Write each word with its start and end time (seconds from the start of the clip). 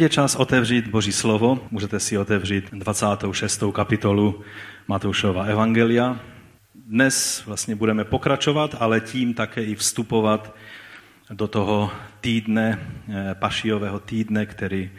Je 0.00 0.08
čas 0.08 0.36
otevřít 0.36 0.88
Boží 0.88 1.12
slovo. 1.12 1.66
Můžete 1.70 2.00
si 2.00 2.18
otevřít 2.18 2.70
26. 2.72 3.62
kapitolu 3.72 4.44
Matoušova 4.88 5.44
Evangelia. 5.44 6.20
Dnes 6.74 7.42
vlastně 7.46 7.76
budeme 7.76 8.04
pokračovat, 8.04 8.76
ale 8.80 9.00
tím 9.00 9.34
také 9.34 9.64
i 9.64 9.74
vstupovat 9.74 10.56
do 11.30 11.48
toho 11.48 11.90
týdne, 12.20 12.78
eh, 13.08 13.34
pašijového 13.34 14.00
týdne, 14.00 14.46
který 14.46 14.90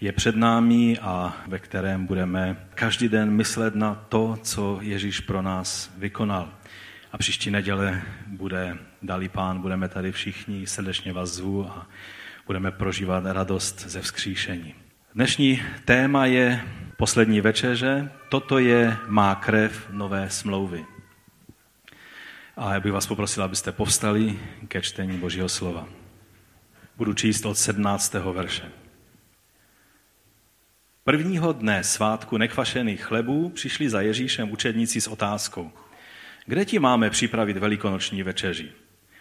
je 0.00 0.12
před 0.12 0.36
námi 0.36 0.98
a 1.02 1.36
ve 1.46 1.58
kterém 1.58 2.06
budeme 2.06 2.56
každý 2.74 3.08
den 3.08 3.30
myslet 3.30 3.74
na 3.74 3.94
to, 4.08 4.38
co 4.42 4.78
Ježíš 4.82 5.20
pro 5.20 5.42
nás 5.42 5.90
vykonal. 5.98 6.48
A 7.12 7.18
příští 7.18 7.50
neděle 7.50 8.02
bude, 8.26 8.78
dalí 9.02 9.28
pán, 9.28 9.60
budeme 9.60 9.88
tady 9.88 10.12
všichni, 10.12 10.66
srdečně 10.66 11.12
vás 11.12 11.30
zvu 11.30 11.66
a 11.66 11.86
budeme 12.48 12.70
prožívat 12.70 13.24
radost 13.26 13.80
ze 13.80 14.00
vzkříšení. 14.00 14.74
Dnešní 15.14 15.62
téma 15.84 16.26
je 16.26 16.64
poslední 16.96 17.40
večeře. 17.40 18.12
Toto 18.28 18.58
je 18.58 18.96
má 19.06 19.34
krev 19.34 19.88
nové 19.90 20.30
smlouvy. 20.30 20.84
A 22.56 22.74
já 22.74 22.80
bych 22.80 22.92
vás 22.92 23.06
poprosil, 23.06 23.42
abyste 23.42 23.72
povstali 23.72 24.38
ke 24.68 24.82
čtení 24.82 25.18
Božího 25.18 25.48
slova. 25.48 25.88
Budu 26.96 27.14
číst 27.14 27.46
od 27.46 27.58
17. 27.58 28.14
verše. 28.14 28.72
Prvního 31.04 31.52
dne 31.52 31.84
svátku 31.84 32.36
nekvašených 32.36 33.04
chlebů 33.04 33.48
přišli 33.48 33.90
za 33.90 34.00
Ježíšem 34.00 34.52
učedníci 34.52 35.00
s 35.00 35.06
otázkou. 35.06 35.72
Kde 36.46 36.64
ti 36.64 36.78
máme 36.78 37.10
připravit 37.10 37.56
velikonoční 37.56 38.22
večeři? 38.22 38.72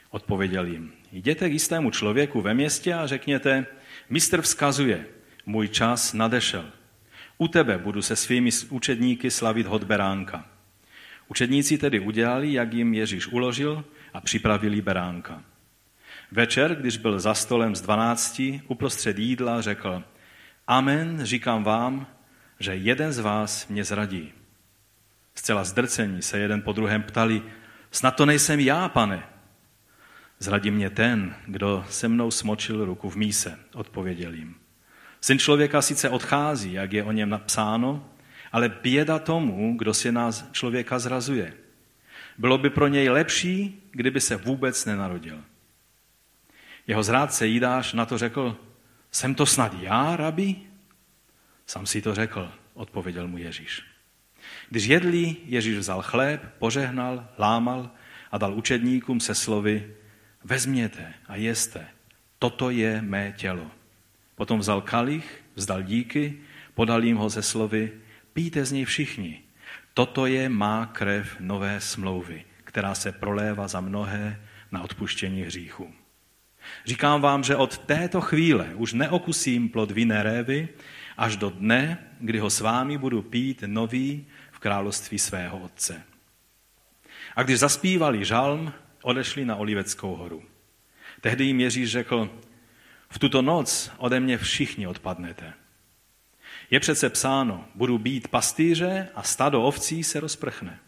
Odpověděl 0.09 0.65
jim, 0.65 0.93
jděte 1.11 1.49
k 1.49 1.53
jistému 1.53 1.91
člověku 1.91 2.41
ve 2.41 2.53
městě 2.53 2.93
a 2.93 3.07
řekněte, 3.07 3.65
mistr 4.09 4.41
vzkazuje, 4.41 5.05
můj 5.45 5.67
čas 5.67 6.13
nadešel. 6.13 6.65
U 7.37 7.47
tebe 7.47 7.77
budu 7.77 8.01
se 8.01 8.15
svými 8.15 8.49
učedníky 8.69 9.31
slavit 9.31 9.67
hod 9.67 9.83
beránka. 9.83 10.45
Učedníci 11.27 11.77
tedy 11.77 11.99
udělali, 11.99 12.53
jak 12.53 12.73
jim 12.73 12.93
Ježíš 12.93 13.27
uložil 13.27 13.85
a 14.13 14.21
připravili 14.21 14.81
beránka. 14.81 15.43
Večer, 16.31 16.75
když 16.75 16.97
byl 16.97 17.19
za 17.19 17.33
stolem 17.33 17.75
z 17.75 17.81
dvanácti, 17.81 18.61
uprostřed 18.67 19.19
jídla 19.19 19.61
řekl, 19.61 20.03
Amen, 20.67 21.19
říkám 21.25 21.63
vám, 21.63 22.07
že 22.59 22.75
jeden 22.75 23.13
z 23.13 23.19
vás 23.19 23.67
mě 23.67 23.83
zradí. 23.83 24.33
Zcela 25.35 25.63
zdrcení 25.63 26.21
se 26.21 26.39
jeden 26.39 26.61
po 26.61 26.73
druhém 26.73 27.03
ptali, 27.03 27.41
snad 27.91 28.11
to 28.11 28.25
nejsem 28.25 28.59
já, 28.59 28.89
pane. 28.89 29.23
Zradí 30.39 30.71
mě 30.71 30.89
ten, 30.89 31.35
kdo 31.45 31.85
se 31.89 32.07
mnou 32.07 32.31
smočil 32.31 32.85
ruku 32.85 33.09
v 33.09 33.15
míse, 33.15 33.59
odpověděl 33.73 34.33
jim. 34.33 34.55
Syn 35.21 35.39
člověka 35.39 35.81
sice 35.81 36.09
odchází, 36.09 36.73
jak 36.73 36.93
je 36.93 37.03
o 37.03 37.11
něm 37.11 37.29
napsáno, 37.29 38.09
ale 38.51 38.69
běda 38.69 39.19
tomu, 39.19 39.77
kdo 39.77 39.93
si 39.93 40.11
nás 40.11 40.49
člověka 40.51 40.99
zrazuje. 40.99 41.53
Bylo 42.37 42.57
by 42.57 42.69
pro 42.69 42.87
něj 42.87 43.09
lepší, 43.09 43.83
kdyby 43.91 44.21
se 44.21 44.35
vůbec 44.35 44.85
nenarodil. 44.85 45.43
Jeho 46.87 47.03
zrádce 47.03 47.47
Jidáš 47.47 47.93
na 47.93 48.05
to 48.05 48.17
řekl, 48.17 48.57
jsem 49.11 49.35
to 49.35 49.45
snad 49.45 49.73
já, 49.81 50.15
rabi? 50.15 50.55
Sam 51.65 51.85
si 51.85 52.01
to 52.01 52.15
řekl, 52.15 52.51
odpověděl 52.73 53.27
mu 53.27 53.37
Ježíš. 53.37 53.83
Když 54.69 54.85
jedli, 54.85 55.35
Ježíš 55.45 55.77
vzal 55.77 56.01
chléb, 56.01 56.41
požehnal, 56.59 57.27
lámal 57.39 57.89
a 58.31 58.37
dal 58.37 58.53
učedníkům 58.53 59.19
se 59.19 59.35
slovy, 59.35 59.95
vezměte 60.47 61.13
a 61.27 61.35
jeste, 61.35 61.87
toto 62.39 62.69
je 62.69 63.01
mé 63.01 63.33
tělo. 63.37 63.71
Potom 64.35 64.59
vzal 64.59 64.81
kalich, 64.81 65.43
vzdal 65.55 65.81
díky, 65.83 66.39
podal 66.73 67.03
jim 67.03 67.17
ho 67.17 67.29
ze 67.29 67.41
slovy, 67.41 67.91
píte 68.33 68.65
z 68.65 68.71
něj 68.71 68.85
všichni. 68.85 69.41
Toto 69.93 70.25
je 70.25 70.49
má 70.49 70.85
krev 70.85 71.35
nové 71.39 71.81
smlouvy, 71.81 72.45
která 72.63 72.95
se 72.95 73.11
prolévá 73.11 73.67
za 73.67 73.81
mnohé 73.81 74.39
na 74.71 74.81
odpuštění 74.81 75.41
hříchů. 75.41 75.93
Říkám 76.85 77.21
vám, 77.21 77.43
že 77.43 77.55
od 77.55 77.77
této 77.77 78.21
chvíle 78.21 78.75
už 78.75 78.93
neokusím 78.93 79.69
plod 79.69 79.91
vinné 79.91 80.23
révy 80.23 80.69
až 81.17 81.37
do 81.37 81.49
dne, 81.49 81.97
kdy 82.19 82.39
ho 82.39 82.49
s 82.49 82.59
vámi 82.59 82.97
budu 82.97 83.21
pít 83.21 83.63
nový 83.67 84.25
v 84.51 84.59
království 84.59 85.19
svého 85.19 85.59
otce. 85.59 86.03
A 87.35 87.43
když 87.43 87.59
zaspívali 87.59 88.25
žalm, 88.25 88.73
odešli 89.01 89.45
na 89.45 89.55
Oliveckou 89.55 90.15
horu. 90.15 90.43
Tehdy 91.21 91.43
jim 91.43 91.59
Ježíš 91.59 91.91
řekl, 91.91 92.29
v 93.09 93.19
tuto 93.19 93.41
noc 93.41 93.91
ode 93.97 94.19
mě 94.19 94.37
všichni 94.37 94.87
odpadnete. 94.87 95.53
Je 96.71 96.79
přece 96.79 97.09
psáno, 97.09 97.65
budu 97.75 97.97
být 97.97 98.27
pastýře 98.27 99.07
a 99.15 99.23
stado 99.23 99.63
ovcí 99.63 100.03
se 100.03 100.19
rozprchne. 100.19 100.79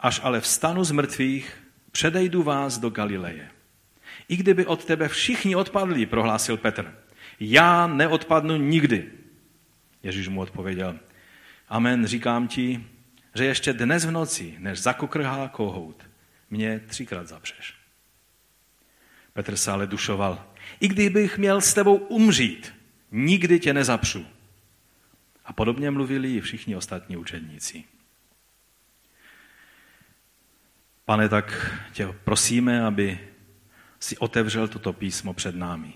Až 0.00 0.20
ale 0.22 0.40
vstanu 0.40 0.84
z 0.84 0.90
mrtvých, 0.90 1.62
předejdu 1.92 2.42
vás 2.42 2.78
do 2.78 2.90
Galileje. 2.90 3.50
I 4.28 4.36
kdyby 4.36 4.66
od 4.66 4.84
tebe 4.84 5.08
všichni 5.08 5.56
odpadli, 5.56 6.06
prohlásil 6.06 6.56
Petr, 6.56 6.94
já 7.40 7.86
neodpadnu 7.86 8.56
nikdy. 8.56 9.10
Ježíš 10.02 10.28
mu 10.28 10.40
odpověděl, 10.40 10.98
amen, 11.68 12.06
říkám 12.06 12.48
ti, 12.48 12.84
že 13.34 13.44
ještě 13.44 13.72
dnes 13.72 14.04
v 14.04 14.10
noci, 14.10 14.54
než 14.58 14.78
zakukrhá 14.78 15.48
kohout, 15.48 16.07
mě 16.50 16.80
třikrát 16.80 17.28
zapřeš. 17.28 17.74
Petr 19.32 19.56
se 19.56 19.70
ale 19.70 19.86
dušoval. 19.86 20.46
I 20.80 20.88
kdybych 20.88 21.38
měl 21.38 21.60
s 21.60 21.74
tebou 21.74 21.96
umřít, 21.96 22.74
nikdy 23.10 23.60
tě 23.60 23.74
nezapřu. 23.74 24.26
A 25.44 25.52
podobně 25.52 25.90
mluvili 25.90 26.36
i 26.36 26.40
všichni 26.40 26.76
ostatní 26.76 27.16
učedníci. 27.16 27.84
Pane, 31.04 31.28
tak 31.28 31.76
tě 31.92 32.06
prosíme, 32.24 32.84
aby 32.84 33.28
si 34.00 34.18
otevřel 34.18 34.68
toto 34.68 34.92
písmo 34.92 35.34
před 35.34 35.54
námi 35.54 35.92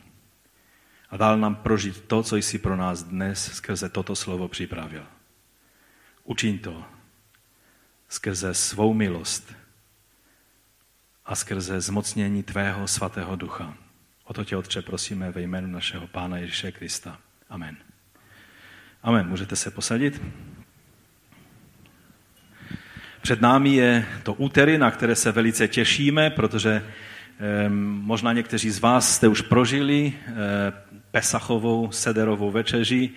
a 1.13 1.17
dal 1.17 1.39
nám 1.39 1.55
prožít 1.55 2.01
to, 2.01 2.23
co 2.23 2.37
jsi 2.37 2.59
pro 2.59 2.77
nás 2.77 3.03
dnes 3.03 3.53
skrze 3.53 3.89
toto 3.89 4.17
slovo 4.17 4.49
připravil. 4.49 5.07
Učiň 6.25 6.59
to 6.59 6.85
skrze 8.09 8.55
svou 8.55 8.95
milost 8.95 9.55
a 11.33 11.35
skrze 11.35 11.81
zmocnění 11.81 12.43
Tvého 12.43 12.89
svatého 12.89 13.37
ducha. 13.37 13.75
O 14.25 14.33
to 14.33 14.45
tě, 14.45 14.57
Otče, 14.57 14.83
prosíme 14.83 15.31
ve 15.31 15.41
jménu 15.41 15.69
našeho 15.69 16.07
Pána 16.07 16.37
Ježíše 16.37 16.73
Krista. 16.73 17.19
Amen. 17.51 17.77
Amen. 19.03 19.29
Můžete 19.29 19.57
se 19.57 19.71
posadit? 19.71 20.23
Před 23.23 23.41
námi 23.41 23.75
je 23.75 24.07
to 24.23 24.35
úterý, 24.35 24.79
na 24.79 24.91
které 24.91 25.15
se 25.15 25.33
velice 25.33 25.69
těšíme, 25.69 26.31
protože 26.31 26.85
možná 27.79 28.33
někteří 28.33 28.71
z 28.71 28.79
vás 28.79 29.15
jste 29.15 29.29
už 29.29 29.41
prožili 29.41 30.13
eh, 30.27 30.33
Pesachovou 31.11 31.93
sederovou 31.93 32.51
večeři, 32.51 33.11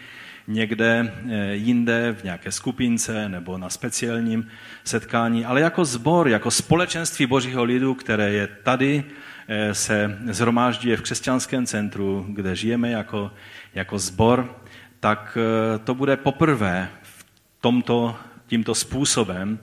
někde 0.47 1.13
eh, 1.29 1.53
jinde, 1.55 2.15
v 2.19 2.23
nějaké 2.23 2.51
skupince 2.51 3.29
nebo 3.29 3.57
na 3.57 3.69
speciálním 3.69 4.47
setkání, 4.83 5.45
ale 5.45 5.61
jako 5.61 5.85
zbor, 5.85 6.27
jako 6.27 6.51
společenství 6.51 7.25
božího 7.25 7.63
lidu, 7.63 7.93
které 7.93 8.31
je 8.31 8.47
tady, 8.47 9.03
eh, 9.47 9.73
se 9.73 10.17
zhromáždí 10.29 10.95
v 10.95 11.01
křesťanském 11.01 11.65
centru, 11.65 12.25
kde 12.29 12.55
žijeme 12.55 12.89
jako, 12.89 13.31
jako 13.73 13.99
zbor, 13.99 14.55
tak 14.99 15.37
eh, 15.37 15.79
to 15.79 15.95
bude 15.95 16.17
poprvé 16.17 16.89
v 17.01 17.25
tomto, 17.61 18.15
tímto 18.47 18.75
způsobem. 18.75 19.59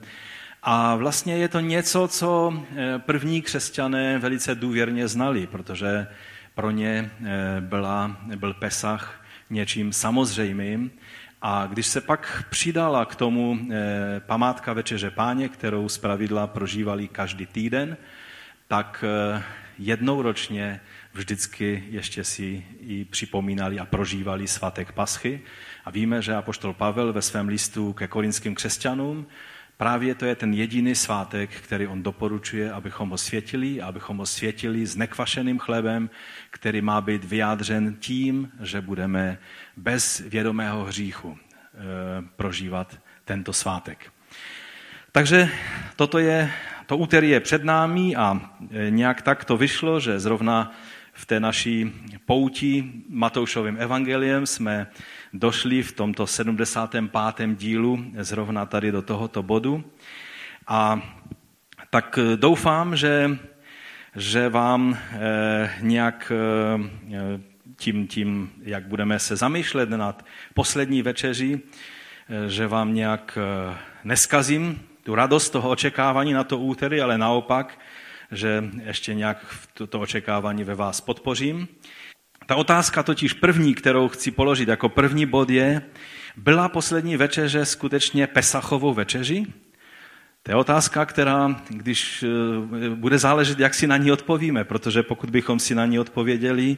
A 0.63 0.95
vlastně 0.95 1.37
je 1.37 1.47
to 1.47 1.59
něco, 1.59 2.07
co 2.07 2.53
první 2.97 3.41
křesťané 3.41 4.19
velice 4.19 4.55
důvěrně 4.55 5.07
znali, 5.07 5.47
protože 5.47 6.07
pro 6.55 6.71
ně 6.71 7.11
byla, 7.59 8.17
byl 8.35 8.53
Pesach 8.53 9.22
něčím 9.53 9.93
samozřejmým. 9.93 10.91
A 11.41 11.65
když 11.65 11.87
se 11.87 12.01
pak 12.01 12.43
přidala 12.49 13.05
k 13.05 13.15
tomu 13.15 13.59
eh, 13.59 14.19
památka 14.19 14.73
Večeře 14.73 15.11
Páně, 15.11 15.49
kterou 15.49 15.89
zpravidla 15.89 16.47
prožívali 16.47 17.07
každý 17.07 17.45
týden, 17.45 17.97
tak 18.67 19.03
eh, 19.07 19.43
jednou 19.79 20.21
ročně 20.21 20.81
vždycky 21.13 21.83
ještě 21.89 22.23
si 22.23 22.65
i 22.79 23.05
připomínali 23.05 23.79
a 23.79 23.85
prožívali 23.85 24.47
svatek 24.47 24.91
Paschy. 24.91 25.41
A 25.85 25.91
víme, 25.91 26.21
že 26.21 26.35
apoštol 26.35 26.73
Pavel 26.73 27.13
ve 27.13 27.21
svém 27.21 27.47
listu 27.47 27.93
ke 27.93 28.07
korinským 28.07 28.55
křesťanům 28.55 29.25
Právě 29.83 30.15
to 30.15 30.25
je 30.25 30.35
ten 30.35 30.53
jediný 30.53 30.95
svátek, 30.95 31.49
který 31.49 31.87
on 31.87 32.03
doporučuje, 32.03 32.71
abychom 32.71 33.09
ho 33.09 33.17
světili, 33.17 33.81
abychom 33.81 34.17
ho 34.17 34.25
světili 34.25 34.85
s 34.85 34.95
nekvašeným 34.95 35.59
chlebem, 35.59 36.09
který 36.49 36.81
má 36.81 37.01
být 37.01 37.23
vyjádřen 37.23 37.95
tím, 37.99 38.51
že 38.61 38.81
budeme 38.81 39.37
bez 39.77 40.19
vědomého 40.19 40.83
hříchu 40.83 41.37
e, 41.37 41.77
prožívat 42.35 42.99
tento 43.25 43.53
svátek. 43.53 44.11
Takže 45.11 45.49
toto 45.95 46.19
je, 46.19 46.51
to 46.85 46.97
úterý 46.97 47.29
je 47.29 47.39
před 47.39 47.63
námi 47.63 48.15
a 48.15 48.39
e, 48.71 48.89
nějak 48.89 49.21
tak 49.21 49.45
to 49.45 49.57
vyšlo, 49.57 49.99
že 49.99 50.19
zrovna 50.19 50.71
v 51.13 51.25
té 51.25 51.39
naší 51.39 51.91
pouti 52.25 52.91
Matoušovým 53.09 53.77
evangeliem 53.79 54.45
jsme 54.45 54.87
došli 55.33 55.83
v 55.83 55.91
tomto 55.91 56.27
75. 56.27 57.55
dílu 57.55 58.05
zrovna 58.19 58.65
tady 58.65 58.91
do 58.91 59.01
tohoto 59.01 59.43
bodu. 59.43 59.83
A 60.67 61.01
tak 61.89 62.19
doufám, 62.35 62.95
že, 62.95 63.37
že 64.15 64.49
vám 64.49 64.97
eh, 64.97 65.75
nějak 65.81 66.31
eh, 66.35 67.39
tím, 67.75 68.07
tím, 68.07 68.51
jak 68.61 68.87
budeme 68.87 69.19
se 69.19 69.35
zamýšlet 69.35 69.89
nad 69.89 70.25
poslední 70.53 71.01
večeří, 71.01 71.59
eh, 71.59 72.49
že 72.49 72.67
vám 72.67 72.93
nějak 72.93 73.37
neskazím 74.03 74.87
tu 75.03 75.15
radost 75.15 75.49
toho 75.49 75.69
očekávání 75.69 76.33
na 76.33 76.43
to 76.43 76.57
úterý, 76.57 77.01
ale 77.01 77.17
naopak, 77.17 77.79
že 78.31 78.63
ještě 78.83 79.13
nějak 79.13 79.45
to 79.89 79.99
očekávání 79.99 80.63
ve 80.63 80.75
vás 80.75 81.01
podpořím. 81.01 81.67
Ta 82.45 82.55
otázka 82.55 83.03
totiž 83.03 83.33
první, 83.33 83.73
kterou 83.75 84.07
chci 84.07 84.31
položit 84.31 84.67
jako 84.67 84.89
první 84.89 85.25
bod 85.25 85.49
je, 85.49 85.81
byla 86.37 86.69
poslední 86.69 87.17
večeře 87.17 87.65
skutečně 87.65 88.27
Pesachovou 88.27 88.93
večeří? 88.93 89.53
To 90.43 90.51
je 90.51 90.55
otázka, 90.55 91.05
která, 91.05 91.61
když 91.69 92.23
eh, 92.23 92.89
bude 92.89 93.17
záležet, 93.17 93.59
jak 93.59 93.73
si 93.73 93.87
na 93.87 93.97
ní 93.97 94.11
odpovíme, 94.11 94.63
protože 94.63 95.03
pokud 95.03 95.29
bychom 95.29 95.59
si 95.59 95.75
na 95.75 95.85
ní 95.85 95.99
odpověděli, 95.99 96.77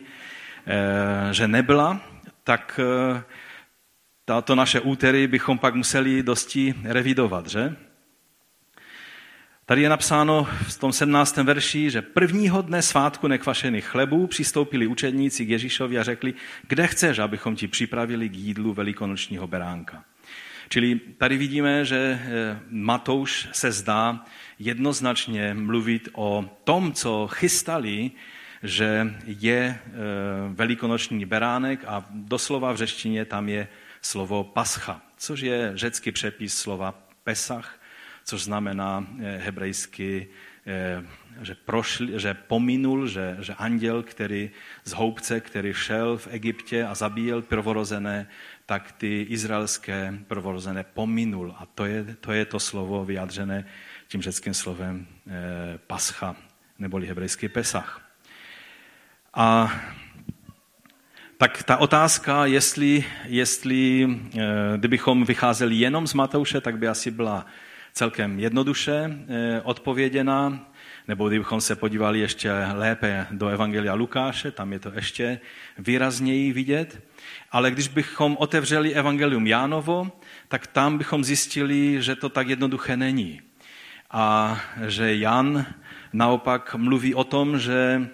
eh, 0.68 1.34
že 1.34 1.48
nebyla, 1.48 2.02
tak 2.44 2.80
eh, 2.84 3.24
tato 4.26 4.56
naše 4.56 4.80
úterý 4.80 5.28
bychom 5.28 5.58
pak 5.58 5.76
museli 5.76 6.24
dosti 6.24 6.76
revidovat, 6.84 7.48
že? 7.48 7.76
Tady 9.68 9.82
je 9.82 9.90
napsáno 9.90 10.48
v 10.68 10.80
tom 10.80 10.94
17. 10.94 11.38
verši, 11.38 11.90
že 11.92 12.02
prvního 12.02 12.62
dne 12.62 12.82
svátku 12.82 13.28
nekvašených 13.28 13.86
chlebů 13.86 14.28
přistoupili 14.28 14.88
učedníci 14.88 15.46
k 15.46 15.50
Ježíšovi 15.50 16.00
a 16.00 16.04
řekli, 16.04 16.34
kde 16.68 16.88
chceš, 16.88 17.20
abychom 17.20 17.56
ti 17.56 17.68
připravili 17.68 18.30
k 18.30 18.36
jídlu 18.36 18.74
velikonočního 18.74 19.48
beránka. 19.48 20.04
Čili 20.70 21.00
tady 21.18 21.38
vidíme, 21.38 21.86
že 21.86 22.20
eh, 22.22 22.60
Matouš 22.70 23.48
se 23.52 23.72
zdá 23.72 24.26
jednoznačně 24.60 25.54
mluvit 25.54 26.10
o 26.14 26.50
tom, 26.64 26.94
co 26.94 27.28
chystali, 27.32 28.12
že 28.64 29.16
je 29.26 29.80
eh, 29.88 29.92
velikonoční 30.50 31.26
beránek 31.26 31.86
a 31.88 32.06
doslova 32.10 32.72
v 32.72 32.78
řečtině 32.78 33.26
tam 33.26 33.50
je 33.50 33.68
slovo 34.02 34.44
pascha, 34.44 35.02
což 35.18 35.40
je 35.40 35.72
řecký 35.76 36.12
přepis 36.12 36.58
slova 36.58 36.94
pesach, 37.24 37.80
což 38.26 38.44
znamená 38.44 39.08
eh, 39.20 39.38
hebrejsky, 39.38 40.28
že, 41.42 41.56
prošli, 41.56 42.20
že 42.20 42.34
pominul, 42.34 43.08
že, 43.08 43.38
že 43.40 43.54
anděl, 43.54 44.04
který 44.04 44.50
z 44.84 44.94
houbce, 44.94 45.40
který 45.40 45.74
šel 45.74 46.18
v 46.18 46.28
Egyptě 46.32 46.86
a 46.86 46.96
zabíjel 46.96 47.42
prvorozené, 47.42 48.28
tak 48.66 48.92
ty 48.92 49.22
izraelské 49.30 50.14
prvorozené 50.28 50.84
pominul. 50.84 51.56
A 51.58 51.66
to 51.66 51.86
je, 51.86 52.16
to 52.22 52.32
je 52.32 52.46
to 52.46 52.60
slovo 52.60 53.06
vyjádřené 53.06 53.66
tím 54.08 54.22
řeckým 54.22 54.54
slovem 54.54 55.08
eh, 55.28 55.78
pascha, 55.88 56.36
neboli 56.80 57.08
hebrejský 57.08 57.48
pesach. 57.48 58.02
A 59.34 59.74
tak 61.38 61.64
ta 61.64 61.78
otázka, 61.78 62.46
jestli, 62.46 63.06
jestli 63.26 64.08
eh, 64.38 64.40
kdybychom 64.78 65.26
vycházeli 65.26 65.76
jenom 65.76 66.08
z 66.08 66.14
Matouše, 66.14 66.62
tak 66.62 66.78
by 66.78 66.88
asi 66.88 67.12
byla 67.12 67.46
celkem 67.96 68.40
jednoduše 68.40 69.10
eh, 69.28 69.62
odpověděna, 69.62 70.68
nebo 71.08 71.28
kdybychom 71.28 71.62
se 71.62 71.76
podívali 71.76 72.20
ještě 72.20 72.52
lépe 72.74 73.28
do 73.32 73.48
Evangelia 73.48 73.94
Lukáše, 73.94 74.52
tam 74.52 74.74
je 74.74 74.80
to 74.80 74.92
ještě 74.96 75.40
výrazněji 75.78 76.54
vidět. 76.54 77.02
Ale 77.52 77.72
když 77.72 77.88
bychom 77.88 78.38
otevřeli 78.40 78.94
Evangelium 78.94 79.48
Jánovo, 79.48 80.12
tak 80.48 80.68
tam 80.68 80.98
bychom 80.98 81.24
zjistili, 81.24 82.02
že 82.02 82.16
to 82.16 82.30
tak 82.30 82.48
jednoduché 82.48 82.98
není. 82.98 83.42
A 84.12 84.60
že 84.88 85.16
Jan 85.16 85.66
naopak 86.14 86.76
mluví 86.76 87.16
o 87.16 87.24
tom, 87.24 87.60
že, 87.60 88.08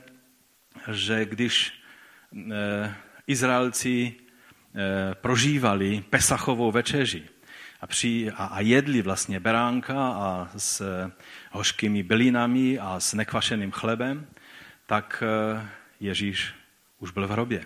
že 0.92 1.26
když 1.26 1.74
eh, 2.52 2.96
Izraelci 3.28 4.14
eh, 4.14 5.16
prožívali 5.16 6.04
Pesachovou 6.10 6.72
večeři 6.72 7.31
a, 7.82 7.88
při, 7.88 8.32
a, 8.32 8.46
a 8.46 8.60
jedli 8.60 9.02
vlastně 9.02 9.40
beránka 9.40 9.96
a 9.96 10.50
s 10.58 10.82
hořkými 11.52 12.04
bylinami 12.04 12.80
a 12.80 13.00
s 13.00 13.14
nekvašeným 13.14 13.72
chlebem, 13.72 14.26
tak 14.86 15.24
eh, 15.26 15.68
Ježíš 16.00 16.54
už 17.00 17.12
byl 17.12 17.28
v 17.28 17.32
hrobě. 17.32 17.66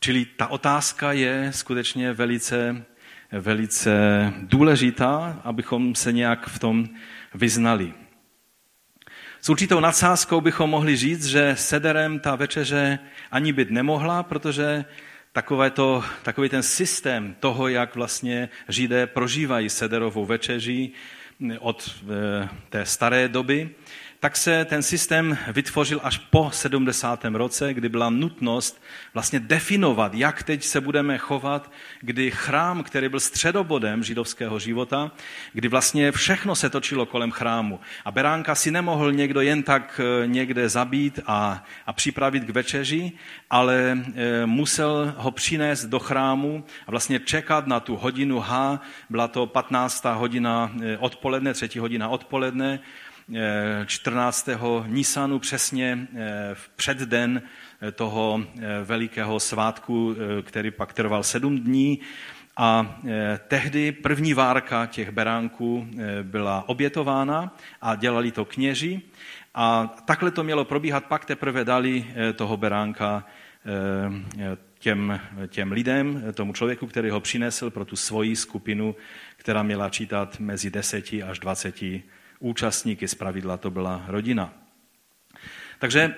Čili 0.00 0.24
ta 0.24 0.46
otázka 0.46 1.12
je 1.12 1.52
skutečně 1.54 2.12
velice, 2.12 2.84
velice 3.32 3.92
důležitá, 4.42 5.40
abychom 5.44 5.94
se 5.94 6.12
nějak 6.12 6.46
v 6.46 6.58
tom 6.58 6.88
vyznali. 7.34 7.92
S 9.40 9.48
určitou 9.48 9.80
nadsázkou 9.80 10.40
bychom 10.40 10.70
mohli 10.70 10.96
říct, 10.96 11.26
že 11.26 11.56
sederem 11.56 12.18
ta 12.18 12.34
večeře 12.34 12.98
ani 13.30 13.52
být 13.52 13.70
nemohla, 13.70 14.22
protože 14.22 14.84
takové 15.38 15.70
to, 15.70 16.04
takový 16.22 16.48
ten 16.48 16.62
systém 16.62 17.36
toho, 17.40 17.68
jak 17.68 17.94
vlastně 17.94 18.48
Židé 18.68 19.06
prožívají 19.06 19.70
sederovou 19.70 20.26
večeří 20.26 20.92
od 21.58 22.04
té 22.68 22.86
staré 22.86 23.28
doby, 23.28 23.70
tak 24.20 24.36
se 24.36 24.64
ten 24.64 24.82
systém 24.82 25.38
vytvořil 25.48 26.00
až 26.02 26.18
po 26.18 26.50
70. 26.50 27.24
roce, 27.24 27.74
kdy 27.74 27.88
byla 27.88 28.10
nutnost 28.10 28.82
vlastně 29.14 29.40
definovat, 29.40 30.14
jak 30.14 30.42
teď 30.42 30.64
se 30.64 30.80
budeme 30.80 31.18
chovat, 31.18 31.72
kdy 32.00 32.30
chrám, 32.30 32.82
který 32.82 33.08
byl 33.08 33.20
středobodem 33.20 34.02
židovského 34.02 34.58
života, 34.58 35.10
kdy 35.52 35.68
vlastně 35.68 36.12
všechno 36.12 36.54
se 36.54 36.70
točilo 36.70 37.06
kolem 37.06 37.30
chrámu. 37.30 37.80
A 38.04 38.10
beránka 38.10 38.54
si 38.54 38.70
nemohl 38.70 39.12
někdo 39.12 39.40
jen 39.40 39.62
tak 39.62 40.00
eh, 40.00 40.26
někde 40.26 40.68
zabít 40.68 41.20
a, 41.26 41.64
a 41.86 41.92
připravit 41.92 42.44
k 42.44 42.50
večeři, 42.50 43.12
ale 43.50 43.98
e, 44.14 44.46
musel 44.46 45.14
ho 45.16 45.30
přinést 45.30 45.84
do 45.84 45.98
chrámu 45.98 46.64
a 46.86 46.90
vlastně 46.90 47.20
čekat 47.20 47.66
na 47.66 47.80
tu 47.80 47.96
hodinu 47.96 48.40
H, 48.40 48.80
byla 49.10 49.28
to 49.28 49.46
15. 49.46 50.04
hodina 50.04 50.72
eh, 50.82 50.98
odpoledne, 50.98 51.54
třetí 51.54 51.78
hodina 51.78 52.08
odpoledne, 52.08 52.80
14. 53.86 54.48
Nisanu 54.86 55.38
přesně 55.38 55.98
eh, 56.14 56.50
v 56.54 56.68
předden 56.68 57.42
eh, 57.82 57.92
toho 57.92 58.40
eh, 58.42 58.60
velikého 58.84 59.40
svátku, 59.40 60.16
který 60.42 60.70
pak 60.70 60.92
trval 60.92 61.22
sedm 61.22 61.58
dní. 61.58 62.00
A 62.60 63.00
tehdy 63.48 63.92
první 63.92 64.34
várka 64.34 64.86
těch 64.86 65.10
beránků 65.10 65.88
byla 66.22 66.68
obětována 66.68 67.56
a 67.82 67.94
dělali 67.94 68.32
to 68.32 68.44
kněži. 68.44 69.02
A 69.54 69.96
takhle 70.04 70.30
to 70.30 70.44
mělo 70.44 70.64
probíhat, 70.64 71.04
pak 71.04 71.24
teprve 71.24 71.64
dali 71.64 72.06
toho 72.36 72.56
beránka 72.56 73.24
těm, 74.78 75.20
těm 75.46 75.72
lidem, 75.72 76.24
tomu 76.34 76.52
člověku, 76.52 76.86
který 76.86 77.10
ho 77.10 77.20
přinesl 77.20 77.70
pro 77.70 77.84
tu 77.84 77.96
svoji 77.96 78.36
skupinu, 78.36 78.96
která 79.36 79.62
měla 79.62 79.90
čítat 79.90 80.40
mezi 80.40 80.70
deseti 80.70 81.22
až 81.22 81.38
dvaceti 81.38 82.02
účastníky, 82.38 83.08
z 83.08 83.14
pravidla 83.14 83.56
to 83.56 83.70
byla 83.70 84.04
rodina. 84.06 84.54
Takže 85.78 86.00
e, 86.00 86.14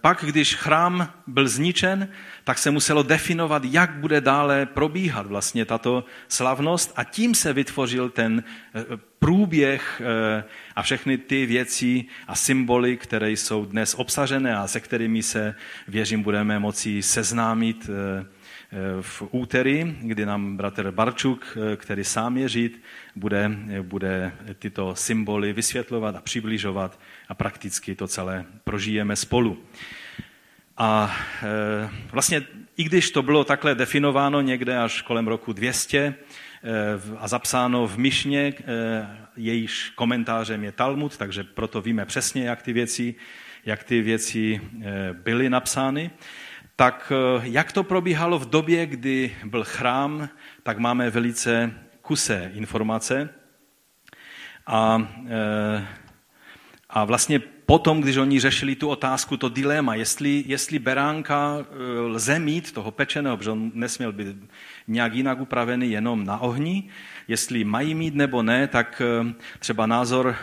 pak, 0.00 0.24
když 0.24 0.54
chrám 0.54 1.12
byl 1.26 1.48
zničen, 1.48 2.08
tak 2.44 2.58
se 2.58 2.70
muselo 2.70 3.02
definovat, 3.02 3.62
jak 3.64 3.90
bude 3.90 4.20
dále 4.20 4.66
probíhat 4.66 5.26
vlastně 5.26 5.64
tato 5.64 6.04
slavnost 6.28 6.92
a 6.96 7.04
tím 7.04 7.34
se 7.34 7.52
vytvořil 7.52 8.10
ten 8.10 8.42
e, 8.74 8.84
průběh 9.18 10.02
e, 10.04 10.44
a 10.76 10.82
všechny 10.82 11.18
ty 11.18 11.46
věci 11.46 12.04
a 12.28 12.34
symboly, 12.34 12.96
které 12.96 13.30
jsou 13.30 13.64
dnes 13.64 13.94
obsažené 13.94 14.56
a 14.56 14.66
se 14.66 14.80
kterými 14.80 15.22
se, 15.22 15.54
věřím, 15.88 16.22
budeme 16.22 16.58
moci 16.58 17.02
seznámit 17.02 17.90
v 19.00 19.22
úterý, 19.30 19.96
kdy 20.00 20.26
nám 20.26 20.56
bratr 20.56 20.90
Barčuk, 20.90 21.58
který 21.76 22.04
sám 22.04 22.36
je 22.36 22.48
žít, 22.48 22.82
bude, 23.16 23.50
bude 23.82 24.32
tyto 24.58 24.94
symboly 24.94 25.52
vysvětlovat 25.52 26.16
a 26.16 26.20
přibližovat 26.20 27.00
a 27.28 27.34
prakticky 27.34 27.94
to 27.94 28.08
celé 28.08 28.44
prožijeme 28.64 29.16
spolu. 29.16 29.58
A 30.76 31.16
vlastně 32.12 32.42
i 32.76 32.84
když 32.84 33.10
to 33.10 33.22
bylo 33.22 33.44
takhle 33.44 33.74
definováno 33.74 34.40
někde 34.40 34.78
až 34.78 35.02
kolem 35.02 35.28
roku 35.28 35.52
200 35.52 35.98
e, 35.98 36.14
a 37.18 37.28
zapsáno 37.28 37.86
v 37.86 37.98
Myšně, 37.98 38.54
jejíž 39.36 39.92
komentářem 39.94 40.64
je 40.64 40.72
Talmud, 40.72 41.16
takže 41.16 41.44
proto 41.44 41.82
víme 41.82 42.06
přesně, 42.06 42.44
jak 42.44 42.62
ty 42.62 42.72
věci, 42.72 43.14
jak 43.66 43.84
ty 43.84 44.00
věci 44.02 44.60
byly 45.12 45.50
napsány, 45.50 46.10
tak 46.82 47.12
jak 47.42 47.72
to 47.72 47.82
probíhalo 47.82 48.38
v 48.38 48.50
době, 48.50 48.86
kdy 48.86 49.36
byl 49.44 49.64
chrám, 49.64 50.28
tak 50.62 50.78
máme 50.78 51.10
velice 51.10 51.74
kusé 52.00 52.50
informace. 52.54 53.28
A, 54.66 55.08
a 56.90 57.04
vlastně 57.04 57.38
potom, 57.66 58.00
když 58.00 58.16
oni 58.16 58.40
řešili 58.40 58.74
tu 58.74 58.88
otázku, 58.88 59.36
to 59.36 59.48
dilema, 59.48 59.94
jestli, 59.94 60.44
jestli 60.46 60.78
beránka 60.78 61.58
eh, 61.60 62.00
lze 62.00 62.38
mít, 62.38 62.72
toho 62.72 62.90
pečeného, 62.90 63.36
protože 63.36 63.50
on 63.50 63.70
nesměl 63.74 64.12
být 64.12 64.36
nějak 64.88 65.14
jinak 65.14 65.40
upravený 65.40 65.90
jenom 65.90 66.24
na 66.24 66.38
ohni, 66.38 66.88
jestli 67.28 67.64
mají 67.64 67.94
mít 67.94 68.14
nebo 68.14 68.42
ne, 68.42 68.66
tak 68.66 69.02
eh, 69.04 69.34
třeba 69.58 69.86
názor 69.86 70.36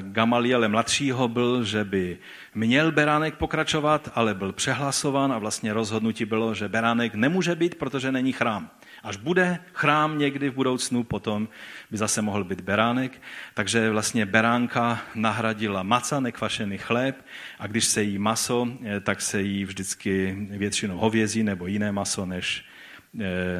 Gamaliele 0.00 0.68
mladšího 0.68 1.28
byl, 1.28 1.64
že 1.64 1.84
by 1.84 2.18
měl 2.54 2.92
beránek 2.92 3.34
pokračovat, 3.34 4.12
ale 4.14 4.34
byl 4.34 4.52
přehlasován 4.52 5.32
a 5.32 5.38
vlastně 5.38 5.72
rozhodnutí 5.72 6.24
bylo, 6.24 6.54
že 6.54 6.68
beránek 6.68 7.14
nemůže 7.14 7.54
být, 7.54 7.74
protože 7.74 8.12
není 8.12 8.32
chrám. 8.32 8.70
Až 9.02 9.16
bude 9.16 9.58
chrám 9.72 10.18
někdy 10.18 10.50
v 10.50 10.54
budoucnu, 10.54 11.04
potom 11.04 11.48
by 11.90 11.96
zase 11.96 12.22
mohl 12.22 12.44
být 12.44 12.60
beránek. 12.60 13.22
Takže 13.54 13.90
vlastně 13.90 14.26
beránka 14.26 15.00
nahradila 15.14 15.82
maca, 15.82 16.20
nekvašený 16.20 16.78
chléb 16.78 17.24
a 17.58 17.66
když 17.66 17.84
se 17.84 18.02
jí 18.02 18.18
maso, 18.18 18.68
eh, 18.84 19.00
tak 19.00 19.20
se 19.20 19.42
jí 19.42 19.64
vždycky 19.64 20.36
většinou 20.50 20.98
hovězí 20.98 21.42
nebo 21.42 21.66
jiné 21.66 21.92
maso 21.92 22.26
než, 22.26 22.64
eh, 22.68 22.71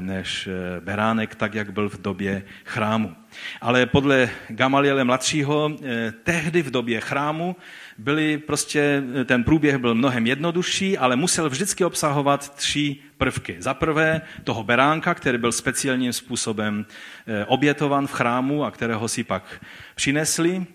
než 0.01 0.47
eh, 0.47 0.81
beránek, 0.81 1.35
tak 1.35 1.55
jak 1.55 1.73
byl 1.73 1.89
v 1.89 2.03
době 2.03 2.43
chrámu. 2.65 3.17
Ale 3.61 3.87
podle 3.87 4.31
Gamaliele 4.49 5.05
mladšího, 5.05 5.77
tehdy 6.25 6.63
v 6.63 6.71
době 6.71 7.01
chrámu 7.01 7.57
byly 7.99 8.39
prostě, 8.39 9.03
ten 9.25 9.45
průběh 9.45 9.79
byl 9.79 9.95
mnohem 9.95 10.27
jednodušší, 10.27 10.99
ale 10.99 11.17
musel 11.17 11.51
vždycky 11.51 11.85
obsahovat 11.85 12.55
tři 12.55 12.97
prvky. 13.17 13.57
Za 13.59 13.75
prvé 13.75 14.21
toho 14.45 14.65
beránka, 14.65 15.15
který 15.15 15.39
byl 15.39 15.53
speciálním 15.53 16.13
způsobem 16.13 16.87
eh, 17.27 17.45
obětovan 17.45 18.07
v 18.07 18.13
chrámu 18.13 18.65
a 18.65 18.71
kterého 18.71 19.09
si 19.09 19.25
pak 19.25 19.65
přinesli 19.95 20.67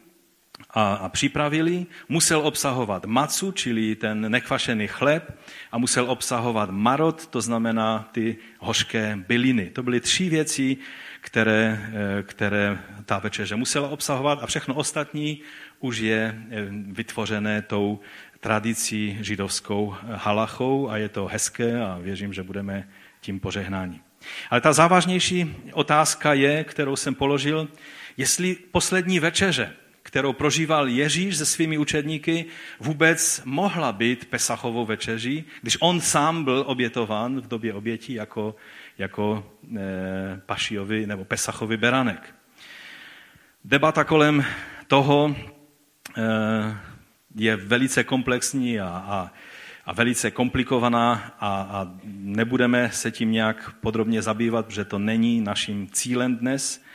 a, 0.70 0.94
a 0.94 1.10
připravili. 1.10 1.86
Musel 2.10 2.40
obsahovat 2.40 3.06
macu, 3.06 3.52
čili 3.52 3.96
ten 3.96 4.32
nekvašený 4.32 4.88
chléb 4.88 5.40
a 5.72 5.78
musel 5.78 6.12
obsahovat 6.12 6.70
marot, 6.70 7.28
to 7.28 7.42
znamená 7.42 8.10
ty 8.12 8.38
hořké 8.60 9.20
byliny. 9.28 9.70
To 9.70 9.84
byly 9.84 10.00
tři 10.00 10.30
věci, 10.30 10.78
které, 11.22 11.90
eh, 11.94 12.24
které 12.24 12.80
ta 13.06 13.20
večeře 13.20 13.56
musela 13.56 13.90
obsahovat 13.90 14.40
a 14.42 14.48
všechno 14.48 14.76
ostatní 14.76 15.42
už 15.80 15.98
je 15.98 16.36
eh, 16.50 16.66
vytvořené 16.92 17.62
tou 17.62 18.00
tradicí 18.40 19.18
židovskou 19.22 19.96
halachou 20.14 20.90
a 20.90 20.98
je 20.98 21.10
to 21.10 21.26
hezké 21.26 21.82
a 21.82 21.98
věřím, 22.02 22.34
že 22.34 22.44
budeme 22.44 22.90
tím 23.22 23.40
požehnáni. 23.40 24.02
Ale 24.50 24.62
ta 24.62 24.74
závažnější 24.74 25.56
otázka 25.74 26.34
je, 26.34 26.64
kterou 26.64 26.96
jsem 26.96 27.16
položil, 27.16 27.68
jestli 28.18 28.56
poslední 28.56 29.20
večeře, 29.20 29.74
kterou 30.08 30.34
prožíval 30.34 30.88
Ježíš 30.88 31.38
se 31.38 31.46
svými 31.46 31.78
učedníky, 31.78 32.46
vůbec 32.80 33.42
mohla 33.46 33.92
být 33.92 34.26
Pesachovou 34.26 34.86
večeří, 34.86 35.44
když 35.62 35.78
on 35.80 36.02
sám 36.02 36.44
byl 36.44 36.64
obětován 36.68 37.42
v 37.42 37.48
době 37.48 37.74
obětí 37.74 38.14
jako, 38.14 38.56
jako 38.98 39.52
e, 39.78 40.42
pašiovi 40.46 41.08
nebo 41.08 41.26
Pesachovi 41.26 41.78
beranek. 41.78 42.36
Debata 43.64 44.04
kolem 44.04 44.46
toho 44.88 45.36
e, 46.18 46.24
je 47.36 47.56
velice 47.56 48.04
komplexní 48.04 48.80
a, 48.80 48.88
a, 48.88 49.32
a 49.86 49.94
velice 49.94 50.32
komplikovaná 50.32 51.36
a, 51.40 51.62
a 51.62 51.92
nebudeme 52.06 52.90
se 52.94 53.12
tím 53.12 53.32
nějak 53.32 53.76
podrobně 53.82 54.22
zabývat, 54.22 54.66
protože 54.66 54.86
to 54.86 55.00
není 55.00 55.42
naším 55.42 55.88
cílem 55.92 56.36
dnes. 56.36 56.87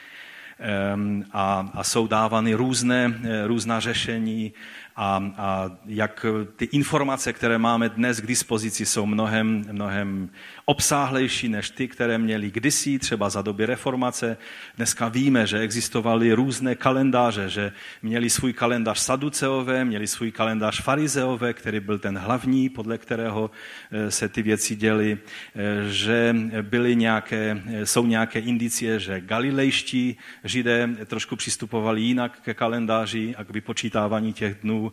Ehm, 0.65 1.25
a, 1.33 1.71
a 1.75 1.85
jsou 1.85 2.07
dávány 2.07 2.55
různé, 2.55 3.15
různá 3.47 3.81
řešení 3.81 4.53
a, 4.97 5.33
a 5.37 5.71
jak 5.87 6.27
ty 6.57 6.65
informace, 6.65 7.33
které 7.33 7.59
máme 7.59 7.89
dnes 7.89 8.21
k 8.21 8.27
dispozici, 8.27 8.87
jsou 8.87 9.07
mnohem, 9.07 9.65
mnohem 9.73 10.31
obsáhlejší 10.65 11.49
než 11.49 11.71
ty, 11.71 11.89
které 11.89 12.19
měli 12.19 12.51
kdysi, 12.51 12.99
třeba 12.99 13.31
za 13.31 13.43
doby 13.43 13.67
reformace. 13.67 14.37
Dneska 14.77 15.09
víme, 15.09 15.47
že 15.47 15.59
existovaly 15.59 16.33
různé 16.33 16.75
kalendáře, 16.75 17.49
že 17.49 17.73
měli 18.03 18.31
svůj 18.31 18.53
kalendář 18.53 18.99
saduceové, 18.99 19.85
měli 19.85 20.07
svůj 20.07 20.33
kalendář 20.33 20.83
farizeové, 20.83 21.53
který 21.53 21.81
byl 21.81 21.99
ten 21.99 22.19
hlavní, 22.19 22.69
podle 22.69 22.99
kterého 22.99 23.51
eh, 23.91 24.11
se 24.11 24.29
ty 24.29 24.43
věci 24.43 24.77
děly, 24.77 25.19
eh, 25.19 25.89
že 25.89 26.37
byly 26.63 26.97
nějaké, 26.97 27.63
eh, 27.67 27.87
jsou 27.87 28.07
nějaké 28.07 28.41
indicie, 28.41 29.01
že 29.01 29.21
galilejští 29.21 30.17
židé 30.45 30.89
trošku 31.07 31.37
přistupovali 31.37 32.01
jinak 32.01 32.41
ke 32.41 32.55
kalendáři 32.55 33.35
a 33.37 33.45
k 33.45 33.51
vypočítávání 33.51 34.33
těch 34.33 34.55
dnů. 34.63 34.92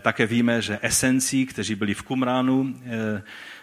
Také 0.00 0.26
víme, 0.26 0.62
že 0.62 0.78
esenci, 0.82 1.46
kteří 1.46 1.74
byli 1.74 1.94
v 1.94 2.02
Kumránu, 2.02 2.74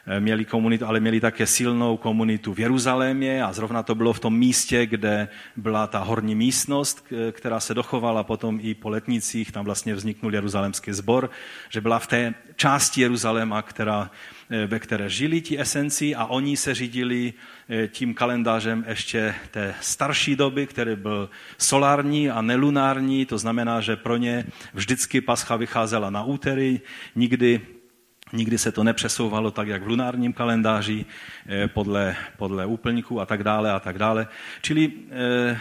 Eh, 0.10 0.20
měli 0.20 0.46
komunitu, 0.46 0.86
ale 0.86 1.00
měli 1.00 1.20
také 1.20 1.48
silnou 1.48 1.98
komunitu 1.98 2.54
v 2.54 2.60
Jeruzalémě 2.60 3.44
a 3.44 3.54
zrovna 3.54 3.84
to 3.84 3.96
bylo 3.96 4.14
v 4.14 4.20
tom 4.20 4.38
místě, 4.38 4.86
kde 4.86 5.28
byla 5.56 5.88
ta 5.88 6.00
horní 6.00 6.36
místnost, 6.36 7.06
která 7.32 7.60
se 7.60 7.74
dochovala 7.74 8.24
potom 8.24 8.60
i 8.62 8.74
po 8.74 8.90
letnicích, 8.90 9.52
tam 9.52 9.66
vlastně 9.66 9.96
vzniknul 9.96 10.34
jeruzalémský 10.34 10.94
sbor, 10.94 11.30
že 11.70 11.82
byla 11.82 12.00
v 12.00 12.08
té 12.08 12.34
části 12.56 13.02
Jeruzaléma, 13.02 13.62
která, 13.62 14.12
eh, 14.12 14.37
ve 14.68 14.80
které 14.80 15.10
žili 15.10 15.42
ti 15.42 15.60
esenci 15.60 16.16
a 16.16 16.26
oni 16.26 16.58
se 16.58 16.76
řídili 16.76 17.34
eh, 17.70 17.88
tím 17.88 18.14
kalendářem 18.14 18.86
ještě 18.88 19.36
té 19.52 19.76
starší 19.82 20.36
doby, 20.36 20.68
který 20.68 20.96
byl 20.96 21.30
solární 21.58 22.30
a 22.30 22.42
nelunární, 22.42 23.26
to 23.26 23.38
znamená, 23.38 23.82
že 23.82 23.96
pro 23.96 24.18
ně 24.18 24.46
vždycky 24.74 25.22
pascha 25.22 25.56
vycházela 25.56 26.10
na 26.10 26.24
úterý, 26.24 26.82
nikdy 27.16 27.62
Nikdy 28.34 28.58
se 28.58 28.72
to 28.72 28.84
nepřesouvalo 28.84 29.52
tak, 29.52 29.68
jak 29.68 29.84
v 29.84 29.88
lunárním 29.88 30.34
kalendáři, 30.34 31.06
eh, 31.48 31.68
podle, 31.68 32.16
podle 32.38 32.66
úplníků 32.66 33.22
a 33.22 33.26
tak 33.26 33.44
dále 33.44 33.72
a 33.72 33.80
tak 33.80 33.98
dále. 33.98 34.28
Čili 34.62 34.92
eh, 35.12 35.60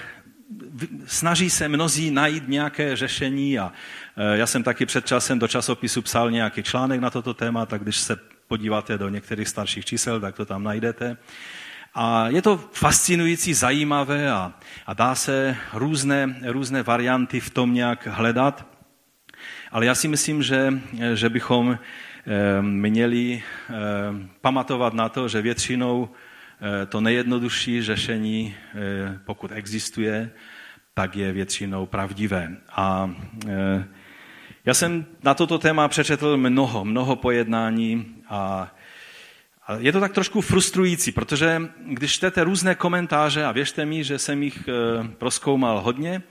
snaží 1.07 1.51
se 1.51 1.69
mnozí 1.69 2.11
najít 2.11 2.49
nějaké 2.49 2.97
řešení 2.97 3.59
a 3.59 3.73
eh, 4.17 4.37
já 4.37 4.47
jsem 4.47 4.63
taky 4.63 4.87
před 4.87 5.07
časem 5.07 5.39
do 5.39 5.49
časopisu 5.49 6.03
psal 6.03 6.31
nějaký 6.31 6.63
článek 6.63 7.01
na 7.01 7.11
toto 7.11 7.35
téma, 7.35 7.67
tak 7.67 7.83
když 7.83 7.97
se 7.97 8.17
podíváte 8.49 8.99
do 8.99 9.09
některých 9.09 9.49
starších 9.49 9.85
čísel, 9.85 10.21
tak 10.21 10.37
to 10.37 10.45
tam 10.45 10.63
najdete. 10.63 11.17
A 11.95 12.29
je 12.29 12.43
to 12.43 12.57
fascinující, 12.73 13.55
zajímavé 13.55 14.31
a, 14.31 14.53
a 14.87 14.95
dá 14.95 15.15
se 15.15 15.57
různé, 15.73 16.41
různé 16.47 16.83
varianty 16.83 17.41
v 17.41 17.51
tom 17.51 17.75
nějak 17.75 18.07
hledat. 18.07 18.67
Ale 19.71 19.87
já 19.87 19.95
si 19.95 20.09
myslím, 20.09 20.43
že, 20.43 20.73
že 21.15 21.29
bychom 21.29 21.79
Ehm, 22.27 22.67
měli 22.67 23.43
ehm, 23.69 24.31
pamatovat 24.41 24.95
na 24.95 25.09
to, 25.09 25.29
že 25.29 25.43
většinou 25.43 26.09
eh, 26.11 26.87
to 26.87 27.01
nejjednodušší 27.01 27.83
řešení, 27.83 28.55
eh, 28.55 29.19
pokud 29.25 29.53
existuje, 29.53 30.31
tak 30.95 31.17
je 31.17 31.33
většinou 31.33 31.87
pravdivé. 31.87 32.57
A 32.71 33.11
eh, 33.49 33.85
já 34.67 34.75
jsem 34.75 35.07
na 35.23 35.35
toto 35.35 35.59
téma 35.59 35.89
přečetl 35.89 36.37
mnoho, 36.37 36.85
mnoho 36.85 37.17
pojednání 37.17 38.15
a 38.29 38.71
je 39.79 39.93
to 39.93 40.01
tak 40.01 40.13
trošku 40.13 40.41
frustrující, 40.41 41.13
protože 41.13 41.63
když 41.87 42.13
čtete 42.13 42.45
různé 42.45 42.75
komentáře, 42.75 43.45
a 43.45 43.53
věřte 43.53 43.85
mi, 43.85 44.05
že 44.05 44.19
jsem 44.19 44.43
jich 44.43 44.69
proskoumal 45.19 45.81
hodně, 45.81 46.23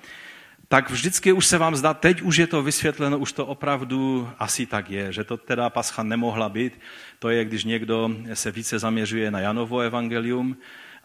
tak 0.68 0.90
vždycky 0.90 1.32
už 1.32 1.46
se 1.46 1.58
vám 1.58 1.76
zdá, 1.76 1.94
teď 1.94 2.22
už 2.22 2.38
je 2.38 2.48
to 2.48 2.64
vysvětleno, 2.64 3.20
už 3.20 3.32
to 3.32 3.46
opravdu 3.46 4.30
asi 4.40 4.66
tak 4.66 4.90
je, 4.90 5.12
že 5.12 5.24
to 5.24 5.38
teda 5.38 5.70
pascha 5.70 6.04
nemohla 6.04 6.50
být. 6.50 6.80
To 7.20 7.30
je, 7.30 7.46
když 7.46 7.64
někdo 7.64 8.10
se 8.34 8.52
více 8.52 8.80
zaměřuje 8.80 9.32
na 9.32 9.40
Janovo 9.40 9.80
evangelium 9.80 10.58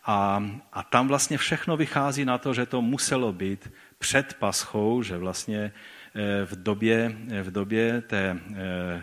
a, 0.04 0.44
a 0.72 0.82
tam 0.82 1.08
vlastně 1.08 1.38
všechno 1.38 1.76
vychází 1.76 2.25
na 2.25 2.38
to, 2.38 2.54
že 2.54 2.66
to 2.66 2.82
muselo 2.82 3.32
být 3.32 3.72
před 3.99 4.34
paschou, 4.34 5.02
že 5.02 5.18
vlastně 5.18 5.72
v 6.45 6.62
době, 6.62 7.17
v 7.43 7.50
době 7.50 8.00
té, 8.00 8.37
eh, 8.55 8.57
eh, 8.57 9.02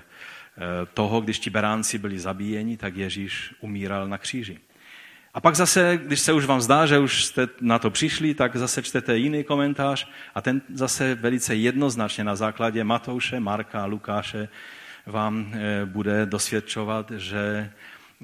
toho, 0.94 1.22
když 1.22 1.40
ti 1.40 1.50
beránci 1.50 1.98
byli 1.98 2.20
zabíjeni, 2.20 2.78
tak 2.78 2.96
Ježíš 2.96 3.54
umíral 3.60 4.08
na 4.08 4.18
kříži. 4.18 4.60
A 5.34 5.42
pak 5.42 5.56
zase, 5.56 6.00
když 6.04 6.20
se 6.20 6.34
už 6.34 6.46
vám 6.46 6.62
zdá, 6.62 6.86
že 6.86 7.00
už 7.00 7.26
jste 7.26 7.48
na 7.62 7.80
to 7.80 7.90
přišli, 7.90 8.34
tak 8.34 8.56
zase 8.56 8.84
čtete 8.84 9.18
jiný 9.18 9.44
komentář 9.44 10.10
a 10.36 10.42
ten 10.42 10.62
zase 10.74 11.16
velice 11.16 11.56
jednoznačně 11.56 12.24
na 12.24 12.36
základě 12.36 12.84
Matouše, 12.84 13.40
Marka, 13.40 13.86
Lukáše 13.86 14.50
vám 15.06 15.54
eh, 15.54 15.86
bude 15.86 16.26
dosvědčovat, 16.26 17.12
že 17.12 17.70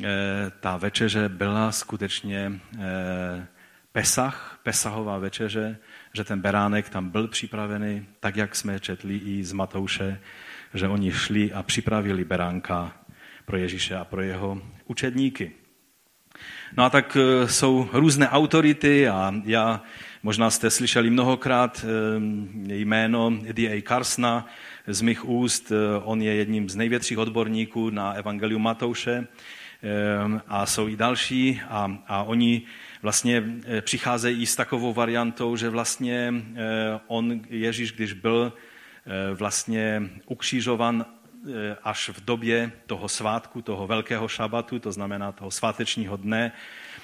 eh, 0.03 0.51
ta 0.59 0.77
večeře 0.77 1.29
byla 1.29 1.71
skutečně 1.71 2.51
eh, 2.79 3.47
Pesach, 3.93 4.59
Pesahová 4.63 5.17
večeře, 5.17 5.77
že 6.13 6.23
ten 6.23 6.41
beránek 6.41 6.89
tam 6.89 7.09
byl 7.09 7.27
připravený, 7.27 8.05
tak 8.19 8.35
jak 8.35 8.55
jsme 8.55 8.79
četli 8.79 9.17
i 9.17 9.43
z 9.43 9.53
Matouše, 9.53 10.19
že 10.73 10.87
oni 10.87 11.11
šli 11.11 11.53
a 11.53 11.63
připravili 11.63 12.25
beránka 12.25 12.97
pro 13.45 13.57
Ježíše 13.57 13.95
a 13.95 14.05
pro 14.05 14.21
jeho 14.21 14.61
učedníky. 14.85 15.51
No 16.77 16.83
a 16.83 16.89
tak 16.89 17.17
eh, 17.17 17.47
jsou 17.47 17.89
různé 17.93 18.29
autority 18.29 19.07
a 19.07 19.33
já, 19.45 19.81
možná 20.23 20.49
jste 20.49 20.69
slyšeli 20.69 21.09
mnohokrát 21.09 21.85
eh, 21.85 22.19
jméno 22.73 23.33
D.A. 23.51 23.81
Karsna 23.81 24.47
z 24.87 25.01
mých 25.01 25.29
úst. 25.29 25.71
Eh, 25.71 26.01
on 26.03 26.21
je 26.21 26.35
jedním 26.35 26.69
z 26.69 26.75
největších 26.75 27.17
odborníků 27.17 27.89
na 27.89 28.11
Evangelium 28.11 28.61
Matouše 28.61 29.27
a 30.47 30.65
jsou 30.65 30.87
i 30.87 30.95
další 30.95 31.61
a, 31.69 31.97
a 32.07 32.23
oni 32.23 32.61
vlastně 33.03 33.43
přicházejí 33.81 34.45
s 34.45 34.55
takovou 34.55 34.93
variantou, 34.93 35.55
že 35.55 35.69
vlastně 35.69 36.33
on, 37.07 37.41
Ježíš, 37.49 37.91
když 37.91 38.13
byl 38.13 38.53
vlastně 39.35 40.09
ukřižovan 40.25 41.05
Eh, 41.43 41.77
až 41.83 42.09
v 42.09 42.25
době 42.25 42.71
toho 42.85 43.09
svátku, 43.09 43.61
toho 43.61 43.87
velkého 43.87 44.27
šabatu, 44.27 44.79
to 44.79 44.91
znamená 44.91 45.31
toho 45.31 45.51
svátečního 45.51 46.17
dne, 46.17 46.51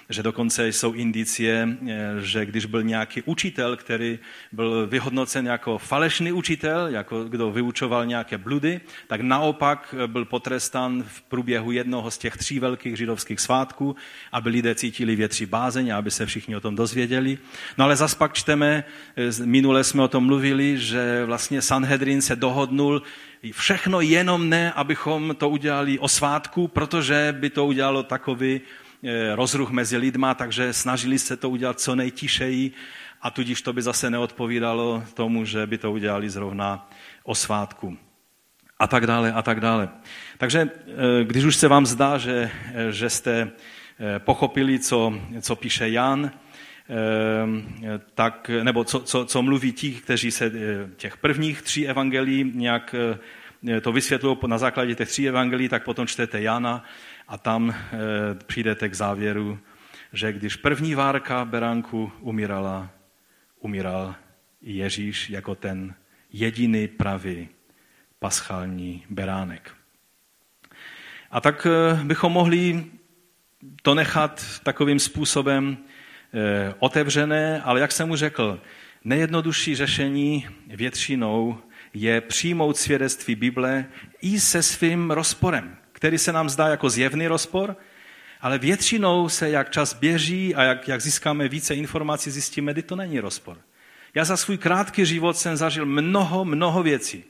že 0.10 0.24
dokonce 0.24 0.68
jsou 0.68 0.94
indicie, 0.94 1.78
eh, 1.88 2.22
že 2.22 2.46
když 2.46 2.66
byl 2.66 2.84
nějaký 2.84 3.22
učitel, 3.22 3.78
který 3.78 4.20
byl 4.52 4.88
vyhodnocen 4.88 5.48
jako 5.48 5.78
falešný 5.78 6.32
učitel, 6.32 6.88
jako 6.88 7.24
kdo 7.24 7.52
vyučoval 7.52 8.06
nějaké 8.06 8.38
bludy, 8.38 8.82
tak 9.08 9.22
naopak 9.22 9.96
byl 10.08 10.26
potrestan 10.26 11.04
v 11.08 11.22
průběhu 11.22 11.72
jednoho 11.72 12.12
z 12.12 12.18
těch 12.18 12.38
tří 12.38 12.60
velkých 12.60 12.98
židovských 12.98 13.40
svátků, 13.40 13.96
aby 14.32 14.50
lidé 14.50 14.76
cítili 14.76 15.16
větší 15.16 15.46
bázeň, 15.46 15.94
aby 15.94 16.12
se 16.12 16.26
všichni 16.26 16.56
o 16.56 16.60
tom 16.60 16.76
dozvěděli. 16.76 17.38
No 17.78 17.86
ale 17.86 17.96
zas 17.96 18.16
pak 18.16 18.34
čteme, 18.34 18.84
eh, 19.18 19.46
minule 19.46 19.84
jsme 19.84 20.04
o 20.04 20.08
tom 20.08 20.26
mluvili, 20.26 20.78
že 20.78 21.26
vlastně 21.26 21.62
Sanhedrin 21.62 22.22
se 22.22 22.36
dohodnul, 22.36 23.02
všechno 23.52 24.02
jenom 24.02 24.50
ne, 24.50 24.72
abychom 24.72 25.36
to 25.38 25.50
udělali 25.50 26.00
o 26.00 26.08
svátku, 26.08 26.68
protože 26.68 27.36
by 27.40 27.50
to 27.50 27.66
udělalo 27.66 28.04
takový 28.04 28.62
eh, 28.62 28.79
rozruch 29.36 29.72
mezi 29.72 29.98
lidma, 29.98 30.34
takže 30.34 30.74
snažili 30.74 31.20
se 31.20 31.38
to 31.38 31.50
udělat 31.50 31.80
co 31.80 31.96
nejtišeji 31.96 32.72
a 33.22 33.32
tudíž 33.32 33.62
to 33.62 33.74
by 33.74 33.82
zase 33.82 34.10
neodpovídalo 34.10 35.04
tomu, 35.14 35.46
že 35.46 35.68
by 35.68 35.78
to 35.78 35.92
udělali 35.92 36.30
zrovna 36.30 36.90
o 37.24 37.36
svátku. 37.36 37.98
A 38.80 38.88
tak 38.88 39.08
dále, 39.08 39.32
a 39.32 39.42
tak 39.42 39.60
dále. 39.60 39.90
Takže 40.38 40.60
eh, 40.60 41.24
když 41.24 41.44
už 41.44 41.56
se 41.56 41.68
vám 41.68 41.86
zdá, 41.86 42.18
že, 42.18 42.52
eh, 42.74 42.92
že 42.92 43.10
jste 43.10 43.52
pochopili, 44.18 44.80
co, 44.80 45.14
co 45.42 45.56
píše 45.56 45.90
Jan, 45.90 46.32
tak, 48.14 48.52
nebo 48.64 48.84
co, 48.84 49.00
co, 49.00 49.26
co 49.26 49.42
mluví 49.42 49.72
ti, 49.72 49.92
kteří 49.92 50.32
se 50.32 50.52
těch 50.96 51.18
prvních 51.18 51.62
tří 51.62 51.88
evangelií 51.88 52.52
nějak 52.56 52.96
to 53.82 53.92
vysvětlují 53.92 54.38
na 54.48 54.58
základě 54.58 54.96
těch 54.96 55.10
tří 55.10 55.28
evangelií, 55.28 55.70
tak 55.70 55.84
potom 55.84 56.08
čtete 56.08 56.42
Jana 56.42 56.84
a 57.30 57.38
tam 57.38 57.70
eh, 57.70 57.76
přijdete 58.46 58.90
k 58.90 58.94
závěru, 58.94 59.60
že 60.14 60.34
když 60.34 60.56
první 60.56 60.96
várka 60.96 61.46
beránku 61.46 62.12
umírala, 62.20 62.90
umíral 63.60 64.16
Ježíš 64.62 65.30
jako 65.30 65.56
ten 65.56 65.96
jediný 66.34 66.88
pravý 66.88 67.50
paschální 68.20 69.06
beránek. 69.10 69.72
A 71.32 71.42
tak 71.42 71.68
eh, 71.70 72.04
bychom 72.04 72.32
mohli 72.32 72.86
to 73.82 73.96
nechat 73.96 74.46
takovým 74.64 75.00
způsobem 75.00 75.78
eh, 75.78 76.74
otevřené, 76.80 77.62
ale 77.62 77.80
jak 77.80 77.92
jsem 77.92 78.08
mu 78.08 78.16
řekl, 78.16 78.62
nejjednodušší 79.04 79.76
řešení 79.76 80.48
většinou 80.68 81.58
je 81.94 82.22
přijmout 82.22 82.78
svědectví 82.78 83.36
Bible 83.36 83.86
i 84.22 84.40
se 84.40 84.64
svým 84.64 85.12
rozporem, 85.12 85.79
který 86.00 86.18
se 86.18 86.32
nám 86.34 86.50
zdá 86.50 86.68
jako 86.68 86.90
zjevný 86.90 87.28
rozpor, 87.28 87.76
ale 88.42 88.58
většinou 88.58 89.30
se, 89.30 89.50
jak 89.50 89.70
čas 89.70 89.94
běží 89.94 90.56
a 90.56 90.64
jak, 90.64 90.88
jak 90.88 91.02
získáme 91.02 91.48
více 91.48 91.76
informací, 91.76 92.32
zjistíme, 92.32 92.74
že 92.76 92.82
to 92.82 92.96
není 92.96 93.20
rozpor. 93.20 93.58
Já 94.16 94.26
za 94.26 94.38
svůj 94.38 94.58
krátký 94.58 95.06
život 95.06 95.38
jsem 95.38 95.58
zažil 95.58 95.86
mnoho, 95.86 96.46
mnoho 96.46 96.84
věcí, 96.84 97.24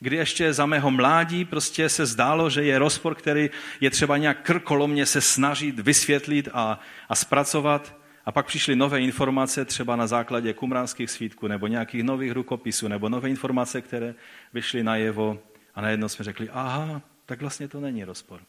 kdy 0.00 0.16
ještě 0.16 0.52
za 0.52 0.66
mého 0.66 0.90
mládí 0.90 1.44
prostě 1.44 1.88
se 1.88 2.06
zdálo, 2.06 2.50
že 2.50 2.62
je 2.62 2.78
rozpor, 2.78 3.14
který 3.14 3.50
je 3.80 3.90
třeba 3.90 4.16
nějak 4.16 4.42
krkolomně 4.42 5.06
se 5.06 5.20
snažit 5.20 5.80
vysvětlit 5.80 6.48
a, 6.52 6.80
a 7.08 7.14
zpracovat. 7.14 7.96
A 8.24 8.32
pak 8.32 8.46
přišly 8.46 8.76
nové 8.76 9.00
informace, 9.00 9.64
třeba 9.64 9.96
na 9.96 10.06
základě 10.06 10.52
kumránských 10.52 11.10
svítků, 11.10 11.48
nebo 11.48 11.66
nějakých 11.66 12.02
nových 12.02 12.32
rukopisů, 12.32 12.88
nebo 12.88 13.08
nové 13.08 13.30
informace, 13.30 13.80
které 13.80 14.14
vyšly 14.52 14.82
najevo. 14.82 15.38
A 15.74 15.80
najednou 15.80 16.08
jsme 16.08 16.24
řekli, 16.24 16.48
aha, 16.52 17.02
tak 17.32 17.40
vlastně 17.40 17.68
to 17.68 17.80
není 17.80 18.04
rozpor. 18.04 18.40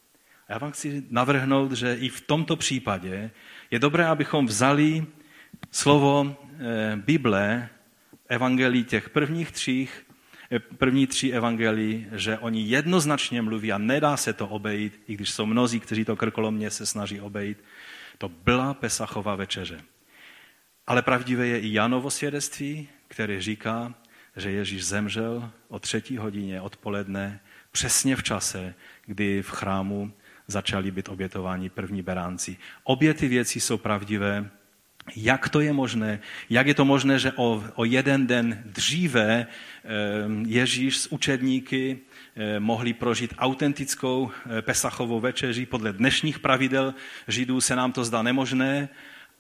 A 0.48 0.54
já 0.54 0.58
vám 0.58 0.72
chci 0.72 1.04
navrhnout, 1.10 1.72
že 1.72 1.96
i 1.96 2.10
v 2.10 2.22
tomto 2.22 2.56
případě 2.56 3.32
je 3.72 3.80
dobré, 3.80 4.06
abychom 4.06 4.46
vzali 4.46 5.06
slovo 5.72 6.36
e, 6.60 6.96
Bible, 6.96 7.70
evangelii 8.28 8.84
těch 8.84 9.10
prvních 9.10 9.52
třích, 9.52 10.06
e, 10.52 10.60
první 10.60 11.08
tří 11.08 11.34
evangelii, 11.34 12.08
že 12.12 12.38
oni 12.38 12.62
jednoznačně 12.68 13.42
mluví 13.42 13.72
a 13.72 13.78
nedá 13.78 14.18
se 14.18 14.34
to 14.34 14.48
obejít, 14.48 15.02
i 15.08 15.14
když 15.14 15.32
jsou 15.32 15.46
mnozí, 15.46 15.80
kteří 15.80 16.06
to 16.06 16.16
krkolomně 16.16 16.70
se 16.70 16.86
snaží 16.86 17.22
obejít, 17.22 17.58
to 18.18 18.30
byla 18.30 18.74
Pesachová 18.74 19.36
večeře. 19.36 19.82
Ale 20.88 21.02
pravdivé 21.02 21.48
je 21.48 21.60
i 21.60 21.74
Janovo 21.74 22.12
svědectví, 22.12 22.90
který 23.08 23.42
říká, 23.42 23.96
že 24.36 24.52
Ježíš 24.52 24.86
zemřel 24.86 25.52
o 25.68 25.80
třetí 25.80 26.18
hodině 26.18 26.62
odpoledne, 26.62 27.40
přesně 27.74 28.16
v 28.16 28.24
čase, 28.24 28.74
kdy 29.06 29.42
v 29.42 29.50
chrámu 29.50 30.14
začali 30.48 30.92
být 30.92 31.10
obětováni 31.10 31.70
první 31.70 32.02
beránci. 32.02 32.58
Obě 32.84 33.14
ty 33.14 33.28
věci 33.28 33.60
jsou 33.60 33.78
pravdivé. 33.78 34.50
Jak 35.16 35.50
to 35.50 35.60
je 35.60 35.74
možné? 35.74 36.20
Jak 36.50 36.68
je 36.68 36.74
to 36.74 36.86
možné, 36.86 37.20
že 37.20 37.32
o, 37.36 37.64
o 37.76 37.86
jeden 37.86 38.28
den 38.28 38.64
dříve 38.66 39.48
eh, 39.48 39.88
Ježíš 40.48 40.98
s 40.98 41.12
učedníky 41.12 42.00
Eh, 42.36 42.60
mohli 42.60 42.94
prožít 42.94 43.34
autentickou 43.38 44.32
eh, 44.58 44.62
Pesachovou 44.62 45.20
večeři. 45.20 45.66
Podle 45.66 45.94
dnešních 45.94 46.40
pravidel 46.40 46.94
Židů 47.28 47.62
se 47.62 47.76
nám 47.76 47.92
to 47.92 48.04
zdá 48.04 48.22
nemožné, 48.22 48.90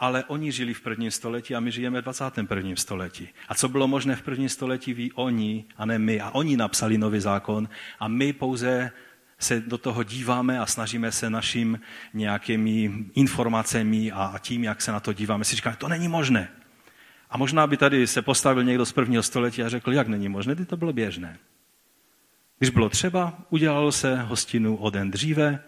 ale 0.03 0.23
oni 0.23 0.51
žili 0.51 0.73
v 0.73 0.81
prvním 0.81 1.11
století 1.11 1.55
a 1.55 1.59
my 1.59 1.71
žijeme 1.71 2.01
v 2.01 2.03
21. 2.03 2.75
století. 2.75 3.29
A 3.49 3.55
co 3.55 3.69
bylo 3.69 3.87
možné 3.87 4.15
v 4.15 4.21
prvním 4.21 4.49
století, 4.49 4.93
ví 4.93 5.11
oni 5.11 5.65
a 5.77 5.85
ne 5.85 5.99
my. 5.99 6.21
A 6.21 6.29
oni 6.29 6.57
napsali 6.57 6.97
nový 6.97 7.19
zákon 7.19 7.69
a 7.99 8.07
my 8.07 8.33
pouze 8.33 8.91
se 9.39 9.59
do 9.59 9.77
toho 9.77 10.03
díváme 10.03 10.59
a 10.59 10.65
snažíme 10.65 11.11
se 11.11 11.29
našim 11.29 11.79
nějakými 12.13 13.05
informacemi 13.15 14.11
a 14.11 14.35
tím, 14.39 14.63
jak 14.63 14.81
se 14.81 14.91
na 14.91 14.99
to 14.99 15.13
díváme, 15.13 15.45
si 15.45 15.55
říkáme, 15.55 15.75
to 15.75 15.87
není 15.87 16.07
možné. 16.07 16.51
A 17.29 17.37
možná 17.37 17.67
by 17.67 17.77
tady 17.77 18.07
se 18.07 18.21
postavil 18.21 18.63
někdo 18.63 18.85
z 18.85 18.91
prvního 18.91 19.23
století 19.23 19.63
a 19.63 19.69
řekl, 19.69 19.93
jak 19.93 20.07
není 20.07 20.29
možné, 20.29 20.55
to 20.55 20.77
bylo 20.77 20.93
běžné. 20.93 21.37
Když 22.59 22.69
bylo 22.69 22.89
třeba, 22.89 23.39
udělalo 23.49 23.91
se 23.91 24.21
hostinu 24.21 24.75
o 24.75 24.89
den 24.89 25.11
dříve, 25.11 25.63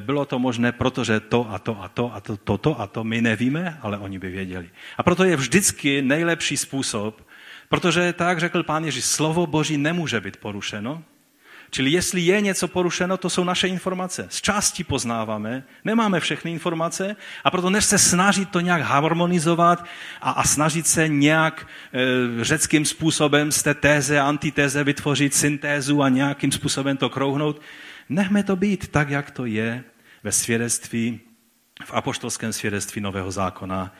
bylo 0.00 0.24
to 0.24 0.38
možné, 0.38 0.72
protože 0.72 1.20
to 1.20 1.46
a 1.50 1.58
to 1.58 1.82
a 1.82 1.88
to 1.88 2.14
a 2.14 2.20
to, 2.20 2.36
to, 2.36 2.58
to 2.58 2.80
a 2.80 2.86
to 2.86 3.04
my 3.04 3.22
nevíme, 3.22 3.78
ale 3.82 3.98
oni 3.98 4.18
by 4.18 4.30
věděli. 4.30 4.70
A 4.98 5.02
proto 5.02 5.24
je 5.24 5.36
vždycky 5.36 6.02
nejlepší 6.02 6.56
způsob, 6.56 7.26
protože 7.68 8.12
tak 8.12 8.40
řekl 8.40 8.62
pán 8.62 8.84
Ježíš, 8.84 9.04
slovo 9.04 9.46
Boží 9.46 9.78
nemůže 9.78 10.20
být 10.20 10.36
porušeno, 10.36 11.02
Čili 11.70 11.90
jestli 11.90 12.20
je 12.20 12.40
něco 12.40 12.68
porušeno, 12.68 13.16
to 13.16 13.30
jsou 13.30 13.44
naše 13.44 13.68
informace. 13.68 14.26
Z 14.30 14.40
části 14.40 14.84
poznáváme, 14.84 15.64
nemáme 15.84 16.20
všechny 16.20 16.50
informace 16.50 17.16
a 17.44 17.50
proto 17.50 17.70
než 17.70 17.84
se 17.84 17.98
snažit 17.98 18.48
to 18.48 18.60
nějak 18.60 18.82
harmonizovat 18.82 19.84
a, 20.20 20.30
a 20.30 20.44
snažit 20.44 20.86
se 20.86 21.08
nějak 21.08 21.66
e, 21.92 22.44
řeckým 22.44 22.84
způsobem 22.84 23.52
z 23.52 23.62
té 23.62 23.74
téze 23.74 24.20
antitéze 24.20 24.84
vytvořit 24.84 25.34
syntézu 25.34 26.02
a 26.02 26.08
nějakým 26.08 26.52
způsobem 26.52 26.96
to 26.96 27.10
krouhnout, 27.10 27.60
nechme 28.08 28.42
to 28.42 28.56
být 28.56 28.88
tak, 28.88 29.10
jak 29.10 29.30
to 29.30 29.46
je 29.46 29.84
ve 30.22 30.32
svědectví, 30.32 31.20
v 31.84 31.94
apoštolském 31.94 32.52
svědectví 32.52 33.00
Nového 33.00 33.30
zákona. 33.30 33.94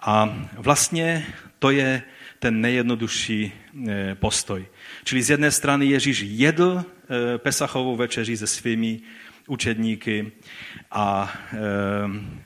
A 0.00 0.36
vlastně 0.56 1.26
to 1.58 1.70
je 1.70 2.02
ten 2.38 2.60
nejjednodušší 2.60 3.52
e, 3.88 4.14
postoj. 4.14 4.66
Čili 5.04 5.22
z 5.22 5.30
jedné 5.30 5.50
strany 5.50 5.86
Ježíš 5.86 6.20
jedl 6.26 6.84
Eh, 7.08 7.38
Pesachovou 7.38 7.96
večeři 7.96 8.36
se 8.36 8.46
svými 8.46 9.00
učedníky 9.48 10.32
a 10.90 11.32
e, 11.52 11.56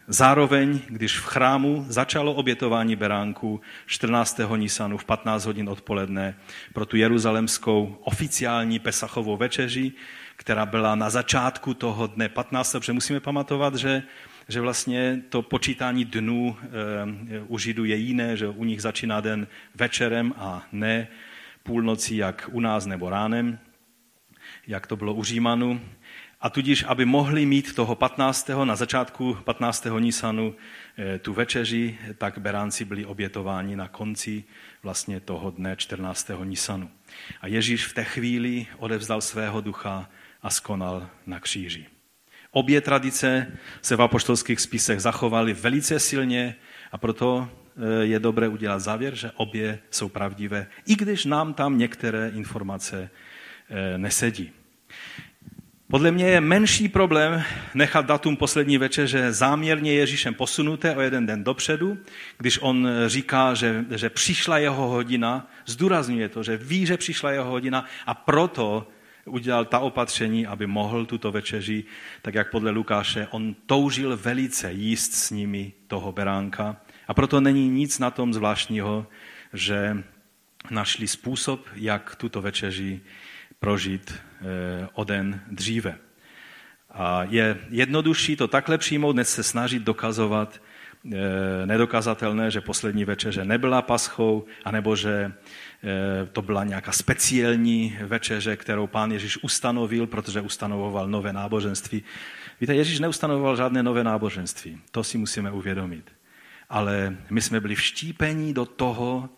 zároveň, 0.09 0.81
když 0.89 1.19
v 1.19 1.25
chrámu 1.25 1.85
začalo 1.89 2.35
obětování 2.35 2.97
beránku 2.97 3.61
14. 3.87 4.41
Nisanu 4.57 4.99
v 4.99 5.05
15 5.05 5.45
hodin 5.45 5.69
odpoledne 5.69 6.37
pro 6.73 6.87
tu 6.87 6.97
jeruzalemskou 6.97 7.99
oficiální 8.01 8.79
Pesachovou 8.79 9.37
večeři, 9.37 9.93
která 10.41 10.67
byla 10.67 10.95
na 10.95 11.11
začátku 11.11 11.75
toho 11.75 12.07
dne 12.07 12.29
15. 12.29 12.73
protože 12.73 12.93
musíme 12.93 13.21
pamatovat, 13.21 13.75
že 13.75 14.03
že 14.49 14.61
vlastně 14.61 15.23
to 15.29 15.43
počítání 15.43 16.05
dnů 16.05 16.57
e, 16.59 17.41
u 17.41 17.59
Židů 17.59 17.85
je 17.85 17.97
jiné, 17.97 18.37
že 18.37 18.49
u 18.49 18.65
nich 18.65 18.83
začíná 18.83 19.21
den 19.21 19.47
večerem 19.75 20.35
a 20.37 20.67
ne 20.73 21.09
půlnocí, 21.63 22.17
jak 22.17 22.49
u 22.53 22.61
nás 22.61 22.87
nebo 22.87 23.11
ránem 23.11 23.59
jak 24.67 24.87
to 24.87 24.97
bylo 24.97 25.15
u 25.15 25.25
Římanu. 25.25 25.81
A 26.41 26.51
tudíž, 26.51 26.85
aby 26.89 27.05
mohli 27.05 27.47
mít 27.47 27.75
toho 27.75 27.95
15. 27.95 28.51
na 28.65 28.77
začátku 28.77 29.39
15. 29.45 29.87
Nisanu 29.99 30.55
eh, 30.99 31.19
tu 31.19 31.33
večeři, 31.33 31.99
tak 32.19 32.39
beránci 32.39 32.85
byli 32.85 33.05
obětováni 33.05 33.77
na 33.77 33.89
konci 33.89 34.45
vlastně 34.83 35.21
toho 35.21 35.51
dne 35.51 35.77
14. 35.77 36.31
Nisanu. 36.45 36.91
A 37.41 37.47
Ježíš 37.47 37.87
v 37.87 37.95
té 37.95 38.05
chvíli 38.05 38.67
odevzdal 38.79 39.21
svého 39.21 39.61
ducha 39.61 40.11
a 40.43 40.51
skonal 40.51 41.09
na 41.27 41.41
kříži. 41.41 41.87
Obě 42.51 42.81
tradice 42.81 43.47
se 43.83 43.97
v 43.97 44.03
apoštolských 44.03 44.61
spisech 44.61 45.01
zachovaly 45.01 45.53
velice 45.53 46.01
silně 46.01 46.55
a 46.93 46.99
proto 46.99 47.49
eh, 47.49 48.05
je 48.05 48.19
dobré 48.19 48.49
udělat 48.49 48.79
závěr, 48.79 49.15
že 49.15 49.31
obě 49.37 49.79
jsou 49.91 50.09
pravdivé, 50.09 50.67
i 50.87 50.97
když 50.97 51.25
nám 51.25 51.55
tam 51.55 51.79
některé 51.79 52.31
informace 52.35 53.11
eh, 53.71 53.99
nesedí. 53.99 54.53
Podle 55.91 56.11
mě 56.11 56.27
je 56.27 56.41
menší 56.41 56.89
problém 56.89 57.43
nechat 57.75 58.07
datum 58.07 58.37
poslední 58.37 58.79
večeře 58.79 59.33
záměrně 59.33 59.93
Ježíšem 59.93 60.35
posunuté 60.35 60.97
o 60.97 61.01
jeden 61.01 61.27
den 61.27 61.45
dopředu, 61.45 61.99
když 62.39 62.59
on 62.63 62.89
říká, 63.07 63.55
že, 63.55 63.85
že 63.91 64.11
přišla 64.11 64.59
jeho 64.59 64.89
hodina, 64.89 65.51
zdůrazňuje 65.67 66.29
to, 66.29 66.43
že 66.43 66.57
ví, 66.57 66.87
že 66.87 66.97
přišla 66.97 67.31
jeho 67.31 67.51
hodina 67.51 67.85
a 68.07 68.15
proto 68.15 68.87
udělal 69.25 69.65
ta 69.65 69.79
opatření, 69.79 70.47
aby 70.47 70.67
mohl 70.67 71.07
tuto 71.07 71.33
večeři, 71.33 71.85
tak 72.23 72.35
jak 72.35 72.51
podle 72.51 72.71
Lukáše, 72.71 73.27
on 73.31 73.55
toužil 73.67 74.17
velice 74.17 74.73
jíst 74.73 75.13
s 75.13 75.31
nimi 75.31 75.73
toho 75.87 76.13
beránka. 76.13 76.77
A 77.09 77.15
proto 77.15 77.41
není 77.41 77.69
nic 77.69 77.99
na 77.99 78.11
tom 78.11 78.35
zvláštního, 78.35 79.07
že 79.53 80.03
našli 80.71 81.09
způsob, 81.09 81.67
jak 81.75 82.17
tuto 82.17 82.43
večeři 82.43 83.01
prožít 83.61 84.15
eh, 84.15 84.89
o 84.93 85.05
den 85.05 85.41
dříve. 85.51 85.99
A 86.91 87.25
je 87.25 87.59
jednodušší 87.71 88.37
to 88.37 88.49
takhle 88.49 88.79
přijmout, 88.79 89.17
než 89.17 89.29
se 89.29 89.43
snažit 89.43 89.83
dokazovat 89.83 90.63
eh, 91.13 91.67
nedokazatelné, 91.67 92.51
že 92.51 92.61
poslední 92.61 93.05
večeře 93.05 93.45
nebyla 93.45 93.83
paschou, 93.83 94.45
anebo 94.65 94.97
že 94.97 95.33
to 96.33 96.43
byla 96.43 96.65
nějaká 96.65 96.93
speciální 96.93 97.99
večeře, 98.03 98.57
kterou 98.57 98.87
pán 98.87 99.13
Ježíš 99.13 99.43
ustanovil, 99.43 100.07
protože 100.07 100.41
ustanovoval 100.41 101.09
nové 101.09 101.33
náboženství. 101.33 102.03
Víte, 102.61 102.75
Ježíš 102.75 103.01
neustanovoval 103.01 103.57
žádné 103.57 103.83
nové 103.83 104.05
náboženství, 104.05 104.81
to 104.91 105.05
si 105.05 105.19
musíme 105.19 105.51
uvědomit. 105.51 106.13
Ale 106.69 107.17
my 107.31 107.43
jsme 107.43 107.61
byli 107.61 107.75
vštípení 107.75 108.55
do 108.55 108.67
toho, 108.67 109.29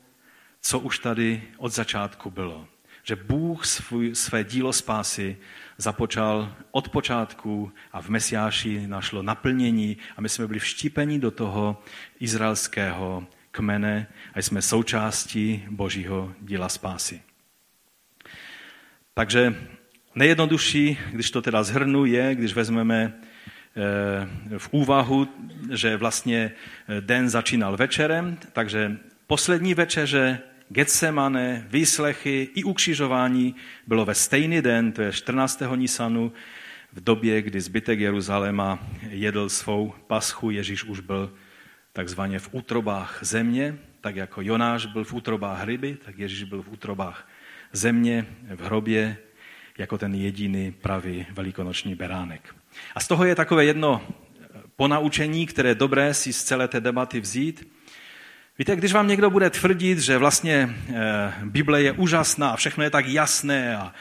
co 0.60 0.78
už 0.78 0.98
tady 0.98 1.42
od 1.58 1.72
začátku 1.72 2.30
bylo 2.30 2.66
že 3.02 3.16
Bůh 3.16 3.66
svůj, 3.66 4.14
své 4.14 4.44
dílo 4.44 4.72
spásy 4.72 5.36
započal 5.78 6.54
od 6.70 6.88
počátku 6.88 7.72
a 7.92 8.02
v 8.02 8.08
Mesiáši 8.08 8.86
našlo 8.86 9.22
naplnění 9.22 9.96
a 10.16 10.20
my 10.20 10.28
jsme 10.28 10.46
byli 10.46 10.58
vštípeni 10.58 11.18
do 11.18 11.30
toho 11.30 11.82
izraelského 12.20 13.26
kmene 13.52 14.06
a 14.34 14.38
jsme 14.38 14.62
součástí 14.62 15.64
božího 15.70 16.34
díla 16.40 16.68
spásy. 16.68 17.22
Takže 19.14 19.54
nejjednodušší, 20.14 20.98
když 21.10 21.30
to 21.30 21.42
teda 21.42 21.62
zhrnu, 21.62 22.04
je, 22.04 22.34
když 22.34 22.54
vezmeme 22.54 23.12
eh, 23.12 24.58
v 24.58 24.68
úvahu, 24.70 25.28
že 25.72 25.96
vlastně 25.96 26.52
eh, 26.88 27.00
den 27.00 27.28
začínal 27.28 27.76
večerem, 27.76 28.38
takže 28.52 28.96
poslední 29.26 29.74
večeře 29.74 30.40
Getsemane, 30.68 31.66
výslechy 31.70 32.48
i 32.54 32.64
ukřižování 32.64 33.54
bylo 33.86 34.04
ve 34.04 34.14
stejný 34.14 34.62
den, 34.62 34.92
to 34.92 35.02
je 35.02 35.12
14. 35.12 35.62
Nisanu, 35.76 36.32
v 36.92 37.04
době, 37.04 37.42
kdy 37.42 37.60
zbytek 37.60 38.00
Jeruzaléma 38.00 38.78
jedl 39.08 39.48
svou 39.48 39.94
paschu, 40.06 40.50
Ježíš 40.50 40.84
už 40.84 41.00
byl 41.00 41.32
takzvaně 41.92 42.38
v 42.38 42.48
útrobách 42.52 43.18
země, 43.22 43.78
tak 44.00 44.16
jako 44.16 44.42
Jonáš 44.42 44.86
byl 44.86 45.04
v 45.04 45.12
útrobách 45.12 45.64
ryby, 45.64 45.96
tak 46.04 46.18
Ježíš 46.18 46.44
byl 46.44 46.62
v 46.62 46.68
útrobách 46.68 47.28
země, 47.72 48.26
v 48.54 48.60
hrobě, 48.60 49.16
jako 49.78 49.98
ten 49.98 50.14
jediný 50.14 50.72
pravý 50.72 51.26
velikonoční 51.30 51.94
beránek. 51.94 52.54
A 52.94 53.00
z 53.00 53.08
toho 53.08 53.24
je 53.24 53.34
takové 53.34 53.64
jedno 53.64 54.06
ponaučení, 54.76 55.46
které 55.46 55.68
je 55.68 55.74
dobré 55.74 56.14
si 56.14 56.32
z 56.32 56.44
celé 56.44 56.68
té 56.68 56.80
debaty 56.80 57.20
vzít, 57.20 57.72
Víte, 58.58 58.76
když 58.76 58.92
vám 58.92 59.08
někdo 59.08 59.30
bude 59.30 59.50
tvrdit, 59.50 59.98
že 59.98 60.18
vlastně 60.18 60.54
e, 60.94 61.32
Bible 61.44 61.82
je 61.82 61.92
úžasná 61.92 62.50
a 62.50 62.56
všechno 62.56 62.84
je 62.84 62.90
tak 62.90 63.06
jasné 63.06 63.76
a, 63.76 63.92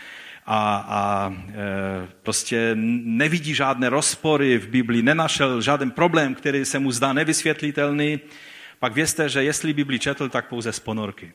a, 0.45 0.85
a 0.87 1.33
e, 1.33 2.07
prostě 2.23 2.71
nevidí 2.75 3.53
žádné 3.53 3.89
rozpory 3.89 4.57
v 4.57 4.67
Biblii, 4.67 5.01
nenašel 5.01 5.61
žádný 5.61 5.91
problém, 5.91 6.35
který 6.35 6.65
se 6.65 6.79
mu 6.79 6.91
zdá 6.91 7.13
nevysvětlitelný, 7.13 8.19
pak 8.79 8.93
vězte, 8.93 9.29
že 9.29 9.43
jestli 9.43 9.73
Bibli 9.73 9.99
četl, 9.99 10.29
tak 10.29 10.47
pouze 10.47 10.73
z 10.73 10.79
ponorky. 10.79 11.33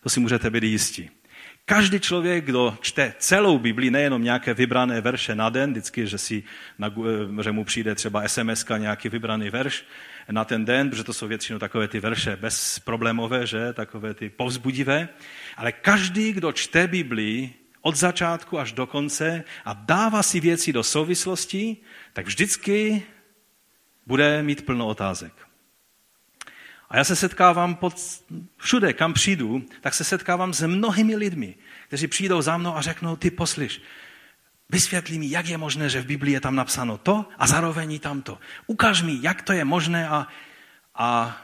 To 0.00 0.08
si 0.08 0.20
můžete 0.20 0.50
být 0.50 0.64
jistí. 0.64 1.10
Každý 1.66 2.00
člověk, 2.00 2.44
kdo 2.44 2.78
čte 2.80 3.14
celou 3.18 3.58
Bibli, 3.58 3.90
nejenom 3.90 4.22
nějaké 4.22 4.54
vybrané 4.54 5.00
verše 5.00 5.34
na 5.34 5.50
den, 5.50 5.70
vždycky, 5.70 6.06
že, 6.06 6.18
si, 6.18 6.42
že 7.42 7.52
mu 7.52 7.64
přijde 7.64 7.94
třeba 7.94 8.28
SMS 8.28 8.64
nějaký 8.78 9.08
vybraný 9.08 9.50
verš, 9.50 9.84
na 10.30 10.44
ten 10.44 10.64
den, 10.64 10.90
protože 10.90 11.04
to 11.04 11.12
jsou 11.12 11.28
většinou 11.28 11.58
takové 11.58 11.88
ty 11.88 12.00
verše 12.00 12.36
bezproblémové, 12.36 13.46
že? 13.46 13.72
takové 13.72 14.14
ty 14.14 14.28
povzbudivé. 14.28 15.08
Ale 15.56 15.72
každý, 15.72 16.32
kdo 16.32 16.52
čte 16.52 16.86
Biblii 16.86 17.54
od 17.84 17.96
začátku 17.96 18.58
až 18.58 18.72
do 18.72 18.86
konce 18.86 19.44
a 19.64 19.72
dává 19.72 20.22
si 20.22 20.40
věci 20.40 20.72
do 20.72 20.82
souvislosti, 20.82 21.76
tak 22.12 22.26
vždycky 22.26 23.02
bude 24.06 24.42
mít 24.42 24.66
plno 24.66 24.86
otázek. 24.86 25.32
A 26.88 26.96
já 26.96 27.04
se 27.04 27.16
setkávám 27.16 27.74
pod, 27.74 27.94
všude, 28.56 28.92
kam 28.92 29.12
přijdu, 29.12 29.62
tak 29.80 29.94
se 29.94 30.04
setkávám 30.04 30.54
s 30.54 30.66
mnohými 30.66 31.16
lidmi, 31.16 31.54
kteří 31.86 32.06
přijdou 32.06 32.42
za 32.42 32.56
mnou 32.56 32.76
a 32.76 32.80
řeknou, 32.80 33.16
ty 33.16 33.30
poslyš, 33.30 33.80
Vysvětlí 34.70 35.18
mi, 35.18 35.30
jak 35.30 35.46
je 35.46 35.58
možné, 35.58 35.88
že 35.88 36.00
v 36.00 36.06
Biblii 36.06 36.34
je 36.34 36.40
tam 36.40 36.56
napsáno 36.56 36.98
to 36.98 37.28
a 37.38 37.46
zároveň 37.46 37.92
i 37.92 37.98
tamto. 37.98 38.38
Ukáž 38.66 39.02
mi, 39.02 39.18
jak 39.20 39.42
to 39.42 39.52
je 39.52 39.64
možné 39.64 40.08
a, 40.08 40.26
a 40.94 41.36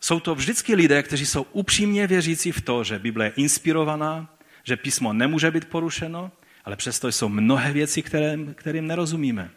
jsou 0.00 0.20
to 0.20 0.34
vždycky 0.34 0.74
lidé, 0.74 1.02
kteří 1.02 1.26
jsou 1.26 1.46
upřímně 1.52 2.06
věřící 2.06 2.52
v 2.52 2.60
to, 2.60 2.84
že 2.84 2.98
Bible 2.98 3.24
je 3.24 3.30
inspirovaná, 3.30 4.37
že 4.68 4.76
písmo 4.76 5.12
nemůže 5.12 5.50
být 5.50 5.64
porušeno, 5.64 6.32
ale 6.64 6.76
přesto 6.76 7.08
jsou 7.08 7.28
mnohé 7.28 7.72
věci, 7.72 8.02
které, 8.02 8.36
kterým 8.54 8.86
nerozumíme. 8.86 9.50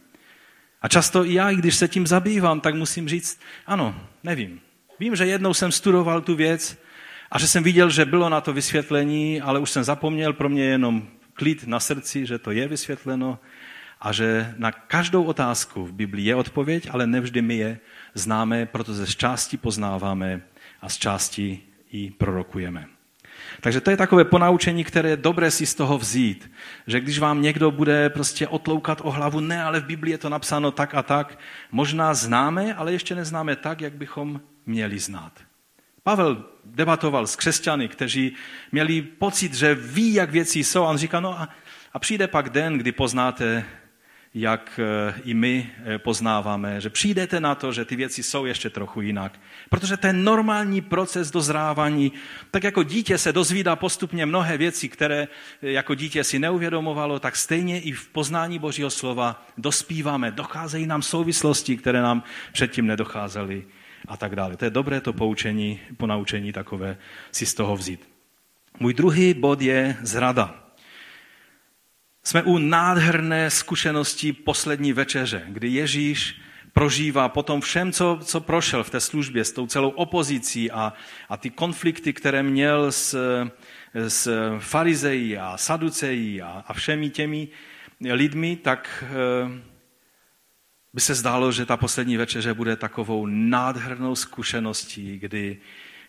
A 0.82 0.88
často 0.88 1.26
i 1.26 1.34
já, 1.34 1.52
když 1.52 1.76
se 1.76 1.88
tím 1.88 2.08
zabývám, 2.08 2.62
tak 2.62 2.76
musím 2.76 3.10
říct, 3.10 3.39
ano, 3.65 4.08
nevím. 4.24 4.62
Vím, 5.00 5.15
že 5.15 5.26
jednou 5.26 5.54
jsem 5.54 5.71
studoval 5.71 6.21
tu 6.21 6.36
věc 6.36 6.78
a 7.32 7.39
že 7.39 7.47
jsem 7.47 7.63
viděl, 7.63 7.89
že 7.89 8.06
bylo 8.06 8.30
na 8.30 8.41
to 8.41 8.54
vysvětlení, 8.54 9.41
ale 9.41 9.60
už 9.60 9.71
jsem 9.71 9.84
zapomněl, 9.84 10.34
pro 10.34 10.50
mě 10.50 10.63
jenom 10.63 11.08
klid 11.34 11.67
na 11.67 11.80
srdci, 11.80 12.26
že 12.26 12.39
to 12.39 12.52
je 12.52 12.67
vysvětleno 12.67 13.39
a 14.02 14.12
že 14.12 14.56
na 14.58 14.71
každou 14.71 15.24
otázku 15.24 15.86
v 15.86 15.93
Biblii 15.93 16.28
je 16.28 16.36
odpověď, 16.36 16.88
ale 16.91 17.08
nevždy 17.08 17.41
my 17.41 17.58
je 17.58 17.80
známe, 18.13 18.65
protože 18.65 19.06
z 19.06 19.15
části 19.15 19.58
poznáváme 19.58 20.41
a 20.82 20.89
z 20.89 20.97
části 20.97 21.60
i 21.91 22.12
prorokujeme. 22.12 23.01
Takže 23.62 23.82
to 23.82 23.91
je 23.91 23.97
takové 23.97 24.25
ponaučení, 24.25 24.84
které 24.84 25.10
je 25.10 25.17
dobré 25.17 25.51
si 25.51 25.65
z 25.65 25.75
toho 25.75 25.97
vzít. 25.97 26.51
Že 26.88 26.99
když 26.99 27.19
vám 27.19 27.41
někdo 27.41 27.71
bude 27.71 28.10
prostě 28.10 28.47
otloukat 28.47 29.01
o 29.04 29.12
hlavu, 29.12 29.39
ne, 29.39 29.63
ale 29.63 29.80
v 29.80 29.86
Biblii 29.86 30.13
je 30.13 30.17
to 30.17 30.30
napsáno 30.30 30.71
tak 30.71 30.95
a 30.95 31.04
tak, 31.04 31.39
možná 31.71 32.13
známe, 32.13 32.73
ale 32.73 32.91
ještě 32.91 33.15
neznáme 33.15 33.56
tak, 33.56 33.82
jak 33.82 33.93
bychom 33.93 34.41
měli 34.65 34.99
znát. 34.99 35.32
Pavel 36.04 36.45
debatoval 36.65 37.27
s 37.27 37.36
křesťany, 37.36 37.88
kteří 37.88 38.36
měli 38.71 39.01
pocit, 39.01 39.54
že 39.54 39.75
ví, 39.75 40.13
jak 40.13 40.32
věci 40.32 40.60
jsou. 40.60 40.84
A 40.84 40.89
on 40.89 40.97
říká, 40.97 41.19
no 41.19 41.39
a, 41.39 41.49
a 41.93 41.99
přijde 41.99 42.27
pak 42.27 42.49
den, 42.49 42.77
kdy 42.77 42.91
poznáte, 42.91 43.65
jak 44.34 44.80
eh, 44.80 45.13
i 45.24 45.34
my 45.34 45.70
eh, 45.86 45.98
poznáváme, 45.98 46.82
že 46.82 46.89
přijdete 46.89 47.39
na 47.39 47.56
to, 47.56 47.74
že 47.74 47.86
ty 47.86 47.96
věci 47.96 48.24
jsou 48.24 48.46
ještě 48.46 48.70
trochu 48.70 49.02
jinak. 49.02 49.39
Protože 49.70 49.98
ten 49.98 50.24
normální 50.24 50.82
proces 50.82 51.32
dozrávání, 51.32 52.12
tak 52.52 52.63
jako 52.63 52.84
dítě 52.84 53.17
se 53.17 53.34
dozvídá 53.34 53.76
postupně 53.76 54.26
mnohé 54.26 54.58
věci, 54.58 54.89
které 54.89 55.28
eh, 55.62 55.72
jako 55.72 55.96
dítě 55.96 56.24
si 56.24 56.39
neuvědomovalo, 56.39 57.20
tak 57.20 57.36
stejně 57.36 57.82
i 57.82 57.91
v 57.91 58.08
poznání 58.08 58.60
Božího 58.60 58.89
slova 58.89 59.46
dospíváme, 59.58 60.32
docházejí 60.32 60.88
nám 60.88 61.02
souvislosti, 61.02 61.78
které 61.78 62.02
nám 62.02 62.24
předtím 62.54 62.88
nedocházely 62.88 63.65
a 64.08 64.17
tak 64.17 64.36
dále. 64.36 64.58
To 64.58 64.65
je 64.65 64.72
dobré 64.72 65.02
to 65.02 65.13
poučení, 65.13 65.80
ponaučení 65.98 66.54
takové 66.54 66.98
si 67.32 67.46
z 67.46 67.54
toho 67.54 67.76
vzít. 67.76 68.10
Můj 68.80 68.94
druhý 68.94 69.34
bod 69.34 69.62
je 69.62 69.98
zrada. 70.02 70.61
Jsme 72.24 72.44
u 72.44 72.58
nádherné 72.58 73.50
zkušenosti 73.50 74.34
poslední 74.34 74.94
večeře, 74.94 75.44
kdy 75.48 75.68
Ježíš 75.68 76.42
prožívá 76.74 77.30
potom 77.30 77.62
všem, 77.62 77.92
co, 77.92 78.20
co 78.24 78.42
prošel 78.42 78.84
v 78.84 78.90
té 78.90 79.00
službě, 79.00 79.46
s 79.46 79.52
tou 79.52 79.68
celou 79.68 79.90
opozicí 79.90 80.72
a, 80.72 80.94
a 81.30 81.38
ty 81.38 81.50
konflikty, 81.50 82.14
které 82.14 82.44
měl 82.44 82.92
s, 82.92 83.18
s 83.94 84.30
farizejí 84.60 85.38
a 85.38 85.58
saducejí 85.58 86.42
a, 86.42 86.64
a 86.68 86.74
všemi 86.74 87.10
těmi, 87.10 87.48
lidmi, 88.10 88.56
tak 88.56 89.04
eh, 89.08 89.62
by 90.94 91.02
se 91.02 91.16
zdálo, 91.16 91.52
že 91.52 91.66
ta 91.66 91.78
poslední 91.78 92.18
večeře 92.18 92.54
bude 92.54 92.76
takovou 92.76 93.26
nádhernou 93.26 94.16
zkušeností, 94.16 95.20
kdy, 95.20 95.58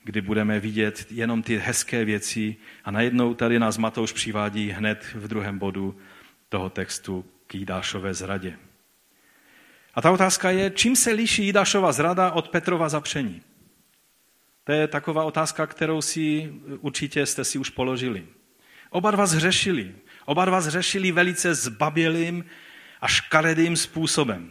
kdy 0.04 0.20
budeme 0.20 0.60
vidět 0.60 1.06
jenom 1.10 1.42
ty 1.42 1.58
hezké 1.58 2.04
věci 2.04 2.56
a 2.84 2.90
najednou 2.90 3.34
tady 3.34 3.58
nás 3.58 3.78
Matouš 3.78 4.12
přivádí 4.12 4.70
hned 4.70 5.06
v 5.14 5.28
druhém 5.28 5.58
bodu 5.58 5.98
toho 6.48 6.70
textu 6.70 7.24
k 7.46 7.54
Jidášové 7.54 8.14
zradě. 8.14 8.58
A 9.94 10.02
ta 10.02 10.10
otázka 10.10 10.50
je, 10.50 10.70
čím 10.70 10.96
se 10.96 11.12
liší 11.12 11.44
Jidášova 11.44 11.92
zrada 11.92 12.30
od 12.30 12.48
Petrova 12.48 12.88
zapření? 12.88 13.42
To 14.64 14.72
je 14.72 14.88
taková 14.88 15.24
otázka, 15.24 15.66
kterou 15.66 16.02
si 16.02 16.52
určitě 16.80 17.26
jste 17.26 17.44
si 17.44 17.58
už 17.58 17.70
položili. 17.70 18.26
Oba 18.90 19.10
dva 19.10 19.26
zhřešili. 19.26 19.94
Oba 20.24 20.44
dva 20.44 20.60
zhřešili 20.60 21.12
velice 21.12 21.54
zbabělým 21.54 22.44
a 23.00 23.08
škaredým 23.08 23.76
způsobem. 23.76 24.50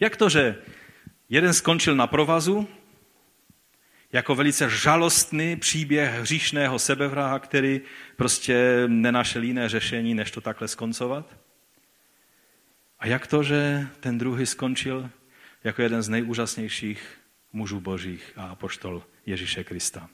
Jak 0.00 0.16
to, 0.16 0.28
že 0.28 0.56
jeden 1.28 1.54
skončil 1.54 1.96
na 1.96 2.06
provazu, 2.06 2.68
jako 4.12 4.34
velice 4.34 4.70
žalostný 4.70 5.56
příběh 5.56 6.10
hříšného 6.10 6.78
sebevraha, 6.78 7.38
který 7.38 7.80
prostě 8.16 8.84
nenašel 8.86 9.42
jiné 9.42 9.68
řešení, 9.68 10.14
než 10.14 10.30
to 10.30 10.40
takhle 10.40 10.68
skoncovat? 10.68 11.36
A 12.98 13.06
jak 13.06 13.26
to, 13.26 13.42
že 13.42 13.86
ten 14.00 14.18
druhý 14.18 14.46
skončil 14.46 15.10
jako 15.64 15.82
jeden 15.82 16.02
z 16.02 16.08
nejúžasnějších 16.08 17.18
mužů 17.52 17.80
božích 17.80 18.32
a 18.36 18.44
apoštol 18.44 19.02
Ježíše 19.26 19.64
Krista? 19.64 20.08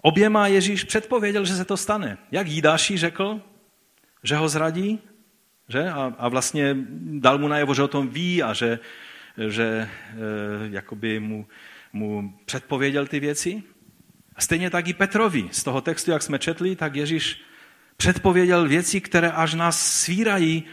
Oběma 0.00 0.46
Ježíš 0.46 0.84
předpověděl, 0.84 1.44
že 1.44 1.56
se 1.56 1.64
to 1.64 1.76
stane. 1.76 2.18
Jak 2.30 2.46
Jídáši 2.46 2.98
řekl, 2.98 3.40
že 4.22 4.36
ho 4.36 4.48
zradí, 4.48 5.00
že? 5.68 5.90
A, 5.90 6.14
a 6.18 6.28
vlastně 6.28 6.76
dal 7.00 7.38
mu 7.38 7.48
najevo, 7.48 7.74
že 7.74 7.82
o 7.82 7.88
tom 7.88 8.08
ví 8.08 8.42
a 8.42 8.52
že, 8.52 8.78
že 9.48 9.64
e, 9.64 9.88
jakoby 10.70 11.20
mu, 11.20 11.46
mu 11.92 12.34
předpověděl 12.44 13.06
ty 13.06 13.20
věci. 13.20 13.62
A 14.36 14.40
stejně 14.40 14.70
tak 14.70 14.88
i 14.88 14.92
Petrovi. 14.92 15.48
Z 15.50 15.62
toho 15.62 15.80
textu, 15.80 16.10
jak 16.10 16.22
jsme 16.22 16.38
četli, 16.38 16.76
tak 16.76 16.96
Ježíš 16.96 17.42
předpověděl 17.96 18.68
věci, 18.68 19.00
které 19.00 19.30
až 19.30 19.54
nás 19.54 20.00
svírají, 20.02 20.64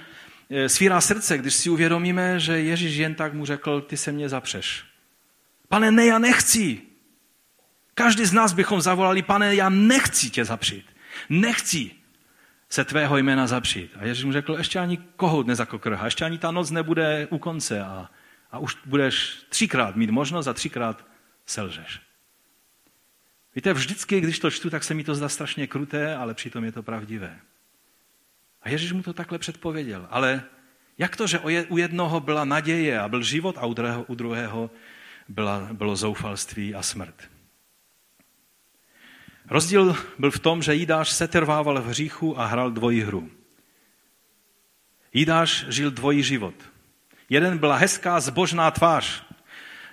e, 0.49 0.69
svírá 0.69 1.01
srdce, 1.01 1.37
když 1.37 1.53
si 1.53 1.69
uvědomíme, 1.69 2.39
že 2.39 2.59
Ježíš 2.59 2.95
jen 2.95 3.15
tak 3.15 3.33
mu 3.33 3.45
řekl, 3.45 3.81
ty 3.81 3.97
se 3.97 4.11
mě 4.11 4.29
zapřeš. 4.29 4.83
Pane, 5.67 5.91
ne, 5.91 6.05
já 6.05 6.19
nechci. 6.19 6.81
Každý 7.93 8.25
z 8.25 8.33
nás 8.33 8.53
bychom 8.53 8.81
zavolali, 8.81 9.21
pane, 9.21 9.55
já 9.55 9.69
nechci 9.69 10.29
tě 10.29 10.45
zapřít. 10.45 10.85
Nechci 11.29 11.91
se 12.69 12.85
tvého 12.85 13.17
jména 13.17 13.47
zapřít. 13.47 13.91
A 13.99 14.05
Ježíš 14.05 14.25
mu 14.25 14.31
řekl, 14.31 14.55
ještě 14.57 14.79
ani 14.79 14.97
kohout 14.97 15.47
nezakokrhá, 15.47 16.05
ještě 16.05 16.25
ani 16.25 16.37
ta 16.37 16.51
noc 16.51 16.71
nebude 16.71 17.27
u 17.29 17.37
konce 17.37 17.83
a, 17.83 18.09
a 18.51 18.59
už 18.59 18.77
budeš 18.85 19.45
třikrát 19.49 19.95
mít 19.95 20.09
možnost 20.09 20.47
a 20.47 20.53
třikrát 20.53 21.05
selžeš. 21.45 22.01
Víte, 23.55 23.73
vždycky, 23.73 24.21
když 24.21 24.39
to 24.39 24.51
čtu, 24.51 24.69
tak 24.69 24.83
se 24.83 24.93
mi 24.93 25.03
to 25.03 25.15
zdá 25.15 25.29
strašně 25.29 25.67
kruté, 25.67 26.15
ale 26.15 26.33
přitom 26.33 26.63
je 26.63 26.71
to 26.71 26.83
pravdivé. 26.83 27.39
A 28.61 28.69
Ježíš 28.69 28.91
mu 28.91 29.03
to 29.03 29.13
takhle 29.13 29.39
předpověděl. 29.39 30.07
Ale 30.09 30.43
jak 30.97 31.15
to, 31.15 31.27
že 31.27 31.39
u 31.69 31.77
jednoho 31.77 32.19
byla 32.19 32.45
naděje 32.45 32.99
a 32.99 33.07
byl 33.07 33.23
život 33.23 33.57
a 33.57 33.65
u 34.07 34.15
druhého, 34.15 34.71
byla, 35.27 35.67
bylo 35.73 35.95
zoufalství 35.95 36.75
a 36.75 36.81
smrt? 36.81 37.29
Rozdíl 39.49 39.95
byl 40.19 40.31
v 40.31 40.39
tom, 40.39 40.63
že 40.63 40.75
Jídáš 40.75 41.11
setrvával 41.11 41.81
v 41.81 41.85
hříchu 41.85 42.39
a 42.39 42.45
hrál 42.45 42.71
dvojí 42.71 43.01
hru. 43.01 43.31
Jídáš 45.13 45.65
žil 45.69 45.91
dvojí 45.91 46.23
život. 46.23 46.70
Jeden 47.31 47.57
byla 47.57 47.75
hezká, 47.75 48.19
zbožná 48.19 48.71
tvář, 48.71 49.23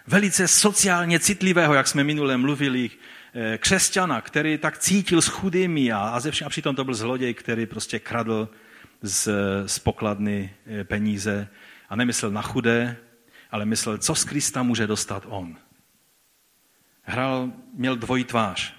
velice 0.07 0.49
sociálně 0.49 1.21
citlivého, 1.21 1.75
jak 1.75 1.87
jsme 1.89 2.05
minule 2.05 2.37
mluvili, 2.37 2.91
eh, 3.35 3.59
křesťana, 3.59 4.21
který 4.21 4.59
tak 4.59 4.79
cítil 4.79 5.23
s 5.23 5.29
chudými 5.29 5.93
a, 5.93 5.99
a, 5.99 6.21
ze 6.21 6.31
všem, 6.31 6.47
a 6.47 6.49
přitom 6.49 6.77
to 6.77 6.85
byl 6.85 6.95
zloděj, 6.95 7.35
který 7.35 7.67
prostě 7.67 7.99
kradl 7.99 8.49
z, 9.03 9.29
z 9.67 9.79
pokladny 9.79 10.55
eh, 10.67 10.85
peníze 10.85 11.49
a 11.89 11.97
nemyslel 11.97 12.31
na 12.31 12.43
chudé, 12.43 12.97
ale 13.51 13.65
myslel, 13.65 13.99
co 13.99 14.15
z 14.15 14.25
Krista 14.25 14.63
může 14.63 14.87
dostat 14.87 15.23
on. 15.27 15.57
Hrál, 17.03 17.53
měl 17.75 17.97
dvojí 17.97 18.25
tvář. 18.25 18.75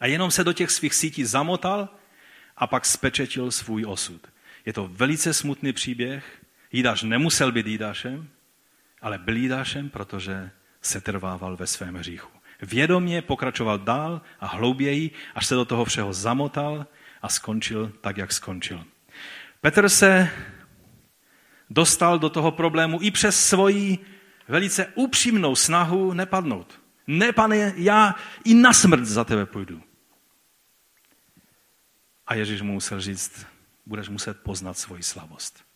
A 0.00 0.06
jenom 0.06 0.30
se 0.30 0.44
do 0.44 0.52
těch 0.52 0.70
svých 0.70 0.94
sítí 0.94 1.24
zamotal 1.24 1.88
a 2.56 2.66
pak 2.66 2.86
spečetil 2.86 3.50
svůj 3.50 3.84
osud. 3.86 4.26
Je 4.66 4.72
to 4.72 4.88
velice 4.92 5.34
smutný 5.34 5.72
příběh. 5.72 6.38
Jídáš 6.72 7.02
nemusel 7.02 7.52
být 7.52 7.66
jídášem, 7.66 8.28
ale 9.00 9.18
byl 9.18 9.36
jídášem, 9.36 9.90
protože 9.90 10.50
se 10.82 11.00
trvával 11.00 11.56
ve 11.56 11.66
svém 11.66 11.94
hříchu. 11.94 12.30
Vědomě 12.62 13.22
pokračoval 13.22 13.78
dál 13.78 14.22
a 14.40 14.46
hlouběji, 14.46 15.10
až 15.34 15.46
se 15.46 15.54
do 15.54 15.64
toho 15.64 15.84
všeho 15.84 16.12
zamotal 16.12 16.86
a 17.22 17.28
skončil 17.28 17.92
tak, 18.00 18.16
jak 18.16 18.32
skončil. 18.32 18.84
Petr 19.60 19.88
se 19.88 20.30
dostal 21.70 22.18
do 22.18 22.30
toho 22.30 22.52
problému 22.52 22.98
i 23.02 23.10
přes 23.10 23.48
svoji 23.48 23.98
velice 24.48 24.86
upřímnou 24.94 25.56
snahu 25.56 26.12
nepadnout. 26.12 26.80
Ne, 27.06 27.32
pane, 27.32 27.72
já 27.76 28.14
i 28.44 28.54
na 28.54 28.72
smrt 28.72 29.04
za 29.04 29.24
tebe 29.24 29.46
půjdu. 29.46 29.82
A 32.26 32.34
Ježíš 32.34 32.62
mu 32.62 32.72
musel 32.72 33.00
říct, 33.00 33.46
budeš 33.86 34.08
muset 34.08 34.40
poznat 34.42 34.78
svoji 34.78 35.02
slabost. 35.02 35.67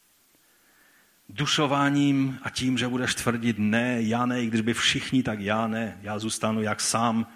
Dušováním 1.35 2.39
a 2.43 2.51
tím, 2.51 2.79
že 2.79 2.89
budeš 2.89 3.15
tvrdit 3.15 3.57
ne, 3.59 4.03
já 4.03 4.27
ne, 4.27 4.43
i 4.43 4.47
když 4.47 4.61
by 4.61 4.75
všichni, 4.75 5.23
tak 5.23 5.41
já 5.41 5.67
ne, 5.67 5.99
já 6.03 6.19
zůstanu 6.19 6.63
jak 6.63 6.81
sám 6.81 7.27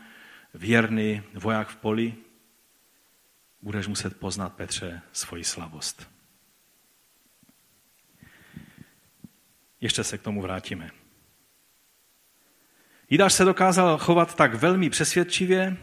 věrný 0.54 1.22
voják 1.35 1.68
v 1.68 1.76
poli, 1.76 2.14
budeš 3.62 3.87
muset 3.87 4.20
poznat, 4.20 4.54
Petře, 4.54 5.02
svoji 5.12 5.44
slabost. 5.44 6.11
Ještě 9.80 10.04
se 10.04 10.18
k 10.18 10.22
tomu 10.22 10.42
vrátíme. 10.42 10.90
Jidáš 13.11 13.32
se 13.32 13.44
dokázal 13.44 13.98
chovat 13.98 14.35
tak 14.35 14.54
velmi 14.54 14.90
přesvědčivě, 14.90 15.76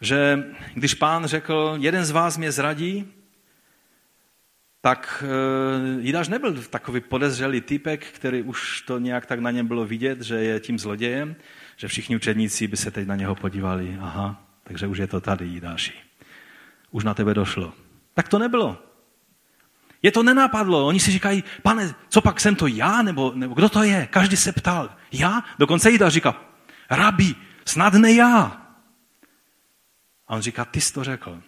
že 0.00 0.44
když 0.74 0.94
pán 0.94 1.26
řekl, 1.26 1.76
jeden 1.80 2.04
z 2.04 2.10
vás 2.10 2.36
mě 2.36 2.52
zradí, 2.52 3.12
tak 4.80 5.24
e, 5.26 6.00
Jidáš 6.00 6.28
nebyl 6.28 6.62
takový 6.62 7.00
podezřelý 7.00 7.60
typek, 7.60 8.06
který 8.06 8.42
už 8.42 8.80
to 8.80 8.98
nějak 8.98 9.26
tak 9.26 9.40
na 9.40 9.50
něm 9.50 9.66
bylo 9.66 9.84
vidět, 9.84 10.20
že 10.20 10.34
je 10.34 10.60
tím 10.60 10.78
zlodějem, 10.78 11.36
že 11.76 11.88
všichni 11.88 12.16
učedníci 12.16 12.66
by 12.66 12.76
se 12.76 12.90
teď 12.90 13.06
na 13.06 13.16
něho 13.16 13.34
podívali. 13.34 13.98
Aha, 14.00 14.44
takže 14.64 14.86
už 14.86 14.98
je 14.98 15.06
to 15.06 15.20
tady, 15.20 15.46
Jidáši. 15.46 15.92
Už 16.90 17.04
na 17.04 17.14
tebe 17.14 17.34
došlo. 17.34 17.72
Tak 18.14 18.28
to 18.28 18.38
nebylo. 18.38 18.78
Je 20.02 20.12
to 20.12 20.22
nenápadlo. 20.22 20.86
Oni 20.86 21.00
si 21.00 21.10
říkají, 21.10 21.44
pane, 21.62 21.94
co 22.08 22.20
pak 22.20 22.40
jsem 22.40 22.56
to 22.56 22.66
já, 22.66 23.02
nebo, 23.02 23.32
nebo 23.34 23.54
kdo 23.54 23.68
to 23.68 23.82
je? 23.82 24.08
Každý 24.10 24.36
se 24.36 24.52
ptal. 24.52 24.96
Já? 25.12 25.44
Dokonce 25.58 25.90
Jidáš 25.90 26.12
říká, 26.12 26.44
rabi, 26.90 27.34
snad 27.64 27.94
ne 27.94 28.12
já. 28.12 28.66
A 30.28 30.34
on 30.34 30.42
říká, 30.42 30.64
ty 30.64 30.80
jsi 30.80 30.92
to 30.92 31.04
řekl. 31.04 31.42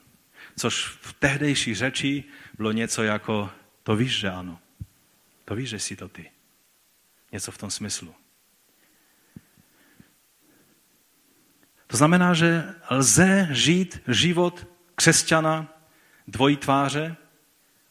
Což 0.57 0.87
v 1.01 1.12
tehdejší 1.12 1.75
řeči 1.75 2.25
bylo 2.56 2.72
něco 2.72 3.02
jako, 3.02 3.50
to 3.82 3.96
víš, 3.96 4.18
že 4.18 4.30
ano. 4.30 4.58
To 5.44 5.54
víš, 5.54 5.68
že 5.68 5.78
jsi 5.78 5.96
to 5.96 6.08
ty. 6.08 6.30
Něco 7.32 7.52
v 7.52 7.58
tom 7.58 7.70
smyslu. 7.70 8.14
To 11.86 11.96
znamená, 11.96 12.34
že 12.34 12.74
lze 12.90 13.48
žít 13.50 14.00
život 14.08 14.66
křesťana 14.94 15.68
dvojí 16.28 16.56
tváře 16.56 17.16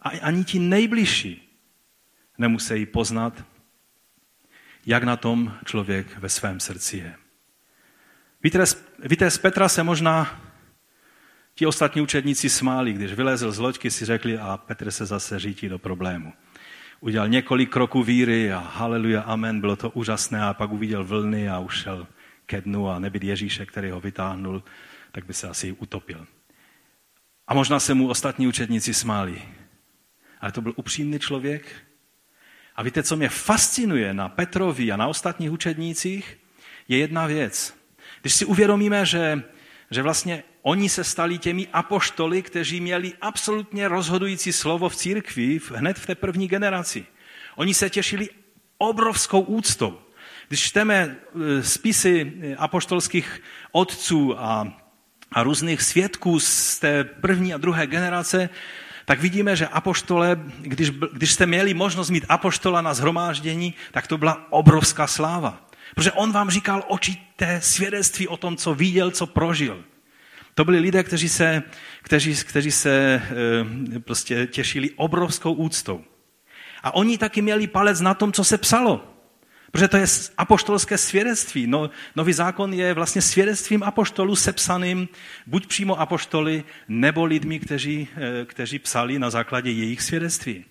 a 0.02 0.10
ani 0.10 0.44
ti 0.44 0.60
nejbližší 0.60 1.60
nemusí 2.38 2.86
poznat, 2.86 3.46
jak 4.86 5.04
na 5.04 5.18
tom 5.18 5.58
člověk 5.66 6.18
ve 6.18 6.30
svém 6.30 6.60
srdci 6.60 6.98
je. 6.98 7.16
Víte, 9.04 9.32
z 9.32 9.38
Petra 9.38 9.70
se 9.70 9.84
možná 9.84 10.42
Ti 11.62 11.66
ostatní 11.66 12.02
učedníci 12.02 12.50
smáli, 12.50 12.94
když 12.94 13.14
vylezl 13.14 13.52
z 13.52 13.60
loďky, 13.60 13.92
si 13.92 14.06
řekli 14.06 14.38
a 14.38 14.58
Petr 14.58 14.92
se 14.92 15.06
zase 15.06 15.40
řítí 15.40 15.70
do 15.70 15.80
problému. 15.80 16.34
Udělal 17.00 17.28
několik 17.28 17.70
kroků 17.70 18.04
víry 18.04 18.54
a 18.54 18.60
haleluja, 18.60 19.22
amen, 19.22 19.62
bylo 19.62 19.76
to 19.76 19.90
úžasné 19.90 20.44
a 20.44 20.54
pak 20.54 20.72
uviděl 20.72 21.04
vlny 21.06 21.50
a 21.50 21.60
ušel 21.60 22.08
ke 22.46 22.62
dnu 22.62 22.90
a 22.90 23.00
nebyt 23.00 23.24
Ježíše, 23.24 23.66
který 23.66 23.90
ho 23.90 24.00
vytáhnul, 24.00 24.64
tak 25.12 25.26
by 25.26 25.34
se 25.34 25.48
asi 25.48 25.72
utopil. 25.72 26.28
A 27.48 27.54
možná 27.54 27.80
se 27.80 27.94
mu 27.94 28.10
ostatní 28.10 28.48
učedníci 28.48 28.94
smáli. 28.94 29.42
Ale 30.40 30.52
to 30.52 30.62
byl 30.62 30.74
upřímný 30.76 31.20
člověk. 31.20 31.76
A 32.76 32.84
víte, 32.84 33.04
co 33.04 33.16
mě 33.16 33.30
fascinuje 33.30 34.14
na 34.14 34.30
Petrovi 34.30 34.92
a 34.92 34.98
na 34.98 35.08
ostatních 35.08 35.52
učednících, 35.52 36.38
je 36.88 36.98
jedna 36.98 37.26
věc. 37.28 37.78
Když 38.22 38.34
si 38.34 38.46
uvědomíme, 38.46 39.06
že 39.06 39.44
že 39.92 40.02
vlastně 40.02 40.44
oni 40.62 40.90
se 40.90 41.04
stali 41.04 41.38
těmi 41.38 41.68
apoštoly, 41.74 42.42
kteří 42.42 42.82
měli 42.82 43.14
absolutně 43.22 43.88
rozhodující 43.88 44.54
slovo 44.54 44.90
v 44.90 44.96
církvi 44.96 45.60
hned 45.76 46.00
v 46.00 46.06
té 46.06 46.16
první 46.16 46.48
generaci. 46.48 47.06
Oni 47.56 47.74
se 47.74 47.90
těšili 47.90 48.30
obrovskou 48.78 49.42
úctou. 49.42 50.00
Když 50.48 50.62
čteme 50.64 50.96
e, 50.96 51.64
spisy 51.64 52.34
apoštolských 52.58 53.42
otců 53.72 54.40
a, 54.40 54.74
a 55.32 55.44
různých 55.44 55.82
svědků 55.82 56.40
z 56.40 56.80
té 56.80 57.04
první 57.04 57.54
a 57.54 57.58
druhé 57.58 57.88
generace, 57.88 58.50
tak 59.06 59.20
vidíme, 59.20 59.56
že 59.56 59.68
apoštole, 59.68 60.40
když, 60.62 60.90
když 60.90 61.32
jste 61.32 61.46
měli 61.46 61.74
možnost 61.74 62.10
mít 62.10 62.26
apoštola 62.30 62.82
na 62.82 62.94
zhromáždění, 62.94 63.74
tak 63.92 64.08
to 64.08 64.18
byla 64.18 64.48
obrovská 64.50 65.08
sláva. 65.08 65.71
Protože 65.96 66.12
on 66.12 66.32
vám 66.32 66.50
říkal 66.50 66.84
očité 66.88 67.62
svědectví 67.62 68.28
o 68.28 68.38
tom, 68.38 68.58
co 68.58 68.76
viděl, 68.76 69.12
co 69.12 69.26
prožil. 69.26 69.84
To 70.56 70.66
byli 70.66 70.80
lidé, 70.80 71.04
kteří 71.04 71.30
se, 71.30 71.64
kteří, 72.02 72.36
kteří 72.36 72.72
se 72.72 73.22
e, 73.96 74.00
prostě 74.00 74.48
těšili 74.48 74.92
obrovskou 74.92 75.54
úctou. 75.54 76.04
A 76.84 76.94
oni 76.94 77.18
taky 77.18 77.42
měli 77.42 77.68
palec 77.68 78.02
na 78.02 78.14
tom, 78.14 78.32
co 78.32 78.44
se 78.44 78.58
psalo. 78.58 79.08
Protože 79.72 79.88
to 79.88 79.98
je 79.98 80.06
apoštolské 80.38 80.98
svědectví. 80.98 81.68
No, 81.68 81.90
nový 82.16 82.34
zákon 82.34 82.74
je 82.74 82.94
vlastně 82.94 83.22
svědectvím 83.22 83.84
apoštolů 83.84 84.36
sepsaným 84.36 85.08
buď 85.48 85.68
přímo 85.68 86.00
apoštoly, 86.00 86.64
nebo 86.88 87.26
lidmi, 87.26 87.60
kteří, 87.60 88.08
eh, 88.16 88.46
kteří 88.46 88.80
psali 88.80 89.20
na 89.20 89.30
základě 89.30 89.72
jejich 89.72 90.02
svědectví. 90.02 90.66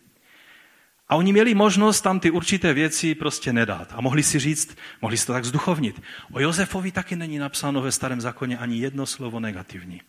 A 1.10 1.16
oni 1.16 1.32
měli 1.32 1.54
možnost 1.54 2.00
tam 2.00 2.20
ty 2.20 2.30
určité 2.30 2.74
věci 2.74 3.14
prostě 3.14 3.52
nedat. 3.52 3.92
A 3.96 4.00
mohli 4.00 4.22
si 4.22 4.38
říct, 4.38 4.76
mohli 5.02 5.16
si 5.16 5.26
to 5.26 5.32
tak 5.32 5.44
zduchovnit. 5.44 6.02
O 6.32 6.40
Josefovi 6.40 6.92
taky 6.92 7.16
není 7.16 7.38
napsáno 7.38 7.82
ve 7.82 7.92
starém 7.92 8.20
zákoně 8.20 8.58
ani 8.58 8.78
jedno 8.78 9.06
slovo 9.06 9.40
negativní. 9.40 10.00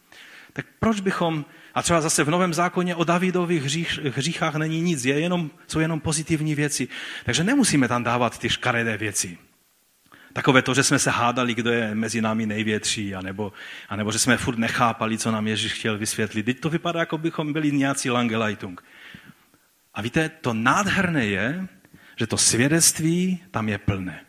Tak 0.53 0.65
proč 0.79 0.99
bychom, 0.99 1.45
a 1.73 1.81
třeba 1.81 2.01
zase 2.01 2.23
v 2.23 2.29
Novém 2.29 2.53
zákoně 2.53 2.95
o 2.95 3.03
Davidových 3.03 3.63
hřích, 3.63 3.99
hříchách 4.15 4.55
není 4.55 4.81
nic, 4.81 5.05
je 5.05 5.19
jenom, 5.19 5.51
jsou 5.67 5.79
jenom 5.79 5.99
pozitivní 5.99 6.55
věci. 6.55 6.87
Takže 7.25 7.43
nemusíme 7.43 7.87
tam 7.87 8.03
dávat 8.03 8.39
ty 8.39 8.49
škaredé 8.49 8.97
věci. 8.97 9.37
Takové 10.33 10.61
to, 10.61 10.73
že 10.73 10.83
jsme 10.83 10.99
se 10.99 11.09
hádali, 11.09 11.53
kdo 11.53 11.71
je 11.71 11.95
mezi 11.95 12.21
námi 12.21 12.45
největší, 12.45 13.15
anebo, 13.15 13.53
anebo 13.89 14.11
že 14.11 14.19
jsme 14.19 14.37
furt 14.37 14.57
nechápali, 14.57 15.17
co 15.17 15.31
nám 15.31 15.47
Ježíš 15.47 15.73
chtěl 15.73 15.97
vysvětlit. 15.97 16.43
Teď 16.43 16.59
to 16.59 16.69
vypadá, 16.69 16.99
jako 16.99 17.17
bychom 17.17 17.53
byli 17.53 17.71
nějací 17.71 18.09
Langelajtung. 18.09 18.83
A 19.93 20.01
víte, 20.01 20.29
to 20.29 20.53
nádherné 20.53 21.25
je, 21.25 21.67
že 22.15 22.27
to 22.27 22.37
svědectví 22.37 23.43
tam 23.51 23.69
je 23.69 23.77
plné. 23.77 24.25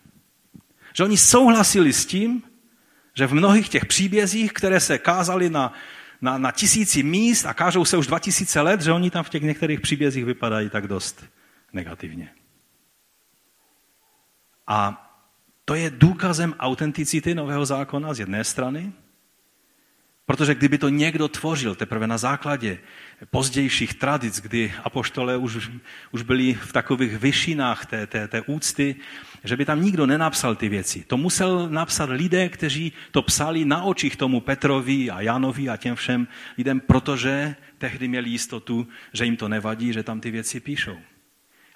Že 0.95 1.05
oni 1.05 1.17
souhlasili 1.17 1.93
s 1.93 2.07
tím, 2.07 2.43
že 3.15 3.27
v 3.27 3.35
mnohých 3.35 3.69
těch 3.69 3.87
příbězích, 3.87 4.53
které 4.53 4.81
se 4.81 4.99
kázaly 4.99 5.51
na, 5.51 5.73
na, 6.21 6.39
na 6.39 6.51
tisíci 6.51 7.03
míst 7.03 7.47
a 7.47 7.55
kážou 7.55 7.85
se 7.85 7.97
už 7.97 8.07
dva 8.07 8.19
tisíce 8.19 8.61
let, 8.61 8.81
že 8.81 8.93
oni 8.93 9.11
tam 9.11 9.25
v 9.25 9.29
těch 9.29 9.43
některých 9.43 9.81
příbězích 9.81 10.25
vypadají 10.25 10.71
tak 10.71 10.87
dost 10.89 11.25
negativně. 11.73 12.31
A 14.67 15.09
to 15.65 15.75
je 15.75 15.91
důkazem 15.91 16.55
autenticity 16.59 17.35
Nového 17.35 17.67
zákona 17.67 18.15
z 18.15 18.21
jedné 18.21 18.45
strany, 18.45 18.93
Protože 20.27 20.55
kdyby 20.55 20.79
to 20.79 20.89
někdo 20.89 21.29
tvořil 21.29 21.75
teprve 21.75 22.07
na 22.07 22.19
základě 22.19 22.79
pozdějších 23.31 23.95
tradic, 23.95 24.41
kdy 24.41 24.73
apoštole 24.85 25.37
už, 25.37 25.71
už 26.11 26.23
byli 26.23 26.55
v 26.55 26.73
takových 26.73 27.19
vyšinách 27.19 27.87
té, 27.87 28.07
té, 28.07 28.29
té 28.29 28.41
úcty, 28.41 28.97
že 29.45 29.57
by 29.57 29.65
tam 29.65 29.83
nikdo 29.83 30.07
nenapsal 30.07 30.55
ty 30.55 30.69
věci. 30.69 31.05
To 31.07 31.17
musel 31.17 31.69
napsat 31.69 32.09
lidé, 32.11 32.49
kteří 32.49 32.93
to 33.11 33.23
psali 33.23 33.65
na 33.65 33.83
očích 33.83 34.17
tomu 34.17 34.41
Petrovi 34.41 35.11
a 35.11 35.21
Janovi 35.21 35.69
a 35.69 35.77
těm 35.77 35.95
všem 35.95 36.29
lidem, 36.59 36.81
protože 36.81 37.57
tehdy 37.79 38.09
měli 38.09 38.31
jistotu, 38.31 38.89
že 39.13 39.25
jim 39.25 39.37
to 39.37 39.49
nevadí, 39.49 39.93
že 39.93 40.03
tam 40.03 40.21
ty 40.21 40.31
věci 40.31 40.61
píšou. 40.61 40.99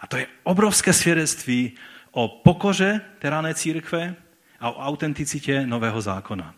A 0.01 0.07
to 0.07 0.17
je 0.17 0.27
obrovské 0.43 0.93
svědectví 0.93 1.73
o 2.11 2.29
pokoře 2.29 3.01
té 3.19 3.31
rané 3.31 3.55
církve 3.55 4.15
a 4.61 4.71
o 4.71 4.87
autenticitě 4.87 5.67
nového 5.67 6.01
zákona. 6.01 6.55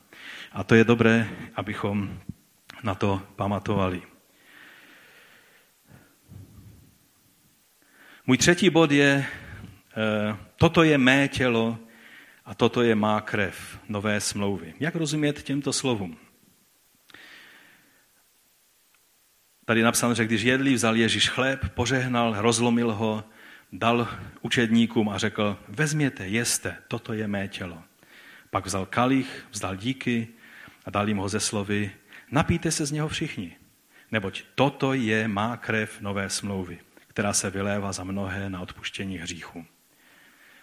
A 0.58 0.64
to 0.64 0.74
je 0.74 0.84
dobré, 0.84 1.30
abychom 1.54 2.18
na 2.82 2.94
to 2.94 3.22
pamatovali. 3.36 4.02
Můj 8.26 8.38
třetí 8.38 8.70
bod 8.70 8.90
je, 8.90 9.22
eh, 9.22 10.36
toto 10.56 10.82
je 10.82 10.98
mé 10.98 11.28
tělo 11.28 11.78
a 12.44 12.54
toto 12.54 12.82
je 12.82 12.94
má 12.94 13.20
krev 13.20 13.78
nové 13.88 14.20
smlouvy. 14.20 14.74
Jak 14.80 14.94
rozumět 14.94 15.42
těmto 15.42 15.72
slovům? 15.72 16.18
Tady 19.64 19.80
je 19.80 19.84
napsáno, 19.84 20.14
že 20.14 20.24
když 20.24 20.42
jedli, 20.42 20.74
vzal 20.74 20.96
Ježíš 20.96 21.28
chléb, 21.28 21.68
požehnal, 21.74 22.34
rozlomil 22.38 22.92
ho, 22.92 23.24
dal 23.72 24.08
učedníkům 24.42 25.08
a 25.08 25.18
řekl, 25.18 25.58
vezměte, 25.68 26.28
jeste, 26.28 26.76
toto 26.88 27.12
je 27.12 27.28
mé 27.28 27.48
tělo. 27.48 27.82
Pak 28.50 28.66
vzal 28.66 28.86
kalich, 28.86 29.46
vzdal 29.50 29.76
díky, 29.76 30.28
a 30.88 30.90
dal 30.90 31.08
jim 31.08 31.16
ho 31.16 31.28
ze 31.28 31.40
slovy, 31.40 31.90
napijte 32.30 32.70
se 32.70 32.86
z 32.86 32.92
něho 32.92 33.08
všichni, 33.08 33.56
neboť 34.10 34.42
toto 34.54 34.92
je 34.92 35.28
má 35.28 35.56
krev 35.56 36.00
nové 36.00 36.30
smlouvy, 36.30 36.78
která 37.06 37.32
se 37.32 37.50
vylévá 37.50 37.92
za 37.92 38.04
mnohé 38.04 38.50
na 38.50 38.60
odpuštění 38.60 39.18
hříchu. 39.18 39.66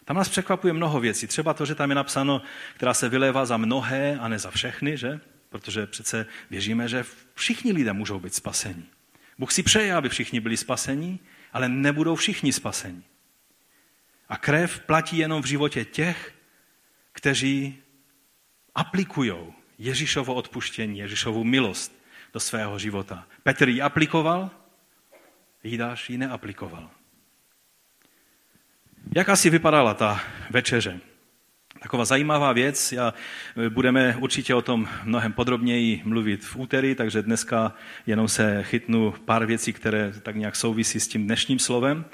Tam 0.05 0.17
nás 0.17 0.29
překvapuje 0.29 0.73
mnoho 0.73 0.99
věcí. 0.99 1.27
Třeba 1.27 1.53
to, 1.53 1.65
že 1.65 1.75
tam 1.75 1.89
je 1.89 1.95
napsáno, 1.95 2.41
která 2.75 2.93
se 2.93 3.09
vylévá 3.09 3.45
za 3.45 3.57
mnohé 3.57 4.17
a 4.21 4.27
ne 4.27 4.39
za 4.39 4.51
všechny, 4.51 4.97
že? 4.97 5.19
Protože 5.49 5.85
přece 5.85 6.25
věříme, 6.49 6.87
že 6.87 7.05
všichni 7.33 7.71
lidé 7.71 7.93
můžou 7.93 8.19
být 8.19 8.33
spaseni. 8.33 8.83
Bůh 9.37 9.51
si 9.51 9.63
přeje, 9.63 9.93
aby 9.93 10.09
všichni 10.09 10.39
byli 10.39 10.57
spaseni, 10.57 11.19
ale 11.53 11.69
nebudou 11.69 12.15
všichni 12.15 12.53
spaseni. 12.53 13.03
A 14.29 14.37
krev 14.37 14.79
platí 14.79 15.17
jenom 15.17 15.41
v 15.41 15.45
životě 15.45 15.85
těch, 15.85 16.33
kteří 17.11 17.77
aplikují 18.75 19.33
Ježíšovo 19.77 20.33
odpuštění, 20.33 20.99
Ježíšovu 20.99 21.43
milost 21.43 22.05
do 22.33 22.39
svého 22.39 22.79
života. 22.79 23.27
Petr 23.43 23.69
ji 23.69 23.81
aplikoval, 23.81 24.49
Jidáš 25.63 26.09
ji 26.09 26.17
neaplikoval. 26.17 26.89
Jak 29.15 29.29
asi 29.29 29.49
vypadala 29.49 29.93
ta 29.93 30.21
večeře? 30.49 30.99
Taková 31.79 32.05
zajímavá 32.05 32.53
věc, 32.53 32.91
já, 32.91 33.13
budeme 33.69 34.15
určitě 34.19 34.55
o 34.55 34.61
tom 34.61 34.87
mnohem 35.03 35.33
podrobněji 35.33 36.01
mluvit 36.05 36.45
v 36.45 36.55
úterý, 36.55 36.95
takže 36.95 37.21
dneska 37.21 37.73
jenom 38.07 38.27
se 38.27 38.63
chytnu 38.63 39.13
pár 39.25 39.45
věcí, 39.45 39.73
které 39.73 40.13
tak 40.21 40.35
nějak 40.35 40.55
souvisí 40.55 40.99
s 40.99 41.07
tím 41.07 41.25
dnešním 41.25 41.59
slovem. 41.59 42.05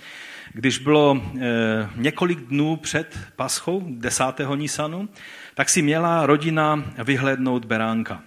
Když 0.54 0.78
bylo 0.78 1.22
e, 1.40 1.90
několik 1.96 2.40
dnů 2.40 2.76
před 2.76 3.20
paschou, 3.36 3.84
10. 3.90 4.24
Nisanu, 4.56 5.10
tak 5.56 5.70
si 5.70 5.82
měla 5.82 6.26
rodina 6.26 6.84
vyhlednout 7.04 7.66
beránka. 7.66 8.24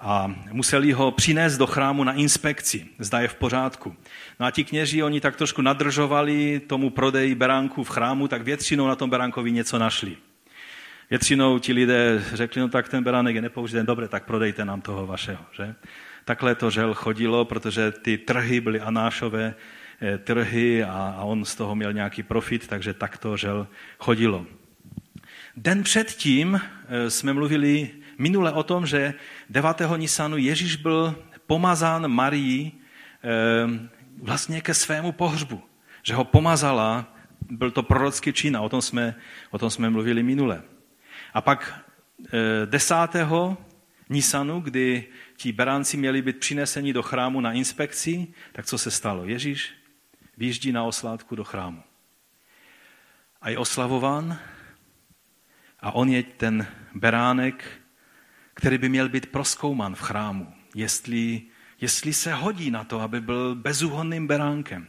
A 0.00 0.34
museli 0.52 0.92
ho 0.92 1.10
přinést 1.10 1.58
do 1.58 1.66
chrámu 1.66 2.04
na 2.04 2.12
inspekci, 2.12 2.86
zda 2.98 3.20
je 3.20 3.28
v 3.28 3.34
pořádku. 3.34 3.96
No 4.40 4.46
a 4.46 4.50
ti 4.50 4.64
kněží, 4.64 5.02
oni 5.02 5.20
tak 5.20 5.36
trošku 5.36 5.62
nadržovali 5.62 6.60
tomu 6.66 6.90
prodeji 6.90 7.34
beránku 7.34 7.84
v 7.84 7.88
chrámu, 7.88 8.28
tak 8.28 8.42
většinou 8.42 8.86
na 8.86 8.96
tom 8.96 9.10
beránkovi 9.10 9.52
něco 9.52 9.78
našli. 9.78 10.16
Většinou 11.10 11.58
ti 11.58 11.72
lidé 11.72 12.24
řekli, 12.32 12.60
no 12.60 12.68
tak 12.68 12.88
ten 12.88 13.04
beránek 13.04 13.34
je 13.34 13.42
nepoužitelný, 13.42 13.86
dobře, 13.86 14.08
tak 14.08 14.24
prodejte 14.24 14.64
nám 14.64 14.80
toho 14.80 15.06
vašeho. 15.06 15.44
Že? 15.52 15.74
Takhle 16.24 16.54
to 16.54 16.70
žel 16.70 16.94
chodilo, 16.94 17.44
protože 17.44 17.92
ty 17.92 18.18
trhy 18.18 18.60
byly 18.60 18.80
anášové 18.80 19.54
eh, 19.54 19.62
trhy 20.24 20.84
a, 20.84 21.14
a 21.18 21.24
on 21.24 21.44
z 21.44 21.54
toho 21.54 21.74
měl 21.74 21.92
nějaký 21.92 22.22
profit, 22.22 22.66
takže 22.66 22.94
tak 22.94 23.18
to 23.18 23.36
žel 23.36 23.66
chodilo. 23.98 24.46
Den 25.56 25.82
předtím 25.82 26.60
eh, 26.60 27.10
jsme 27.10 27.32
mluvili 27.32 27.90
minule 28.18 28.52
o 28.52 28.62
tom, 28.62 28.86
že 28.86 29.14
9. 29.50 29.82
Nisanu 29.96 30.36
Ježíš 30.36 30.76
byl 30.76 31.24
pomazán 31.46 32.08
Marii 32.08 32.72
eh, 32.72 33.88
vlastně 34.22 34.60
ke 34.60 34.74
svému 34.74 35.12
pohřbu. 35.12 35.62
Že 36.02 36.14
ho 36.14 36.24
pomazala, 36.24 37.16
byl 37.50 37.70
to 37.70 37.82
prorocký 37.82 38.32
čin 38.32 38.56
a 38.56 38.60
o 38.60 38.68
tom 38.68 38.82
jsme, 38.82 39.14
o 39.50 39.58
tom 39.58 39.70
jsme 39.70 39.90
mluvili 39.90 40.22
minule. 40.22 40.62
A 41.34 41.40
pak 41.40 41.84
10. 42.64 42.94
Eh, 43.14 43.26
Nisanu, 44.08 44.60
kdy 44.60 45.04
ti 45.36 45.52
beránci 45.52 45.96
měli 45.96 46.22
být 46.22 46.38
přineseni 46.38 46.92
do 46.92 47.02
chrámu 47.02 47.40
na 47.40 47.52
inspekci, 47.52 48.26
tak 48.52 48.66
co 48.66 48.78
se 48.78 48.90
stalo? 48.90 49.24
Ježíš 49.24 49.75
výjíždí 50.36 50.72
na 50.72 50.84
oslátku 50.84 51.36
do 51.36 51.44
chrámu. 51.44 51.82
A 53.40 53.50
je 53.50 53.58
oslavován 53.58 54.38
a 55.80 55.92
on 55.92 56.08
je 56.08 56.22
ten 56.22 56.66
beránek, 56.94 57.64
který 58.54 58.78
by 58.78 58.88
měl 58.88 59.08
být 59.08 59.26
proskouman 59.26 59.94
v 59.94 60.00
chrámu, 60.00 60.52
jestli, 60.74 61.42
jestli 61.80 62.12
se 62.12 62.34
hodí 62.34 62.70
na 62.70 62.84
to, 62.84 63.00
aby 63.00 63.20
byl 63.20 63.54
bezúhonným 63.54 64.26
beránkem. 64.26 64.86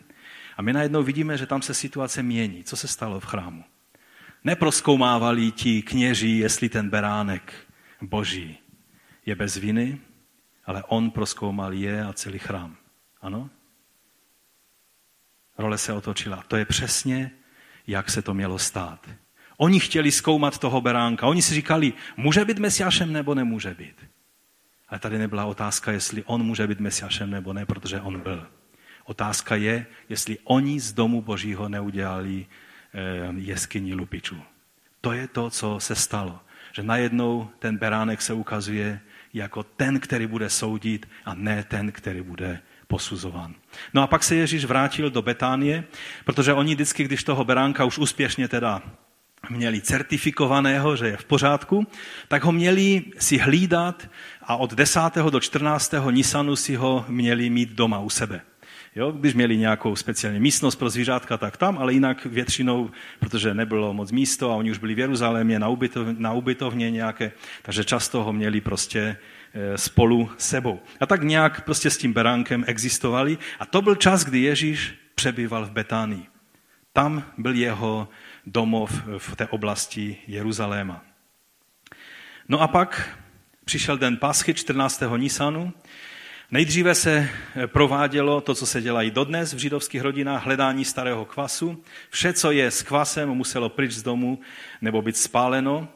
A 0.58 0.62
my 0.62 0.74
najednou 0.74 1.04
vidíme, 1.04 1.38
že 1.38 1.46
tam 1.46 1.62
se 1.62 1.74
situace 1.74 2.24
mění. 2.24 2.64
Co 2.64 2.78
se 2.78 2.88
stalo 2.88 3.20
v 3.20 3.26
chrámu? 3.26 3.64
Neproskoumávali 4.44 5.52
ti 5.52 5.82
kněží, 5.82 6.38
jestli 6.38 6.70
ten 6.70 6.90
beránek 6.90 7.54
boží 8.02 8.58
je 9.26 9.36
bez 9.36 9.58
viny, 9.58 10.00
ale 10.66 10.84
on 10.88 11.12
proskoumal 11.12 11.74
je 11.74 12.04
a 12.04 12.14
celý 12.14 12.40
chrám. 12.40 12.78
Ano? 13.22 13.50
Role 15.58 15.78
se 15.78 15.94
otočila. 15.94 16.44
To 16.48 16.58
je 16.58 16.66
přesně, 16.66 17.32
jak 17.88 18.10
se 18.10 18.22
to 18.22 18.34
mělo 18.34 18.60
stát. 18.60 19.10
Oni 19.58 19.80
chtěli 19.80 20.12
zkoumat 20.12 20.58
toho 20.58 20.82
beránka. 20.82 21.28
Oni 21.28 21.42
si 21.42 21.54
říkali, 21.54 21.94
může 22.18 22.46
být 22.46 22.60
mesiášem 22.60 23.14
nebo 23.14 23.36
nemůže 23.36 23.74
být. 23.74 24.06
Ale 24.90 25.00
tady 25.00 25.18
nebyla 25.18 25.46
otázka, 25.46 25.92
jestli 25.92 26.24
on 26.24 26.44
může 26.44 26.68
být 26.68 26.80
mesiášem 26.80 27.32
nebo 27.32 27.54
ne, 27.54 27.66
protože 27.66 28.02
on 28.02 28.20
byl. 28.20 28.48
Otázka 29.06 29.56
je, 29.56 29.86
jestli 30.10 30.38
oni 30.44 30.80
z 30.80 30.94
domu 30.94 31.22
božího 31.22 31.70
neudělali 31.70 32.46
eh, 32.46 33.34
jeskyní 33.36 33.94
lupičů. 33.94 34.42
To 35.02 35.12
je 35.14 35.28
to, 35.28 35.50
co 35.50 35.80
se 35.80 35.96
stalo. 35.96 36.40
Že 36.74 36.84
najednou 36.84 37.50
ten 37.60 37.78
beránek 37.78 38.22
se 38.22 38.34
ukazuje 38.34 39.00
jako 39.34 39.64
ten, 39.64 40.00
který 40.00 40.28
bude 40.28 40.50
soudit 40.50 41.10
a 41.26 41.34
ne 41.34 41.64
ten, 41.64 41.92
který 41.92 42.22
bude 42.22 42.62
posuzován. 42.88 43.56
No 43.94 44.02
a 44.02 44.08
pak 44.08 44.24
se 44.24 44.36
Ježíš 44.36 44.66
vrátil 44.66 45.10
do 45.10 45.22
Betánie, 45.22 45.84
protože 46.26 46.54
oni 46.54 46.76
vždycky, 46.76 47.04
když 47.04 47.24
toho 47.24 47.46
beránka 47.46 47.86
už 47.86 47.98
úspěšně 47.98 48.48
teda 48.48 48.82
měli 49.50 49.82
certifikovaného, 49.82 50.96
že 50.96 51.08
je 51.08 51.18
v 51.18 51.26
pořádku, 51.26 51.88
tak 52.28 52.44
ho 52.44 52.52
měli 52.52 53.04
si 53.20 53.38
hlídat 53.38 54.10
a 54.42 54.56
od 54.56 54.74
10. 54.74 55.00
do 55.30 55.40
14. 55.40 55.94
Nisanu 56.12 56.56
si 56.56 56.76
ho 56.76 57.06
měli 57.08 57.50
mít 57.50 57.70
doma 57.70 58.00
u 58.00 58.10
sebe. 58.10 58.42
Jo, 58.96 59.12
když 59.12 59.34
měli 59.34 59.58
nějakou 59.58 59.96
speciální 59.96 60.40
místnost 60.40 60.76
pro 60.76 60.90
zvířátka, 60.90 61.38
tak 61.38 61.58
tam, 61.58 61.78
ale 61.78 61.94
jinak 61.94 62.26
většinou, 62.26 62.92
protože 63.20 63.54
nebylo 63.54 63.94
moc 63.94 64.12
místo 64.12 64.52
a 64.52 64.56
oni 64.56 64.72
už 64.72 64.78
byli 64.78 64.96
v 64.96 65.00
Jeruzalémě 65.00 65.60
na, 65.60 65.68
ubytov, 65.68 66.08
na 66.18 66.34
ubytovně 66.34 66.92
nějaké, 66.92 67.32
takže 67.62 67.84
často 67.84 68.24
ho 68.24 68.34
měli 68.34 68.62
prostě 68.62 69.18
spolu 69.76 70.30
sebou. 70.38 70.80
A 71.00 71.06
tak 71.06 71.24
nějak 71.24 71.66
prostě 71.66 71.90
s 71.90 71.98
tím 71.98 72.14
beránkem 72.14 72.64
existovali. 72.68 73.38
A 73.60 73.66
to 73.66 73.82
byl 73.82 73.96
čas, 73.96 74.24
kdy 74.24 74.40
Ježíš 74.40 74.94
přebýval 75.16 75.66
v 75.66 75.72
Betánii. 75.72 76.26
Tam 76.94 77.24
byl 77.38 77.56
jeho 77.56 78.10
domov 78.46 78.92
v 79.18 79.36
té 79.36 79.48
oblasti 79.48 80.18
Jeruzaléma. 80.28 81.06
No 82.50 82.62
a 82.62 82.68
pak 82.68 83.18
přišel 83.66 83.98
den 83.98 84.18
Paschy 84.18 84.54
14. 84.54 85.04
Nisanu 85.18 85.74
Nejdříve 86.52 86.96
se 86.96 87.30
eh, 87.56 87.68
provádělo 87.68 88.42
to, 88.42 88.56
co 88.56 88.66
se 88.66 88.82
dělá 88.82 89.04
i 89.04 89.12
dodnes 89.12 89.54
v 89.54 89.58
židovských 89.58 90.02
rodinách, 90.02 90.46
hledání 90.46 90.86
starého 90.86 91.26
kvasu. 91.26 91.84
Vše, 92.10 92.34
co 92.34 92.52
je 92.52 92.72
s 92.72 92.84
kvasem, 92.84 93.30
muselo 93.30 93.70
pryč 93.70 93.92
z 93.92 94.04
domu 94.04 94.40
nebo 94.82 95.02
být 95.02 95.18
spáleno. 95.18 95.88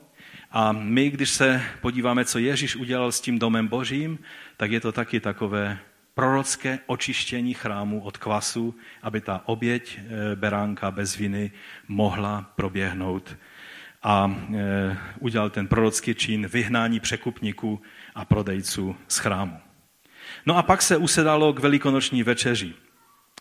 A 0.52 0.72
my, 0.72 1.10
když 1.10 1.30
se 1.30 1.64
podíváme, 1.82 2.26
co 2.26 2.39
Ježíš 2.39 2.76
udělal 2.76 3.12
s 3.12 3.22
tím 3.22 3.39
domem 3.39 3.68
božím, 3.68 4.20
tak 4.58 4.72
je 4.72 4.80
to 4.80 4.91
taky 4.91 5.20
takové 5.20 5.80
prorocké 6.14 6.80
očištění 6.86 7.54
chrámu 7.54 8.04
od 8.04 8.18
kvasu, 8.18 8.76
aby 9.02 9.22
ta 9.22 9.41
oběť 9.45 9.99
eh, 9.99 10.36
beránka 10.36 10.91
bez 10.91 11.16
viny 11.16 11.52
mohla 11.88 12.52
proběhnout. 12.56 13.38
A 14.04 14.36
eh, 14.56 14.97
udělal 15.20 15.49
ten 15.49 15.68
prorocký 15.68 16.16
čin 16.16 16.47
vyhnání 16.47 16.99
překupníků 16.99 17.82
a 18.16 18.26
prodejců 18.26 18.95
z 19.08 19.18
chrámu. 19.18 19.58
No 20.45 20.58
a 20.58 20.64
pak 20.64 20.82
se 20.82 20.97
usedalo 20.97 21.54
k 21.54 21.60
velikonoční 21.60 22.24
večeři. 22.24 22.74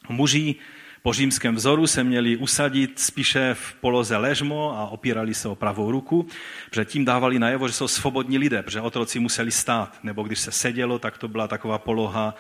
Muži 0.08 0.54
po 1.02 1.12
římském 1.12 1.54
vzoru 1.54 1.86
se 1.86 2.04
měli 2.04 2.36
usadit 2.36 2.98
spíše 2.98 3.54
v 3.54 3.74
poloze 3.74 4.16
ležmo 4.16 4.78
a 4.78 4.86
opírali 4.86 5.34
se 5.34 5.48
o 5.48 5.54
pravou 5.54 5.90
ruku, 5.90 6.26
protože 6.68 6.84
tím 6.84 7.04
dávali 7.04 7.38
najevo, 7.38 7.68
že 7.68 7.74
jsou 7.74 7.88
svobodní 7.88 8.38
lidé, 8.38 8.62
protože 8.62 8.80
otroci 8.80 9.20
museli 9.20 9.50
stát, 9.50 9.98
nebo 10.02 10.22
když 10.22 10.38
se 10.38 10.52
sedělo, 10.52 10.98
tak 10.98 11.18
to 11.18 11.28
byla 11.28 11.48
taková 11.48 11.78
poloha 11.78 12.34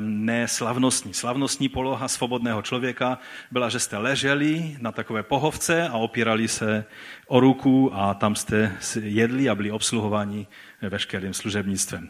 neslavnostní. 0.00 1.14
Slavnostní 1.14 1.68
poloha 1.68 2.08
svobodného 2.08 2.62
člověka 2.62 3.18
byla, 3.50 3.68
že 3.68 3.80
jste 3.80 3.96
leželi 3.98 4.76
na 4.80 4.92
takové 4.92 5.22
pohovce 5.22 5.88
a 5.88 5.96
opírali 5.96 6.48
se 6.48 6.84
o 7.26 7.40
ruku 7.40 7.90
a 7.94 8.14
tam 8.14 8.36
jste 8.36 8.76
jedli 9.00 9.48
a 9.48 9.54
byli 9.54 9.70
obsluhováni 9.70 10.46
veškerým 10.82 11.34
služebnictvem. 11.34 12.08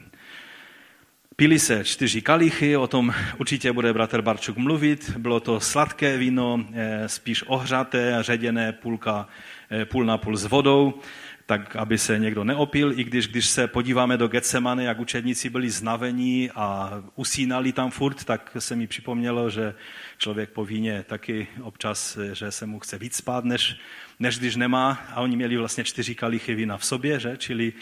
Pili 1.37 1.59
se 1.59 1.85
čtyři 1.85 2.23
kalichy, 2.23 2.77
o 2.77 2.87
tom 2.87 3.15
určitě 3.39 3.73
bude 3.73 3.93
bratr 3.93 4.23
Barčuk 4.23 4.57
mluvit. 4.57 5.11
Bylo 5.19 5.41
to 5.41 5.61
sladké 5.61 6.19
víno, 6.19 6.65
eh, 6.75 7.09
spíš 7.09 7.45
ohřaté, 7.47 8.17
ředěné 8.21 8.73
půlka, 8.73 9.29
eh, 9.71 9.85
půl 9.85 10.05
na 10.05 10.19
půl 10.19 10.37
s 10.37 10.45
vodou, 10.45 10.95
tak 11.47 11.77
aby 11.77 11.99
se 11.99 12.19
někdo 12.19 12.45
neopil, 12.45 13.01
i 13.01 13.05
když, 13.05 13.29
když 13.29 13.47
se 13.47 13.67
podíváme 13.67 14.17
do 14.17 14.29
Getsemany, 14.29 14.85
jak 14.85 15.01
učedníci 15.01 15.51
byli 15.51 15.71
znavení 15.71 16.51
a 16.55 16.93
usínali 17.15 17.73
tam 17.73 17.91
furt, 17.91 18.25
tak 18.25 18.57
se 18.59 18.77
mi 18.77 18.87
připomnělo, 18.87 19.51
že 19.51 19.75
člověk 20.19 20.51
po 20.51 20.65
víně 20.65 21.05
taky 21.09 21.47
občas, 21.63 22.17
eh, 22.17 22.35
že 22.35 22.51
se 22.51 22.67
mu 22.67 22.79
chce 22.79 22.99
víc 22.99 23.17
spát, 23.17 23.45
než, 23.45 23.77
než 24.19 24.39
když 24.39 24.57
nemá. 24.57 24.91
A 25.15 25.21
oni 25.21 25.37
měli 25.37 25.57
vlastně 25.57 25.85
čtyři 25.85 26.15
kalichy 26.15 26.55
vína 26.55 26.77
v 26.77 26.85
sobě, 26.85 27.21
že? 27.21 27.37
čili 27.37 27.73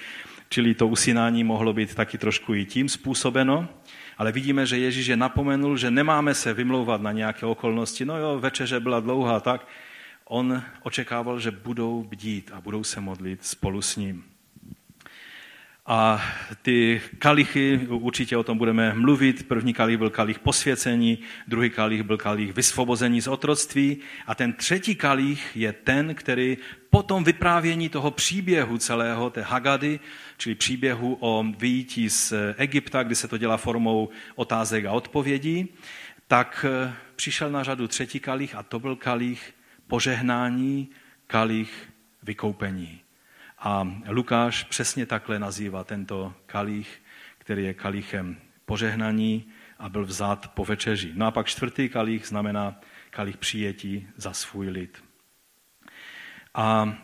Čili 0.53 0.75
to 0.75 0.89
usínání 0.89 1.45
mohlo 1.45 1.73
být 1.73 1.95
taky 1.95 2.19
trošku 2.19 2.55
i 2.55 2.65
tím 2.65 2.89
způsobeno, 2.89 3.69
ale 4.19 4.33
vidíme, 4.33 4.67
že 4.67 4.79
Ježíš 4.79 5.07
je 5.07 5.17
napomenul, 5.17 5.77
že 5.77 5.91
nemáme 5.91 6.35
se 6.35 6.55
vymlouvat 6.55 7.01
na 7.01 7.13
nějaké 7.13 7.47
okolnosti. 7.47 8.05
No 8.05 8.19
jo, 8.19 8.39
večeře 8.39 8.81
byla 8.81 9.01
dlouhá, 9.01 9.41
tak 9.41 9.69
on 10.25 10.63
očekával, 10.83 11.41
že 11.41 11.51
budou 11.51 12.03
bdít 12.03 12.51
a 12.55 12.61
budou 12.61 12.85
se 12.85 13.01
modlit 13.01 13.45
spolu 13.45 13.83
s 13.83 13.97
ním. 13.97 14.25
A 15.87 16.23
ty 16.63 17.01
kalichy, 17.19 17.87
určitě 17.89 18.37
o 18.37 18.43
tom 18.43 18.59
budeme 18.59 18.95
mluvit. 18.95 19.49
První 19.49 19.75
kalich 19.75 19.99
byl 19.99 20.11
kalich 20.11 20.39
posvěcení, 20.39 21.19
druhý 21.49 21.71
kalich 21.71 22.03
byl 22.03 22.17
kalich 22.17 22.53
vysvobození 22.53 23.21
z 23.21 23.29
otroctví 23.29 23.99
a 24.27 24.35
ten 24.35 24.53
třetí 24.53 24.95
kalich 24.95 25.57
je 25.57 25.73
ten, 25.73 26.15
který 26.15 26.59
po 26.91 27.03
tom 27.03 27.25
vyprávění 27.25 27.89
toho 27.89 28.11
příběhu 28.11 28.79
celého, 28.79 29.31
té 29.31 29.43
Hagady, 29.43 30.01
čili 30.37 30.55
příběhu 30.55 31.17
o 31.21 31.45
vyjítí 31.59 32.11
z 32.11 32.33
Egypta, 32.57 33.03
kdy 33.03 33.15
se 33.15 33.29
to 33.29 33.39
dělá 33.39 33.57
formou 33.57 34.09
otázek 34.35 34.85
a 34.85 34.93
odpovědí, 34.93 35.69
tak 36.27 36.67
eh, 36.69 36.93
přišel 37.17 37.51
na 37.51 37.63
řadu 37.63 37.89
třetí 37.89 38.21
kalich 38.21 38.55
a 38.55 38.63
to 38.63 38.79
byl 38.79 38.97
kalich 38.97 39.55
požehnání, 39.87 40.89
kalich 41.27 41.89
vykoupení. 42.23 43.01
A 43.59 43.93
Lukáš 44.09 44.65
přesně 44.65 45.07
takhle 45.07 45.39
nazývá 45.39 45.85
tento 45.85 46.35
kalich, 46.47 47.03
který 47.39 47.65
je 47.65 47.75
kalichem 47.75 48.37
požehnaní 48.65 49.45
a 49.79 49.89
byl 49.89 50.05
vzat 50.05 50.51
po 50.55 50.65
večeři. 50.65 51.13
No 51.15 51.27
a 51.27 51.31
pak 51.31 51.47
čtvrtý 51.47 51.89
kalich 51.89 52.27
znamená 52.27 52.81
kalich 53.11 53.37
přijetí 53.37 54.09
za 54.17 54.33
svůj 54.33 54.69
lid. 54.69 55.10
A 56.55 56.99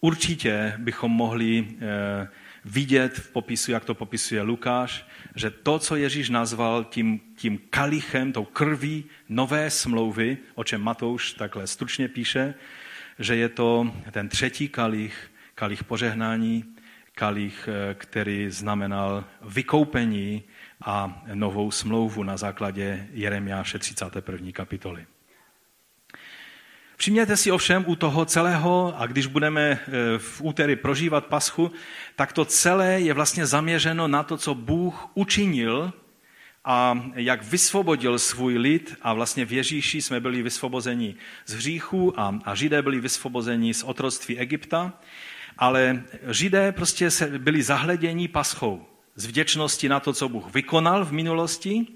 určitě 0.00 0.74
bychom 0.78 1.10
mohli 1.10 1.68
eh, 1.80 2.28
vidět 2.64 3.18
v 3.18 3.30
popisu, 3.30 3.70
jak 3.70 3.84
to 3.84 3.94
popisuje 3.94 4.42
Lukáš, 4.42 5.06
že 5.34 5.50
to, 5.50 5.78
co 5.78 5.96
Ježíš 5.96 6.30
nazval 6.30 6.84
tím, 6.84 7.20
tím 7.36 7.58
kalichem, 7.70 8.32
tou 8.32 8.44
krví 8.44 9.04
nové 9.28 9.70
smlouvy, 9.70 10.38
o 10.54 10.64
čem 10.64 10.80
Matouš 10.80 11.32
takhle 11.32 11.66
stručně 11.66 12.08
píše, 12.08 12.54
že 13.18 13.36
je 13.36 13.48
to 13.48 13.94
ten 14.10 14.28
třetí 14.28 14.68
kalich, 14.68 15.30
kalich 15.54 15.84
požehnání, 15.84 16.64
kalich, 17.12 17.68
eh, 17.68 17.94
který 17.94 18.50
znamenal 18.50 19.24
vykoupení 19.42 20.42
a 20.84 21.22
novou 21.34 21.70
smlouvu 21.70 22.22
na 22.22 22.36
základě 22.36 23.08
Jeremiáše 23.12 23.78
31. 23.78 24.52
kapitoly. 24.52 25.06
Všimněte 27.00 27.36
si 27.36 27.50
ovšem 27.50 27.84
u 27.86 27.96
toho 27.96 28.24
celého, 28.24 28.94
a 28.98 29.06
když 29.06 29.26
budeme 29.26 29.62
eh, 29.62 29.78
v 30.18 30.40
úterý 30.42 30.76
prožívat 30.76 31.26
paschu, 31.26 31.70
tak 32.16 32.32
to 32.32 32.44
celé 32.44 33.00
je 33.00 33.14
vlastně 33.14 33.46
zaměřeno 33.46 34.08
na 34.08 34.22
to, 34.22 34.36
co 34.36 34.54
Bůh 34.54 35.06
učinil 35.14 35.92
a 36.64 37.02
jak 37.14 37.44
vysvobodil 37.44 38.18
svůj 38.18 38.58
lid 38.58 38.96
a 39.02 39.12
vlastně 39.12 39.44
v 39.44 39.52
Ježíši 39.52 40.02
jsme 40.02 40.20
byli 40.20 40.42
vysvobozeni 40.42 41.14
z 41.46 41.54
hříchu 41.54 42.20
a, 42.20 42.38
a 42.44 42.54
Židé 42.54 42.82
byli 42.82 43.00
vysvobozeni 43.00 43.74
z 43.74 43.82
otroctví 43.82 44.38
Egypta, 44.38 44.92
ale 45.58 46.02
Židé 46.30 46.72
prostě 46.72 47.10
se 47.10 47.38
byli 47.38 47.62
zahleděni 47.62 48.28
paschou 48.28 48.86
z 49.14 49.26
vděčnosti 49.26 49.88
na 49.88 50.00
to, 50.00 50.12
co 50.12 50.28
Bůh 50.28 50.54
vykonal 50.54 51.04
v 51.04 51.12
minulosti, 51.12 51.86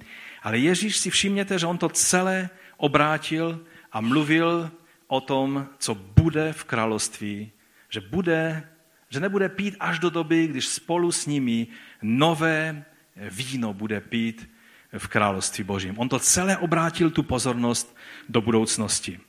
ale 0.42 0.58
Ježíš 0.58 0.96
si 0.96 1.10
všimněte, 1.10 1.58
že 1.58 1.66
on 1.66 1.78
to 1.78 1.88
celé 1.88 2.50
obrátil 2.76 3.60
a 3.92 4.00
mluvil 4.00 4.70
o 5.12 5.20
tom, 5.20 5.68
co 5.78 5.94
bude 5.94 6.52
v 6.52 6.64
království, 6.64 7.52
že, 7.88 8.00
bude, 8.00 8.68
že 9.08 9.20
nebude 9.20 9.48
pít 9.48 9.76
až 9.80 9.98
do 9.98 10.10
doby, 10.10 10.46
když 10.46 10.66
spolu 10.66 11.12
s 11.12 11.26
nimi 11.26 11.66
nové 12.02 12.84
víno 13.16 13.74
bude 13.74 14.00
pít 14.00 14.50
v 14.98 15.08
království 15.08 15.64
božím. 15.64 15.98
On 15.98 16.08
to 16.08 16.18
celé 16.18 16.56
obrátil 16.56 17.10
tu 17.10 17.22
pozornost 17.22 17.96
do 18.28 18.40
budoucnosti. 18.40 19.20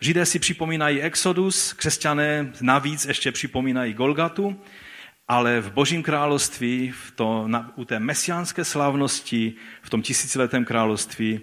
Židé 0.00 0.26
si 0.26 0.38
připomínají 0.38 1.00
Exodus, 1.00 1.72
křesťané 1.72 2.52
navíc 2.60 3.04
ještě 3.04 3.32
připomínají 3.32 3.94
Golgatu 3.94 4.60
ale 5.28 5.60
v 5.60 5.72
Božím 5.72 6.02
království, 6.02 6.90
v 6.90 7.10
to, 7.10 7.48
na, 7.48 7.72
u 7.76 7.84
té 7.84 8.00
mesiánské 8.00 8.64
slavnosti, 8.64 9.54
v 9.82 9.90
tom 9.90 10.02
tisíciletém 10.02 10.64
království, 10.64 11.40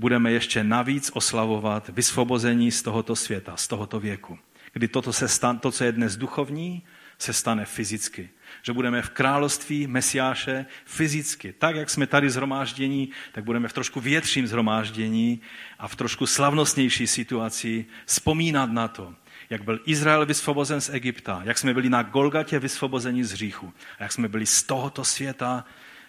budeme 0.00 0.32
ještě 0.32 0.64
navíc 0.64 1.10
oslavovat 1.14 1.88
vysvobození 1.88 2.70
z 2.70 2.82
tohoto 2.82 3.16
světa, 3.16 3.56
z 3.56 3.68
tohoto 3.68 4.00
věku. 4.00 4.38
Kdy 4.72 4.88
toto 4.88 5.12
se 5.12 5.28
stan, 5.28 5.58
to, 5.58 5.70
co 5.70 5.84
je 5.84 5.92
dnes 5.92 6.16
duchovní, 6.16 6.82
se 7.18 7.32
stane 7.32 7.64
fyzicky. 7.64 8.30
Že 8.62 8.72
budeme 8.72 9.02
v 9.02 9.10
království 9.10 9.86
Mesiáše 9.86 10.66
fyzicky. 10.84 11.52
Tak, 11.52 11.76
jak 11.76 11.90
jsme 11.90 12.06
tady 12.06 12.30
zhromáždění, 12.30 13.10
tak 13.32 13.44
budeme 13.44 13.68
v 13.68 13.72
trošku 13.72 14.00
větším 14.00 14.46
zhromáždění 14.46 15.40
a 15.78 15.88
v 15.88 15.96
trošku 15.96 16.26
slavnostnější 16.26 17.06
situaci 17.06 17.86
vzpomínat 18.06 18.72
na 18.72 18.88
to, 18.88 19.14
jak 19.50 19.64
byl 19.64 19.80
Izrael 19.86 20.26
vysvobozen 20.26 20.80
z 20.80 20.88
Egypta, 20.88 21.40
jak 21.44 21.58
jsme 21.58 21.74
byli 21.74 21.90
na 21.90 22.02
Golgatě 22.02 22.58
vysvobozeni 22.58 23.24
z 23.24 23.32
hříchu, 23.32 23.72
jak 24.00 24.12
jsme 24.12 24.28
byli 24.28 24.46
z 24.46 24.62
tohoto 24.62 25.04
světa 25.04 25.64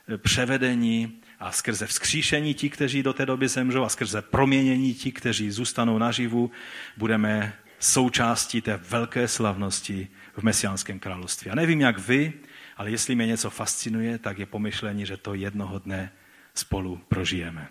eh, 0.08 0.18
převedení 0.18 1.21
a 1.42 1.52
skrze 1.52 1.88
vzkříšení 1.88 2.54
ti, 2.54 2.70
kteří 2.70 3.04
do 3.04 3.14
té 3.14 3.26
doby 3.26 3.48
zemřou 3.48 3.84
a 3.84 3.90
skrze 3.90 4.22
proměnění 4.22 4.94
ti, 4.94 5.12
kteří 5.12 5.52
zůstanou 5.52 5.98
naživu, 5.98 6.52
budeme 6.98 7.54
součástí 7.80 8.62
té 8.62 8.78
velké 8.78 9.28
slavnosti 9.28 10.08
v 10.38 10.44
Mesiánském 10.44 11.00
království. 11.00 11.52
A 11.52 11.56
nevím, 11.56 11.82
jak 11.82 11.98
vy, 11.98 12.34
ale 12.78 12.92
jestli 12.92 13.16
mě 13.16 13.26
něco 13.26 13.50
fascinuje, 13.50 14.18
tak 14.18 14.40
je 14.40 14.46
pomyšlení, 14.46 15.06
že 15.06 15.18
to 15.18 15.34
jednoho 15.34 15.80
dne 15.80 16.12
spolu 16.54 17.02
prožijeme. 17.08 17.68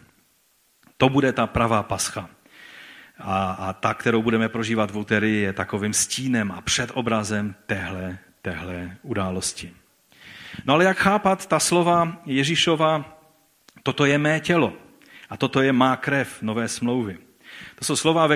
To 0.97 1.09
bude 1.09 1.33
ta 1.33 1.47
pravá 1.47 1.83
pascha. 1.83 2.31
A, 3.19 3.53
a 3.53 3.73
ta, 3.73 3.95
kterou 3.95 4.23
budeme 4.23 4.49
prožívat 4.49 4.91
v 4.91 4.99
úterý, 4.99 5.41
je 5.41 5.53
takovým 5.53 5.95
stínem 5.95 6.53
a 6.53 6.61
předobrazem 6.61 7.55
téhle, 7.67 8.19
téhle 8.43 8.97
události. 9.03 9.73
No 10.65 10.75
ale 10.75 10.85
jak 10.85 10.99
chápat 10.99 11.47
ta 11.47 11.59
slova 11.61 12.23
Ježíšova, 12.27 13.20
toto 13.91 14.05
je 14.05 14.19
mé 14.19 14.41
tělo 14.41 14.73
a 15.31 15.37
toto 15.37 15.63
je 15.63 15.73
má 15.73 15.97
krev 15.97 16.43
nové 16.43 16.69
smlouvy. 16.69 17.19
To 17.75 17.85
jsou 17.85 17.97
slova, 17.97 18.29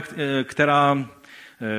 která 0.45 0.99
eh, 0.99 1.07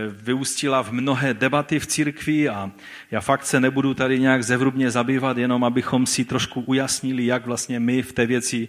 vyústila 0.10 0.84
v 0.84 0.92
mnohé 0.92 1.34
debaty 1.34 1.80
v 1.80 1.88
církvi 1.88 2.50
a 2.50 2.72
já 3.12 3.22
fakt 3.22 3.46
se 3.46 3.60
nebudu 3.60 3.94
tady 3.94 4.20
nějak 4.20 4.44
zevrubně 4.44 4.92
zabývat, 4.92 5.38
jenom 5.38 5.64
abychom 5.64 6.06
si 6.06 6.26
trošku 6.26 6.62
ujasnili, 6.62 7.26
jak 7.26 7.46
vlastně 7.46 7.80
my 7.80 8.02
v 8.02 8.14
té 8.14 8.26
věci 8.26 8.68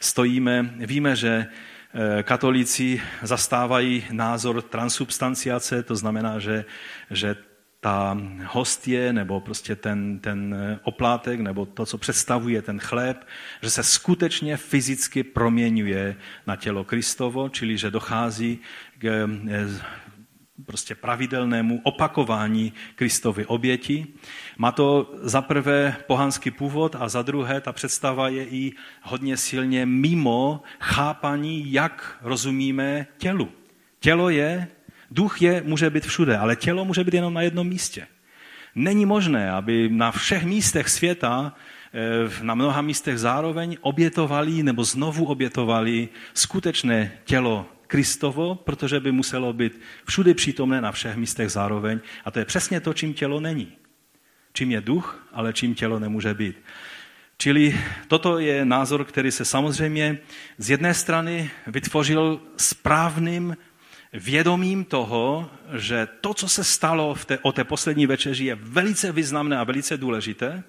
stojíme. 0.00 0.74
Víme, 0.76 1.16
že 1.16 1.46
Eh, 1.98 2.22
katolíci 2.22 3.02
zastávají 3.22 4.04
názor 4.12 4.62
transubstanciace, 4.62 5.82
to 5.82 5.96
znamená, 5.96 6.38
že, 6.38 6.64
že 7.10 7.36
ta 7.86 8.18
hostie 8.46 9.12
nebo 9.12 9.40
prostě 9.40 9.76
ten, 9.76 10.18
ten 10.18 10.56
oplátek 10.82 11.40
nebo 11.40 11.66
to, 11.66 11.86
co 11.86 11.98
představuje 11.98 12.62
ten 12.62 12.78
chléb, 12.78 13.26
že 13.62 13.70
se 13.70 13.82
skutečně 13.82 14.56
fyzicky 14.56 15.22
proměňuje 15.22 16.16
na 16.46 16.56
tělo 16.56 16.84
Kristovo, 16.84 17.48
čili 17.48 17.78
že 17.78 17.90
dochází 17.90 18.58
k 18.98 19.04
eh, 19.04 19.82
prostě 20.66 20.94
pravidelnému 20.94 21.80
opakování 21.82 22.72
Kristovy 22.94 23.46
oběti. 23.46 24.06
Má 24.58 24.72
to 24.72 25.14
za 25.22 25.42
prvé 25.42 25.96
pohanský 26.06 26.50
původ 26.50 26.96
a 26.98 27.08
za 27.08 27.22
druhé 27.22 27.60
ta 27.60 27.72
představa 27.72 28.28
je 28.28 28.44
i 28.46 28.72
hodně 29.02 29.36
silně 29.36 29.86
mimo 29.86 30.62
chápaní, 30.80 31.72
jak 31.72 32.18
rozumíme 32.22 33.06
tělu. 33.18 33.48
Tělo 34.00 34.30
je, 34.30 34.68
duch 35.10 35.42
je, 35.42 35.62
může 35.64 35.90
být 35.90 36.06
všude, 36.06 36.38
ale 36.38 36.56
tělo 36.56 36.84
může 36.84 37.04
být 37.04 37.14
jenom 37.14 37.34
na 37.34 37.42
jednom 37.42 37.68
místě. 37.68 38.06
Není 38.74 39.06
možné, 39.06 39.50
aby 39.50 39.88
na 39.92 40.10
všech 40.10 40.44
místech 40.44 40.88
světa, 40.88 41.54
eh, 41.94 42.44
na 42.44 42.54
mnoha 42.54 42.82
místech 42.82 43.18
zároveň 43.18 43.76
obětovali 43.80 44.62
nebo 44.62 44.84
znovu 44.84 45.24
obětovali 45.24 46.08
skutečné 46.34 47.12
tělo 47.24 47.66
Kristovo, 47.86 48.54
protože 48.54 49.00
by 49.00 49.12
muselo 49.12 49.52
být 49.52 49.80
všude 50.04 50.34
přítomné 50.34 50.80
na 50.80 50.92
všech 50.92 51.16
místech 51.16 51.50
zároveň. 51.50 52.00
A 52.24 52.30
to 52.30 52.38
je 52.38 52.44
přesně 52.44 52.80
to, 52.80 52.92
čím 52.92 53.14
tělo 53.14 53.40
není. 53.40 53.72
Čím 54.52 54.70
je 54.70 54.80
duch, 54.80 55.28
ale 55.32 55.52
čím 55.52 55.74
tělo 55.74 55.98
nemůže 55.98 56.34
být. 56.34 56.56
Čili 57.38 57.80
toto 58.08 58.38
je 58.38 58.64
názor, 58.64 59.04
který 59.04 59.30
se 59.30 59.44
samozřejmě 59.44 60.18
z 60.58 60.70
jedné 60.70 60.94
strany 60.94 61.50
vytvořil 61.66 62.40
správným 62.56 63.56
vědomím 64.16 64.84
toho, 64.84 65.50
že 65.72 66.08
to, 66.20 66.34
co 66.34 66.48
se 66.48 66.64
stalo 66.64 67.14
v 67.14 67.24
té, 67.24 67.38
o 67.42 67.52
té 67.52 67.64
poslední 67.64 68.06
večeři, 68.06 68.44
je 68.44 68.54
velice 68.54 69.12
významné 69.12 69.58
a 69.58 69.64
velice 69.64 69.96
důležité, 69.96 70.62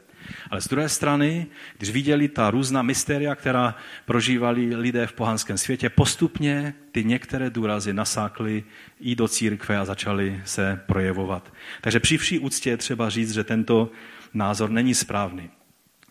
ale 0.51 0.61
z 0.61 0.67
druhé 0.67 0.89
strany, 0.89 1.47
když 1.77 1.89
viděli 1.89 2.27
ta 2.27 2.51
různá 2.51 2.81
mystéria, 2.81 3.35
která 3.35 3.75
prožívali 4.05 4.75
lidé 4.75 5.07
v 5.07 5.13
pohanském 5.13 5.57
světě, 5.57 5.89
postupně 5.89 6.73
ty 6.91 7.03
některé 7.03 7.49
důrazy 7.49 7.93
nasákly 7.93 8.63
i 8.99 9.15
do 9.15 9.27
církve 9.27 9.77
a 9.77 9.85
začaly 9.85 10.41
se 10.45 10.81
projevovat. 10.85 11.53
Takže 11.81 11.99
při 11.99 12.17
vší 12.17 12.39
úctě 12.39 12.69
je 12.69 12.77
třeba 12.77 13.09
říct, 13.09 13.33
že 13.33 13.43
tento 13.43 13.91
názor 14.33 14.69
není 14.69 14.93
správný. 14.93 15.49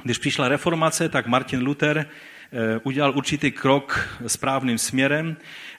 Když 0.02 0.18
přišla 0.18 0.48
reformace, 0.48 1.08
tak 1.08 1.26
Martin 1.26 1.62
Luther 1.62 1.98
eh, 2.06 2.80
udělal 2.82 3.12
určitý 3.16 3.50
krok 3.50 4.08
správným 4.26 4.78
směrem 4.78 5.36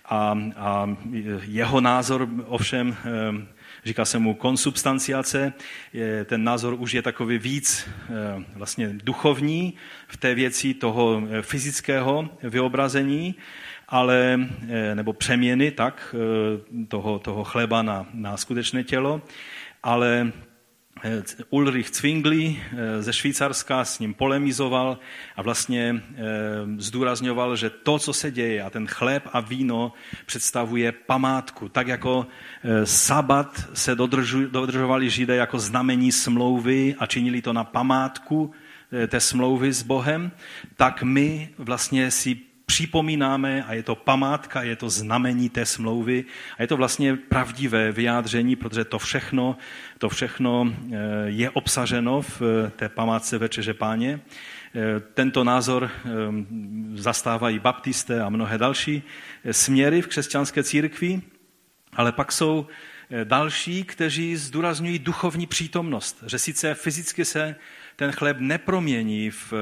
a, 0.09 0.37
a 0.55 0.97
jeho 1.45 1.81
názor 1.81 2.29
ovšem 2.45 2.97
eh, 2.99 3.47
říká 3.85 4.05
se 4.05 4.19
mu 4.19 4.33
konsubstanciace, 4.33 5.53
ten 6.25 6.43
názor 6.43 6.75
už 6.79 6.91
je 6.91 7.01
takový 7.01 7.37
víc 7.37 7.89
eh, 7.89 8.43
vlastně 8.55 8.89
duchovní 9.03 9.73
v 10.07 10.17
té 10.17 10.35
věci 10.35 10.73
toho 10.73 11.23
eh, 11.29 11.41
fyzického 11.41 12.29
vyobrazení, 12.43 13.35
ale, 13.89 14.39
nebo 14.93 15.13
přeměny 15.13 15.71
tak, 15.71 16.15
toho, 16.87 17.19
toho 17.19 17.43
chleba 17.43 17.81
na, 17.81 18.05
na 18.13 18.37
skutečné 18.37 18.83
tělo, 18.83 19.21
ale 19.83 20.31
Ulrich 21.49 21.89
Zwingli 21.89 22.59
eh, 22.59 23.03
ze 23.03 23.13
Švýcarska 23.13 23.85
s 23.85 23.99
ním 23.99 24.13
polemizoval 24.13 24.99
a 25.35 25.41
vlastně 25.41 25.95
eh, 25.95 26.23
zdůrazňoval, 26.77 27.55
že 27.55 27.69
to, 27.69 27.99
co 27.99 28.13
se 28.13 28.31
děje 28.31 28.63
a 28.63 28.69
ten 28.69 28.87
chléb 28.87 29.23
a 29.33 29.39
víno 29.39 29.93
představuje 30.25 30.91
památku. 30.91 31.69
Tak 31.69 31.87
jako 31.87 32.27
sabat 32.83 33.69
se 33.73 33.95
dodržovali 34.49 35.09
židé 35.09 35.35
jako 35.35 35.59
znamení 35.59 36.11
smlouvy 36.11 36.95
a 36.99 37.05
činili 37.05 37.41
to 37.41 37.53
na 37.53 37.63
památku 37.63 38.51
té 39.07 39.19
smlouvy 39.19 39.73
s 39.73 39.83
Bohem, 39.83 40.31
tak 40.75 41.03
my 41.03 41.49
vlastně 41.57 42.11
si 42.11 42.46
připomínáme 42.67 43.63
a 43.63 43.73
je 43.73 43.83
to 43.83 43.95
památka, 43.95 44.63
je 44.63 44.75
to 44.75 44.89
znamení 44.89 45.49
té 45.49 45.65
smlouvy 45.65 46.25
a 46.57 46.61
je 46.61 46.67
to 46.67 46.77
vlastně 46.77 47.15
pravdivé 47.15 47.91
vyjádření, 47.91 48.55
protože 48.55 48.85
to 48.85 48.99
všechno, 48.99 49.57
to 49.97 50.09
všechno 50.09 50.67
eh, 50.67 50.97
je 51.25 51.49
obsaženo 51.49 52.21
v 52.21 52.41
eh, 52.41 52.71
té 52.71 52.89
památce 52.89 53.37
Večeře 53.37 53.73
Páně. 53.73 54.19
Eh, 54.19 54.99
tento 55.13 55.43
názor 55.43 55.91
zastávají 56.93 57.59
baptisté 57.59 58.21
a 58.21 58.29
mnohé 58.29 58.57
další 58.57 59.03
směry 59.51 60.01
v 60.01 60.07
křesťanské 60.07 60.63
církvi, 60.63 61.21
ale 61.93 62.11
pak 62.11 62.31
jsou 62.31 62.67
další, 63.23 63.83
kteří 63.83 64.35
zdůrazňují 64.35 64.99
duchovní 64.99 65.47
přítomnost, 65.47 66.23
že 66.27 66.39
sice 66.39 66.75
fyzicky 66.75 67.25
se 67.25 67.55
ten 67.95 68.11
chléb 68.11 68.37
nepromění 68.39 69.29
v, 69.29 69.53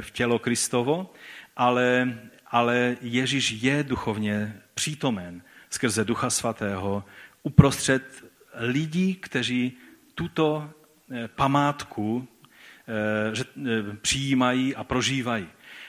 v 0.00 0.10
tělo 0.10 0.38
Kristovo, 0.38 1.10
ale 1.56 2.18
ale 2.54 2.96
Ježíš 3.00 3.50
je 3.50 3.82
duchovně 3.82 4.60
přítomen 4.74 5.42
skrze 5.70 6.04
Ducha 6.04 6.30
Svatého 6.30 7.04
uprostřed 7.42 8.24
lidí, 8.54 9.14
kteří 9.14 9.72
tuto 10.14 10.70
eh, 11.10 11.28
památku 11.28 12.28
eh, 12.88 13.44
eh, 13.66 13.96
přijímají 14.02 14.76
a 14.76 14.84
prožívají. 14.84 15.46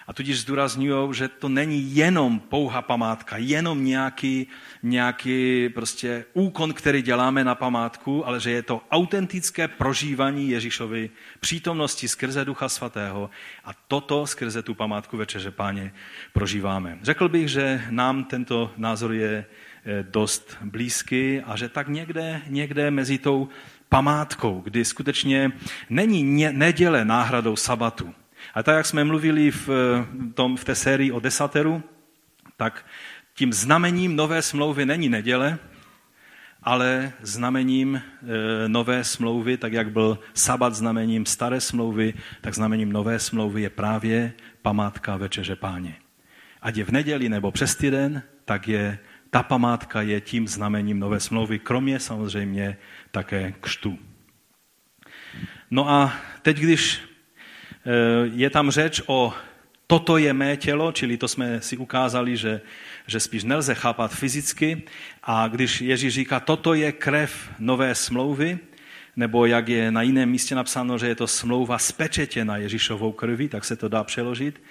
A 0.07 0.13
tudíž 0.13 0.39
zdůrazňují, 0.41 1.13
že 1.13 1.27
to 1.27 1.49
není 1.49 1.95
jenom 1.95 2.39
pouhá 2.39 2.81
památka, 2.81 3.37
jenom 3.37 3.85
nějaký, 3.85 4.47
nějaký 4.83 5.69
prostě 5.69 6.25
úkon, 6.33 6.73
který 6.73 7.01
děláme 7.01 7.43
na 7.43 7.55
památku, 7.55 8.27
ale 8.27 8.39
že 8.39 8.51
je 8.51 8.63
to 8.63 8.81
autentické 8.91 9.67
prožívání 9.67 10.49
Ježíšovy 10.49 11.09
přítomnosti 11.39 12.07
skrze 12.07 12.45
Ducha 12.45 12.69
Svatého 12.69 13.29
a 13.65 13.71
toto 13.87 14.27
skrze 14.27 14.61
tu 14.61 14.73
památku 14.73 15.17
Večeře 15.17 15.51
Páně 15.51 15.93
prožíváme. 16.33 16.99
Řekl 17.01 17.29
bych, 17.29 17.49
že 17.49 17.85
nám 17.89 18.23
tento 18.23 18.71
názor 18.77 19.13
je 19.13 19.45
eh, 19.85 20.03
dost 20.03 20.57
blízký 20.61 21.41
a 21.41 21.55
že 21.55 21.69
tak 21.69 21.87
někde, 21.87 22.41
někde 22.47 22.91
mezi 22.91 23.17
tou 23.17 23.49
památkou, 23.89 24.61
kdy 24.61 24.85
skutečně 24.85 25.51
není 25.89 26.23
neděle 26.51 27.05
náhradou 27.05 27.55
sabatu, 27.55 28.13
a 28.55 28.63
tak, 28.63 28.75
jak 28.75 28.85
jsme 28.85 29.03
mluvili 29.03 29.51
v, 29.51 29.69
tom, 30.33 30.57
v 30.57 30.63
té 30.63 30.75
sérii 30.75 31.11
o 31.11 31.19
desateru, 31.19 31.83
tak 32.57 32.85
tím 33.33 33.53
znamením 33.53 34.15
nové 34.15 34.41
smlouvy 34.41 34.85
není 34.85 35.09
neděle, 35.09 35.57
ale 36.63 37.13
znamením 37.21 37.95
e, 37.95 38.01
nové 38.67 39.03
smlouvy, 39.03 39.57
tak 39.57 39.73
jak 39.73 39.91
byl 39.91 40.19
sabat 40.33 40.75
znamením 40.75 41.25
staré 41.25 41.61
smlouvy, 41.61 42.13
tak 42.41 42.53
znamením 42.53 42.91
nové 42.91 43.19
smlouvy 43.19 43.61
je 43.61 43.69
právě 43.69 44.33
památka 44.61 45.17
večeře 45.17 45.55
páně. 45.55 45.95
Ať 46.61 46.77
je 46.77 46.83
v 46.83 46.89
neděli 46.89 47.29
nebo 47.29 47.51
přes 47.51 47.75
týden, 47.75 48.23
tak 48.45 48.67
je 48.67 48.99
ta 49.29 49.43
památka 49.43 50.01
je 50.01 50.21
tím 50.21 50.47
znamením 50.47 50.99
nové 50.99 51.19
smlouvy, 51.19 51.59
kromě 51.59 51.99
samozřejmě 51.99 52.77
také 53.11 53.53
křtu. 53.61 53.99
No 55.71 55.89
a 55.89 56.13
teď, 56.41 56.57
když 56.57 57.01
eh, 57.03 57.14
je 58.33 58.49
tam 58.49 58.71
řeč 58.71 59.01
o 59.05 59.33
toto 59.87 60.17
je 60.17 60.33
mé 60.33 60.57
tělo, 60.57 60.91
čili 60.91 61.17
to 61.17 61.27
jsme 61.27 61.61
si 61.61 61.77
ukázali, 61.77 62.37
že, 62.37 62.61
že 63.07 63.19
spíš 63.19 63.43
nelze 63.43 63.75
chápat 63.75 64.13
fyzicky. 64.13 64.83
A 65.23 65.47
když 65.47 65.81
Ježíš 65.81 66.13
říká, 66.13 66.39
toto 66.39 66.73
je 66.73 66.91
krev 66.91 67.49
nové 67.59 67.95
smlouvy, 67.95 68.59
nebo 69.15 69.45
jak 69.45 69.67
je 69.67 69.91
na 69.91 70.01
jiném 70.01 70.29
místě 70.29 70.55
napsáno, 70.55 70.97
že 70.97 71.07
je 71.07 71.15
to 71.15 71.27
smlouva 71.27 71.77
spečetěna 71.77 72.57
Ježíšovou 72.57 73.11
krví, 73.11 73.49
tak 73.49 73.65
se 73.65 73.75
to 73.75 73.89
dá 73.89 74.03
přeložit, 74.03 74.61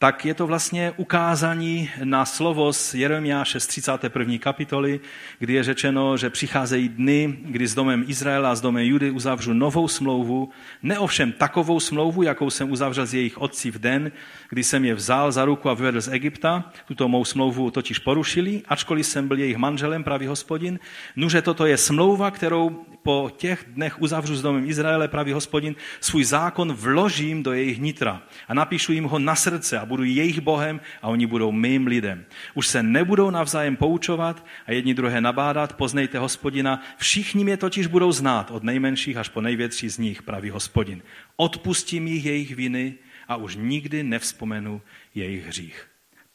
tak 0.00 0.24
je 0.24 0.34
to 0.34 0.46
vlastně 0.46 0.92
ukázání 0.96 1.90
na 2.04 2.24
slovo 2.24 2.72
z 2.72 2.94
Jeremiáše 2.94 3.60
z 3.60 3.66
31. 3.66 4.38
kapitoly, 4.38 5.00
kdy 5.38 5.52
je 5.52 5.62
řečeno, 5.62 6.16
že 6.16 6.30
přicházejí 6.30 6.88
dny, 6.88 7.38
kdy 7.42 7.66
s 7.66 7.74
domem 7.74 8.04
Izraela 8.08 8.50
a 8.50 8.54
s 8.54 8.60
domem 8.60 8.84
Judy 8.84 9.10
uzavřu 9.10 9.52
novou 9.52 9.88
smlouvu, 9.88 10.50
ne 10.82 10.98
ovšem 10.98 11.32
takovou 11.32 11.80
smlouvu, 11.80 12.22
jakou 12.22 12.50
jsem 12.50 12.70
uzavřel 12.70 13.06
s 13.06 13.14
jejich 13.14 13.38
otci 13.38 13.70
v 13.70 13.78
den, 13.78 14.12
kdy 14.50 14.64
jsem 14.64 14.84
je 14.84 14.94
vzal 14.94 15.32
za 15.32 15.44
ruku 15.44 15.70
a 15.70 15.74
vyvedl 15.74 16.00
z 16.00 16.08
Egypta. 16.08 16.72
Tuto 16.86 17.08
mou 17.08 17.24
smlouvu 17.24 17.70
totiž 17.70 17.98
porušili, 17.98 18.62
ačkoliv 18.68 19.06
jsem 19.06 19.28
byl 19.28 19.38
jejich 19.38 19.56
manželem, 19.56 20.04
pravý 20.04 20.26
hospodin. 20.26 20.78
Nuže 21.16 21.42
toto 21.42 21.66
je 21.66 21.76
smlouva, 21.76 22.30
kterou 22.30 22.84
po 23.02 23.30
těch 23.36 23.64
dnech 23.68 24.02
uzavřu 24.02 24.36
s 24.36 24.42
domem 24.42 24.70
Izraele, 24.70 25.08
pravý 25.08 25.32
hospodin, 25.32 25.74
svůj 26.00 26.24
zákon 26.24 26.72
vložím 26.72 27.42
do 27.42 27.52
jejich 27.52 27.78
nitra 27.80 28.22
a 28.48 28.54
napíšu 28.54 28.92
jim 28.92 29.04
ho 29.04 29.18
na 29.18 29.34
srdce 29.34 29.78
budu 29.88 30.04
jejich 30.04 30.40
Bohem 30.40 30.80
a 31.02 31.08
oni 31.08 31.26
budou 31.26 31.52
mým 31.52 31.86
lidem. 31.86 32.24
Už 32.54 32.66
se 32.66 32.82
nebudou 32.82 33.30
navzájem 33.30 33.76
poučovat 33.76 34.46
a 34.66 34.72
jedni 34.72 34.94
druhé 34.94 35.20
nabádat, 35.20 35.72
poznejte 35.72 36.18
hospodina, 36.18 36.82
všichni 36.96 37.44
mě 37.44 37.56
totiž 37.56 37.86
budou 37.86 38.12
znát, 38.12 38.50
od 38.50 38.62
nejmenších 38.62 39.16
až 39.16 39.28
po 39.28 39.40
největší 39.40 39.88
z 39.88 39.98
nich, 39.98 40.22
pravý 40.22 40.50
hospodin. 40.50 41.02
Odpustím 41.36 42.06
jich 42.06 42.24
jejich 42.24 42.56
viny 42.56 42.94
a 43.28 43.36
už 43.36 43.56
nikdy 43.56 44.02
nevzpomenu 44.02 44.82
jejich 45.14 45.46
hřích. 45.46 45.86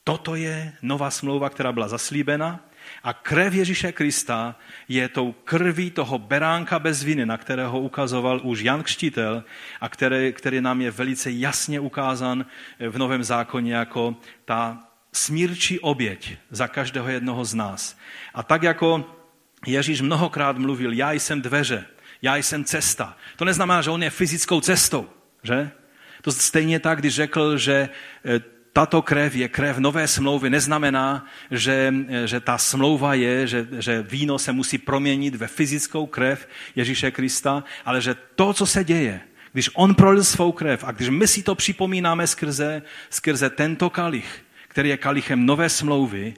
Toto 0.04 0.36
je 0.36 0.74
nová 0.82 1.12
smlouva, 1.12 1.50
která 1.50 1.72
byla 1.72 1.88
zaslíbena 1.88 2.60
a 3.04 3.14
krev 3.14 3.54
Ježíše 3.54 3.92
Krista 3.92 4.56
je 4.88 5.10
tou 5.10 5.32
krví 5.32 5.92
toho 5.92 6.18
beránka 6.18 6.80
bez 6.80 7.04
viny, 7.04 7.26
na 7.26 7.38
kterého 7.38 7.80
ukazoval 7.80 8.42
už 8.44 8.62
Jan 8.62 8.84
Křtitel 8.84 9.44
a 9.82 9.90
který, 9.90 10.34
který 10.34 10.62
nám 10.62 10.82
je 10.82 10.92
velice 10.92 11.32
jasně 11.32 11.80
ukázán 11.80 12.46
v 12.90 12.98
Novém 12.98 13.24
zákoně 13.24 13.76
jako 13.76 14.16
ta 14.46 14.80
smírčí 15.12 15.80
oběť 15.80 16.38
za 16.50 16.68
každého 16.68 17.10
jednoho 17.10 17.46
z 17.46 17.54
nás. 17.54 17.98
A 18.34 18.44
tak 18.44 18.64
jako 18.64 19.06
Ježíš 19.68 20.02
mnohokrát 20.02 20.58
mluvil, 20.58 20.94
já 20.94 21.12
jsem 21.12 21.42
dveře, 21.42 21.86
já 22.22 22.36
jsem 22.36 22.64
cesta. 22.64 23.18
To 23.36 23.46
neznamená, 23.46 23.82
že 23.82 23.90
on 23.90 24.04
je 24.04 24.10
fyzickou 24.10 24.62
cestou, 24.62 25.10
že? 25.44 25.72
To 26.22 26.32
stejně 26.32 26.80
tak, 26.80 27.00
když 27.00 27.16
řekl, 27.16 27.58
že 27.58 27.90
eh, 28.26 28.40
tato 28.74 29.02
krev 29.02 29.36
je 29.36 29.48
krev 29.48 29.78
nové 29.78 30.08
smlouvy, 30.08 30.50
neznamená, 30.50 31.26
že, 31.52 31.94
že 32.26 32.40
ta 32.40 32.58
smlouva 32.58 33.14
je, 33.14 33.48
že, 33.48 33.68
že 33.80 34.02
víno 34.02 34.40
se 34.40 34.52
musí 34.52 34.78
proměnit 34.78 35.36
ve 35.36 35.48
fyzickou 35.48 36.06
krev 36.06 36.48
Ježíše 36.76 37.12
Krista, 37.12 37.64
ale 37.86 38.02
že 38.02 38.16
to, 38.36 38.54
co 38.54 38.66
se 38.66 38.84
děje, 38.84 39.22
když 39.54 39.70
on 39.74 39.96
prolil 39.96 40.24
svou 40.24 40.52
krev 40.52 40.84
a 40.84 40.92
když 40.92 41.10
my 41.10 41.28
si 41.28 41.44
to 41.44 41.56
připomínáme 41.56 42.28
skrze, 42.28 42.82
skrze 43.10 43.50
tento 43.50 43.90
kalich, 43.90 44.46
který 44.68 44.90
je 44.90 44.98
kalichem 44.98 45.46
nové 45.46 45.70
smlouvy, 45.70 46.34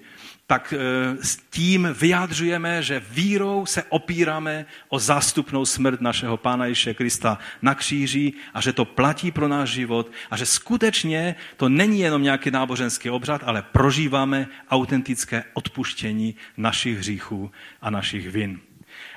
tak 0.48 0.74
eh, 0.74 1.18
s 1.26 1.38
tím 1.50 1.88
vyjádřujeme, 2.00 2.84
že 2.84 3.04
vírou 3.10 3.66
se 3.66 3.84
opíráme 3.84 4.66
o 4.90 5.00
zástupnou 5.00 5.66
smrt 5.66 6.02
našeho 6.02 6.38
Pána 6.38 6.66
Ježíše 6.66 6.94
Krista 6.94 7.40
na 7.62 7.76
kříži 7.76 8.34
a 8.54 8.62
že 8.62 8.74
to 8.74 8.86
platí 8.86 9.32
pro 9.32 9.48
náš 9.48 9.70
život 9.70 10.12
a 10.32 10.38
že 10.38 10.46
skutečně 10.46 11.36
to 11.58 11.70
není 11.70 12.00
jenom 12.00 12.24
nějaký 12.24 12.52
náboženský 12.52 13.10
obřad, 13.10 13.42
ale 13.46 13.62
prožíváme 13.62 14.48
autentické 14.70 15.44
odpuštění 15.54 16.36
našich 16.58 16.98
hříchů 16.98 17.52
a 17.82 17.90
našich 17.90 18.30
vin. 18.30 18.60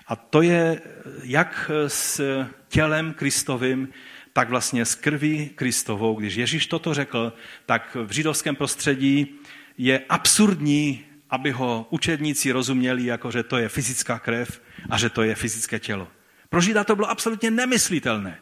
A 0.06 0.16
to 0.16 0.42
je 0.42 0.80
jak 1.22 1.70
s 1.86 2.20
tělem 2.68 3.14
Kristovým, 3.14 3.88
tak 4.32 4.48
vlastně 4.48 4.84
s 4.84 4.94
krví 4.94 5.50
Kristovou. 5.54 6.14
Když 6.14 6.34
Ježíš 6.34 6.66
toto 6.66 6.94
řekl, 6.94 7.32
tak 7.66 7.96
v 8.04 8.12
židovském 8.12 8.56
prostředí 8.56 9.26
je 9.78 10.00
absurdní 10.08 11.04
aby 11.30 11.50
ho 11.50 11.86
učedníci 11.90 12.52
rozuměli, 12.52 13.04
jako 13.04 13.30
že 13.30 13.42
to 13.42 13.58
je 13.58 13.68
fyzická 13.68 14.18
krev 14.18 14.62
a 14.90 14.98
že 14.98 15.10
to 15.10 15.22
je 15.22 15.34
fyzické 15.34 15.78
tělo. 15.78 16.08
Pro 16.48 16.60
Žida 16.60 16.84
to 16.84 16.96
bylo 16.96 17.10
absolutně 17.10 17.50
nemyslitelné. 17.50 18.38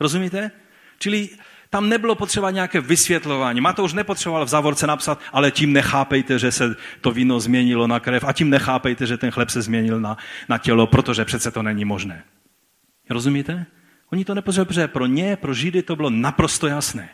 Rozumíte? 0.00 0.50
Čili 0.98 1.28
tam 1.70 1.88
nebylo 1.88 2.14
potřeba 2.14 2.50
nějaké 2.50 2.80
vysvětlování. 2.80 3.60
už 3.82 3.92
nepotřeboval 3.92 4.44
v 4.44 4.48
závorce 4.48 4.86
napsat, 4.86 5.20
ale 5.32 5.50
tím 5.50 5.72
nechápejte, 5.72 6.38
že 6.38 6.52
se 6.52 6.76
to 7.00 7.10
víno 7.10 7.40
změnilo 7.40 7.86
na 7.86 8.00
krev 8.00 8.24
a 8.24 8.32
tím 8.32 8.50
nechápejte, 8.50 9.06
že 9.06 9.16
ten 9.16 9.30
chleb 9.30 9.50
se 9.50 9.62
změnil 9.62 10.00
na, 10.00 10.16
na 10.48 10.58
tělo, 10.58 10.86
protože 10.86 11.24
přece 11.24 11.50
to 11.50 11.62
není 11.62 11.84
možné. 11.84 12.24
Rozumíte? 13.10 13.66
Oni 14.12 14.24
to 14.24 14.34
nepotřebovali, 14.34 14.66
protože 14.68 14.88
pro 14.88 15.06
ně, 15.06 15.36
pro 15.36 15.54
Židy 15.54 15.82
to 15.82 15.96
bylo 15.96 16.10
naprosto 16.10 16.66
jasné. 16.66 17.08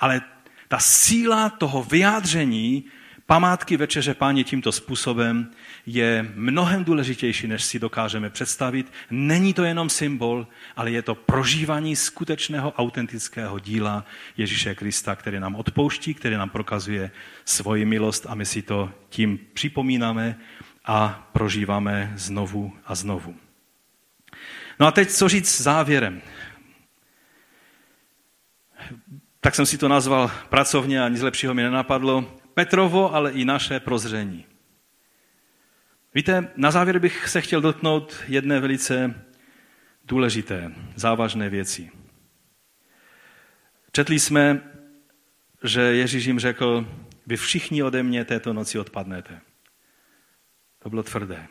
Ale 0.00 0.20
ta 0.68 0.78
síla 0.78 1.48
toho 1.48 1.82
vyjádření 1.82 2.84
Památky 3.30 3.76
večeře 3.76 4.14
páně 4.14 4.44
tímto 4.44 4.72
způsobem 4.72 5.50
je 5.86 6.32
mnohem 6.34 6.84
důležitější, 6.84 7.46
než 7.46 7.64
si 7.64 7.78
dokážeme 7.78 8.30
představit. 8.30 8.92
Není 9.10 9.54
to 9.54 9.64
jenom 9.64 9.90
symbol, 9.90 10.46
ale 10.76 10.90
je 10.90 11.02
to 11.02 11.14
prožívání 11.14 11.96
skutečného 11.96 12.72
autentického 12.72 13.58
díla 13.58 14.04
Ježíše 14.36 14.74
Krista, 14.74 15.16
který 15.16 15.40
nám 15.40 15.54
odpouští, 15.54 16.14
který 16.14 16.36
nám 16.36 16.50
prokazuje 16.50 17.10
svoji 17.44 17.84
milost 17.84 18.26
a 18.28 18.34
my 18.34 18.46
si 18.46 18.62
to 18.62 18.92
tím 19.08 19.38
připomínáme 19.52 20.36
a 20.84 21.28
prožíváme 21.32 22.12
znovu 22.16 22.72
a 22.84 22.94
znovu. 22.94 23.36
No 24.80 24.86
a 24.86 24.90
teď 24.90 25.10
co 25.10 25.28
říct 25.28 25.60
závěrem? 25.60 26.22
Tak 29.40 29.54
jsem 29.54 29.66
si 29.66 29.78
to 29.78 29.88
nazval 29.88 30.30
pracovně 30.48 31.02
a 31.02 31.08
nic 31.08 31.22
lepšího 31.22 31.54
mi 31.54 31.62
nenapadlo. 31.62 32.37
Petrovo, 32.58 33.14
ale 33.14 33.32
i 33.32 33.44
naše 33.44 33.80
prozření. 33.80 34.46
Víte, 36.14 36.48
na 36.56 36.70
závěr 36.70 36.98
bych 36.98 37.28
se 37.28 37.40
chtěl 37.40 37.60
dotknout 37.60 38.16
jedné 38.28 38.60
velice 38.60 39.14
důležité, 40.04 40.72
závažné 40.94 41.48
věci. 41.48 41.90
Četli 43.92 44.18
jsme, 44.18 44.60
že 45.64 45.80
Ježíš 45.80 46.24
jim 46.24 46.38
řekl, 46.38 46.88
vy 47.26 47.36
všichni 47.36 47.82
ode 47.82 48.02
mě 48.02 48.24
této 48.24 48.52
noci 48.52 48.78
odpadnete. 48.78 49.40
To 50.78 50.90
bylo 50.90 51.02
tvrdé. 51.02 51.46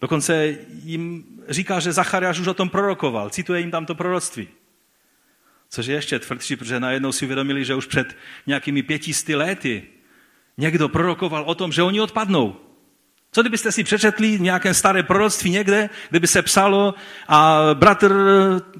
Dokonce 0.00 0.56
jim 0.82 1.24
říká, 1.48 1.80
že 1.80 1.92
Zachariáš 1.92 2.38
už 2.38 2.46
o 2.46 2.54
tom 2.54 2.68
prorokoval, 2.68 3.30
cituje 3.30 3.60
jim 3.60 3.70
tam 3.70 3.86
to 3.86 3.94
proroctví. 3.94 4.48
Což 5.70 5.86
je 5.86 5.94
ještě 5.94 6.18
tvrdší, 6.18 6.56
protože 6.56 6.80
najednou 6.80 7.12
si 7.12 7.24
uvědomili, 7.24 7.64
že 7.64 7.74
už 7.74 7.86
před 7.86 8.16
nějakými 8.46 8.82
pětisty 8.82 9.34
lety 9.34 9.86
někdo 10.58 10.88
prorokoval 10.88 11.44
o 11.44 11.54
tom, 11.54 11.72
že 11.72 11.82
oni 11.82 12.00
odpadnou. 12.00 12.56
Co 13.32 13.42
kdybyste 13.42 13.72
si 13.72 13.84
přečetli 13.84 14.40
nějaké 14.40 14.74
staré 14.74 15.02
proroctví 15.02 15.50
někde, 15.50 15.90
kde 16.10 16.20
by 16.20 16.26
se 16.26 16.42
psalo 16.42 16.94
a 17.28 17.60
bratr 17.74 18.14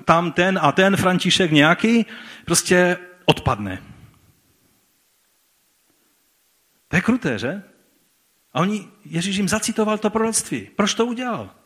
tam 0.05 0.32
ten 0.32 0.59
a 0.62 0.72
ten 0.72 0.97
František 0.97 1.51
nějaký 1.51 2.07
prostě 2.45 2.97
odpadne. 3.24 3.82
To 6.89 6.97
je 6.97 7.03
kruté, 7.03 7.39
že? 7.39 7.62
A 8.53 8.61
oni, 8.61 8.89
Ježíš 9.05 9.36
jim 9.36 9.49
zacitoval 9.49 9.99
to 9.99 10.11
proroctví. 10.11 10.70
Proč 10.76 10.95
to 10.95 11.07
udělal? 11.07 11.57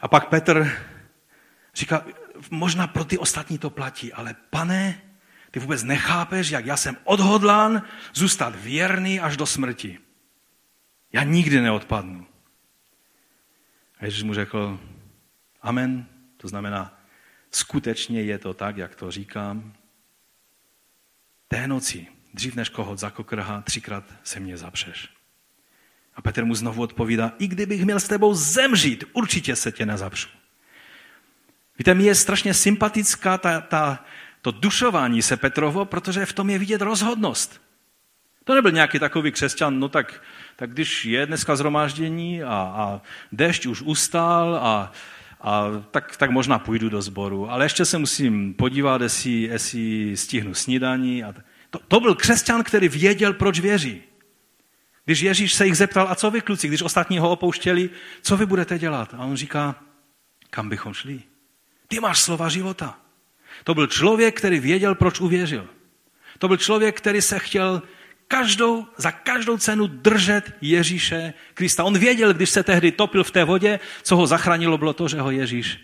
A 0.00 0.08
pak 0.08 0.28
Petr 0.28 0.72
říká, 1.74 2.04
možná 2.50 2.86
pro 2.86 3.04
ty 3.04 3.18
ostatní 3.18 3.58
to 3.58 3.70
platí, 3.70 4.12
ale 4.12 4.34
pane, 4.50 5.02
ty 5.50 5.60
vůbec 5.60 5.82
nechápeš, 5.82 6.50
jak 6.50 6.66
já 6.66 6.76
jsem 6.76 6.96
odhodlán 7.04 7.82
zůstat 8.14 8.56
věrný 8.56 9.20
až 9.20 9.36
do 9.36 9.46
smrti. 9.46 9.98
Já 11.12 11.22
nikdy 11.22 11.60
neodpadnu. 11.60 12.26
A 13.98 14.04
Ježíš 14.04 14.22
mu 14.22 14.34
řekl, 14.34 14.80
amen, 15.62 16.06
to 16.36 16.48
znamená, 16.48 17.00
skutečně 17.50 18.22
je 18.22 18.38
to 18.38 18.54
tak, 18.54 18.76
jak 18.76 18.94
to 18.94 19.10
říkám. 19.10 19.72
Té 21.48 21.66
noci, 21.66 22.06
dřív 22.34 22.54
než 22.54 22.68
kohot 22.68 22.98
za 22.98 23.10
kokrha, 23.10 23.62
třikrát 23.62 24.04
se 24.22 24.40
mě 24.40 24.56
zapřeš. 24.56 25.19
A 26.20 26.22
Petr 26.22 26.44
mu 26.44 26.54
znovu 26.54 26.82
odpovídá, 26.82 27.32
i 27.38 27.46
kdybych 27.46 27.84
měl 27.84 28.00
s 28.00 28.08
tebou 28.08 28.34
zemřít, 28.34 29.04
určitě 29.12 29.56
se 29.56 29.72
tě 29.72 29.86
nezapřu. 29.86 30.28
Víte, 31.78 31.94
mi 31.94 32.04
je 32.04 32.14
strašně 32.14 32.54
sympatická 32.54 33.38
ta, 33.38 33.60
ta, 33.60 34.04
to 34.42 34.50
dušování 34.50 35.22
se 35.22 35.36
Petrovo, 35.36 35.84
protože 35.84 36.26
v 36.26 36.32
tom 36.32 36.50
je 36.50 36.58
vidět 36.58 36.80
rozhodnost. 36.80 37.60
To 38.44 38.54
nebyl 38.54 38.70
nějaký 38.70 38.98
takový 38.98 39.32
křesťan, 39.32 39.80
no 39.80 39.88
tak, 39.88 40.22
tak 40.56 40.70
když 40.70 41.04
je 41.04 41.26
dneska 41.26 41.56
zhromáždění 41.56 42.42
a, 42.42 42.48
a 42.52 43.00
dešť 43.32 43.66
už 43.66 43.82
ustál 43.82 44.56
a, 44.56 44.92
a 45.40 45.64
tak, 45.90 46.16
tak 46.16 46.30
možná 46.30 46.58
půjdu 46.58 46.88
do 46.88 47.02
sboru, 47.02 47.50
ale 47.50 47.64
ještě 47.64 47.84
se 47.84 47.98
musím 47.98 48.54
podívat, 48.54 49.00
jestli, 49.00 49.32
jestli 49.32 50.16
stihnu 50.16 50.54
snídaní. 50.54 51.24
A 51.24 51.34
to, 51.70 51.78
to 51.88 52.00
byl 52.00 52.14
křesťan, 52.14 52.62
který 52.62 52.88
věděl, 52.88 53.32
proč 53.32 53.60
věří. 53.60 54.09
Když 55.10 55.20
Ježíš 55.20 55.54
se 55.54 55.66
jich 55.66 55.76
zeptal, 55.76 56.06
a 56.10 56.14
co 56.14 56.30
vy 56.30 56.40
kluci, 56.40 56.68
když 56.68 56.82
ostatní 56.82 57.18
ho 57.18 57.30
opouštěli, 57.30 57.90
co 58.22 58.36
vy 58.36 58.46
budete 58.46 58.78
dělat? 58.78 59.14
A 59.14 59.18
on 59.18 59.36
říká, 59.36 59.74
kam 60.50 60.68
bychom 60.68 60.94
šli? 60.94 61.22
Ty 61.88 62.00
máš 62.00 62.18
slova 62.22 62.48
života. 62.48 62.98
To 63.64 63.74
byl 63.74 63.86
člověk, 63.86 64.38
který 64.38 64.60
věděl, 64.60 64.94
proč 64.94 65.20
uvěřil. 65.20 65.68
To 66.38 66.48
byl 66.48 66.56
člověk, 66.56 66.96
který 66.96 67.22
se 67.22 67.38
chtěl 67.38 67.82
každou, 68.28 68.86
za 68.96 69.10
každou 69.10 69.58
cenu 69.58 69.86
držet 69.86 70.54
Ježíše 70.60 71.34
Krista. 71.54 71.84
On 71.84 71.98
věděl, 71.98 72.34
když 72.34 72.50
se 72.50 72.62
tehdy 72.62 72.92
topil 72.92 73.24
v 73.24 73.30
té 73.30 73.44
vodě, 73.44 73.80
co 74.02 74.16
ho 74.16 74.26
zachránilo, 74.26 74.78
bylo 74.78 74.92
to, 74.92 75.08
že 75.08 75.20
ho 75.20 75.30
Ježíš 75.30 75.78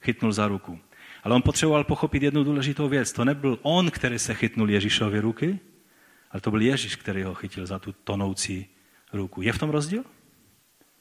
chytnul 0.00 0.32
za 0.32 0.48
ruku. 0.48 0.78
Ale 1.22 1.34
on 1.34 1.42
potřeboval 1.42 1.84
pochopit 1.84 2.22
jednu 2.22 2.44
důležitou 2.44 2.88
věc. 2.88 3.12
To 3.12 3.24
nebyl 3.24 3.58
on, 3.62 3.90
který 3.90 4.18
se 4.18 4.34
chytnul 4.34 4.70
Ježíšovy 4.70 5.20
ruky, 5.20 5.58
ale 6.30 6.40
to 6.40 6.50
byl 6.50 6.60
Ježíš, 6.60 6.96
který 6.96 7.22
ho 7.22 7.34
chytil 7.34 7.66
za 7.66 7.78
tu 7.78 7.92
tonoucí 7.92 8.71
ruku. 9.12 9.42
Je 9.42 9.52
v 9.52 9.58
tom 9.58 9.70
rozdíl? 9.70 10.04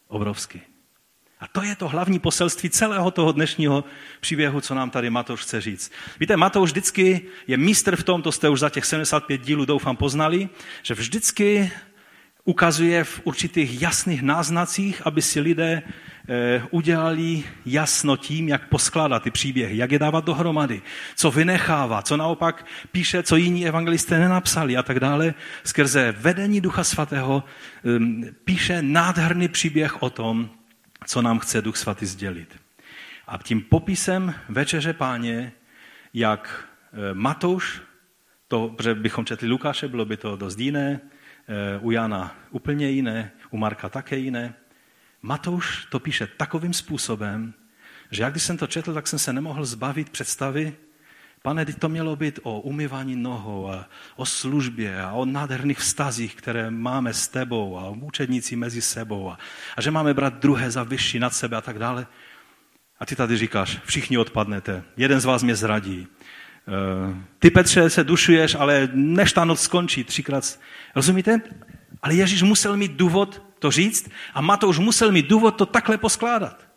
Obrovský. 0.07 0.62
A 1.39 1.47
to 1.47 1.64
je 1.64 1.76
to 1.76 1.88
hlavní 1.88 2.20
poselství 2.20 2.70
celého 2.70 3.12
toho 3.12 3.32
dnešního 3.32 3.84
příběhu, 4.20 4.62
co 4.62 4.76
nám 4.76 4.89
tady 4.89 5.09
Matouš 5.09 5.41
chce 5.41 5.62
říct. 5.62 5.91
Víte, 6.20 6.38
Matouš 6.38 6.70
vždycky 6.72 7.22
je 7.47 7.57
mistr 7.57 7.95
v 7.95 8.03
tom, 8.03 8.22
to 8.22 8.32
jste 8.32 8.49
už 8.49 8.59
za 8.59 8.70
těch 8.70 8.86
75 8.86 9.41
dílů 9.41 9.66
doufám 9.66 9.97
poznali, 9.97 10.49
že 10.84 10.93
vždycky 10.93 11.72
ukazuje 12.44 13.04
v 13.04 13.22
určitých 13.24 13.82
jasných 13.82 14.22
náznacích, 14.22 15.02
aby 15.06 15.22
si 15.22 15.39
lidé 15.39 15.82
eh, 15.82 16.64
udělali 16.72 17.44
jasno 17.66 18.18
tím, 18.18 18.50
jak 18.50 18.70
poskládat 18.70 19.24
ty 19.24 19.32
příběhy, 19.32 19.78
jak 19.78 19.92
je 19.92 20.00
dávat 20.00 20.26
dohromady, 20.26 20.82
co 21.16 21.32
vynechává, 21.32 22.02
co 22.02 22.18
naopak 22.18 22.66
píše, 22.92 23.24
co 23.24 23.36
jiní 23.36 23.68
evangelisté 23.68 24.20
nenapsali 24.20 24.78
a 24.78 24.84
tak 24.84 25.00
dále. 25.00 25.34
Skrze 25.64 26.12
vedení 26.18 26.62
Ducha 26.62 26.84
Svatého 26.84 27.44
ehm, 27.86 28.24
píše 28.44 28.82
nádherný 28.82 29.48
příběh 29.48 30.04
o 30.04 30.10
tom, 30.10 30.50
co 31.06 31.22
nám 31.22 31.39
chce 31.39 31.62
Duch 31.62 31.78
Svatý 31.78 32.06
sdělit. 32.06 32.56
A 33.28 33.38
tím 33.44 33.62
popisem 33.62 34.34
Večeře 34.50 34.94
Páně, 34.94 35.52
jak 36.14 36.68
eh, 36.94 37.14
Matouš, 37.14 37.82
to, 38.48 38.68
protože 38.68 38.96
bychom 38.96 39.26
četli 39.26 39.48
Lukáše, 39.48 39.88
bylo 39.88 40.06
by 40.06 40.18
to 40.18 40.36
dost 40.36 40.60
jiné, 40.60 41.00
u 41.82 41.91
Jana 41.91 42.36
úplně 42.49 42.89
jiné, 42.89 43.32
u 43.49 43.58
Marka 43.58 43.89
také 43.89 44.18
jiné. 44.18 44.54
Matouš 45.22 45.86
to 45.86 45.99
píše 45.99 46.28
takovým 46.28 46.74
způsobem, 46.74 47.54
že 48.12 48.24
jak 48.24 48.34
když 48.34 48.43
jsem 48.43 48.58
to 48.58 48.68
četl, 48.68 48.93
tak 48.93 49.08
jsem 49.08 49.20
se 49.20 49.34
nemohl 49.34 49.66
zbavit 49.66 50.10
představy, 50.10 50.76
Pane, 51.43 51.66
teď 51.66 51.80
to 51.80 51.89
mělo 51.89 52.16
být 52.16 52.39
o 52.43 52.60
umývání 52.60 53.16
nohou 53.16 53.70
a 53.70 53.89
o 54.16 54.26
službě 54.26 55.02
a 55.02 55.12
o 55.12 55.26
nádherných 55.26 55.80
vztazích, 55.80 56.36
které 56.36 56.72
máme 56.72 57.14
s 57.14 57.28
tebou 57.28 57.78
a 57.78 57.82
o 57.82 57.93
učedníci 57.93 58.56
mezi 58.56 58.82
sebou 58.82 59.30
a, 59.30 59.38
a 59.78 59.82
že 59.82 59.91
máme 59.91 60.14
brát 60.14 60.34
druhé 60.34 60.72
za 60.72 60.84
vyšší 60.84 61.20
nad 61.20 61.34
sebe 61.34 61.58
a 61.58 61.62
tak 61.62 61.80
dále. 61.80 62.08
A 62.99 63.06
ty 63.06 63.16
tady 63.16 63.38
říkáš, 63.38 63.80
všichni 63.86 64.18
odpadnete, 64.18 64.84
jeden 64.97 65.20
z 65.20 65.26
vás 65.26 65.43
mě 65.43 65.56
zradí. 65.56 66.08
Eh, 66.68 67.16
ty, 67.39 67.51
Petře, 67.51 67.89
se 67.89 68.03
dušuješ, 68.03 68.55
ale 68.55 68.89
než 68.93 69.34
ta 69.34 69.45
noc 69.45 69.62
skončí 69.62 70.03
třikrát. 70.03 70.59
Rozumíte? 70.95 71.41
Ale 72.01 72.14
Ježíš 72.14 72.43
musel 72.43 72.78
mít 72.78 72.91
důvod 72.91 73.41
to 73.59 73.72
říct 73.72 74.09
a 74.34 74.41
Matouš 74.41 74.80
musel 74.80 75.12
mít 75.12 75.28
důvod 75.28 75.51
to 75.51 75.66
takhle 75.66 75.97
poskládat. 75.97 76.68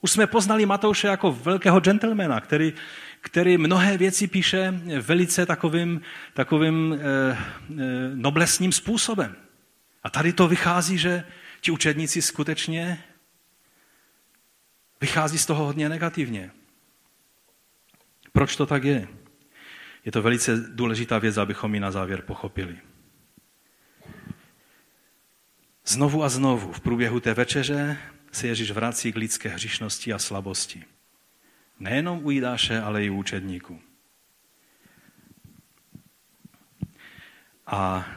Už 0.00 0.10
jsme 0.10 0.26
poznali 0.26 0.66
Matouše 0.66 1.08
jako 1.08 1.32
velkého 1.32 1.80
gentlemana, 1.80 2.40
který, 2.40 2.72
který 3.20 3.58
mnohé 3.58 3.98
věci 3.98 4.26
píše 4.26 4.80
velice 5.00 5.46
takovým, 5.46 6.00
takovým 6.34 6.94
eh, 6.94 6.98
eh, 6.98 7.84
noblesním 8.14 8.72
způsobem. 8.72 9.36
A 10.02 10.10
tady 10.10 10.32
to 10.32 10.48
vychází, 10.48 10.98
že 10.98 11.24
ti 11.60 11.70
učedníci 11.70 12.22
skutečně 12.22 13.04
vychází 15.00 15.38
z 15.38 15.46
toho 15.46 15.64
hodně 15.64 15.88
negativně. 15.88 16.50
Proč 18.32 18.56
to 18.56 18.66
tak 18.66 18.84
je? 18.84 19.08
Je 20.04 20.12
to 20.12 20.22
velice 20.22 20.56
důležitá 20.56 21.18
věc, 21.18 21.36
abychom 21.36 21.74
ji 21.74 21.80
na 21.80 21.90
závěr 21.90 22.22
pochopili. 22.22 22.78
Znovu 25.86 26.24
a 26.24 26.28
znovu 26.28 26.72
v 26.72 26.80
průběhu 26.80 27.20
té 27.20 27.34
večeře 27.34 27.98
se 28.32 28.46
Ježíš 28.46 28.70
vrací 28.70 29.12
k 29.12 29.16
lidské 29.16 29.48
hřišnosti 29.48 30.12
a 30.12 30.18
slabosti. 30.18 30.84
Nejenom 31.78 32.24
u 32.24 32.30
Jidáše, 32.30 32.80
ale 32.80 33.04
i 33.04 33.10
u 33.10 33.16
učedníků. 33.16 33.80
A 37.66 38.08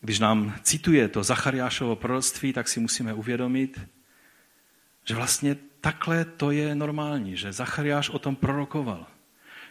když 0.00 0.18
nám 0.18 0.54
cituje 0.62 1.08
to 1.08 1.22
Zachariášovo 1.22 1.96
proroctví, 1.96 2.52
tak 2.52 2.68
si 2.68 2.80
musíme 2.80 3.14
uvědomit, 3.14 3.80
že 5.04 5.14
vlastně 5.14 5.56
takhle 5.82 6.24
to 6.24 6.50
je 6.50 6.74
normální, 6.74 7.36
že 7.36 7.52
Zachariáš 7.52 8.10
o 8.10 8.18
tom 8.18 8.36
prorokoval. 8.36 9.06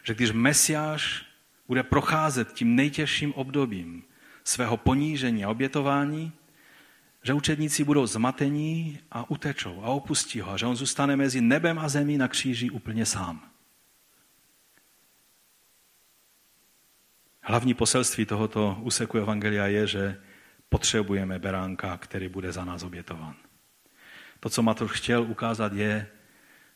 Že 0.03 0.13
když 0.13 0.31
Mesiáš 0.31 1.25
bude 1.67 1.83
procházet 1.83 2.53
tím 2.53 2.75
nejtěžším 2.75 3.33
obdobím 3.33 4.03
svého 4.43 4.77
ponížení 4.77 5.45
a 5.45 5.49
obětování, 5.49 6.31
že 7.23 7.33
učedníci 7.33 7.83
budou 7.83 8.07
zmatení 8.07 8.99
a 9.11 9.29
utečou 9.29 9.83
a 9.83 9.87
opustí 9.87 10.39
ho, 10.39 10.57
že 10.57 10.65
on 10.65 10.75
zůstane 10.75 11.15
mezi 11.15 11.41
nebem 11.41 11.79
a 11.79 11.89
zemí 11.89 12.17
na 12.17 12.27
kříži 12.27 12.69
úplně 12.69 13.05
sám. 13.05 13.49
Hlavní 17.41 17.73
poselství 17.73 18.25
tohoto 18.25 18.77
úseku 18.81 19.17
Evangelia 19.17 19.67
je, 19.67 19.87
že 19.87 20.21
potřebujeme 20.69 21.39
beránka, 21.39 21.97
který 21.97 22.27
bude 22.27 22.51
za 22.51 22.65
nás 22.65 22.83
obětován. 22.83 23.35
To, 24.41 24.49
co 24.49 24.63
Matouš 24.63 24.91
chtěl 24.91 25.23
ukázat, 25.23 25.73
je, 25.73 26.07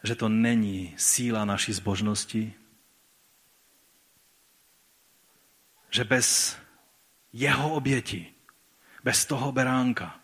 že 0.03 0.15
to 0.15 0.29
není 0.29 0.93
síla 0.97 1.45
naší 1.45 1.73
zbožnosti, 1.73 2.53
že 5.89 6.03
bez 6.03 6.57
jeho 7.33 7.73
oběti, 7.73 8.33
bez 9.03 9.25
toho 9.25 9.51
beránka, 9.51 10.19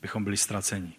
bychom 0.00 0.24
byli 0.24 0.36
ztraceni. 0.36 0.96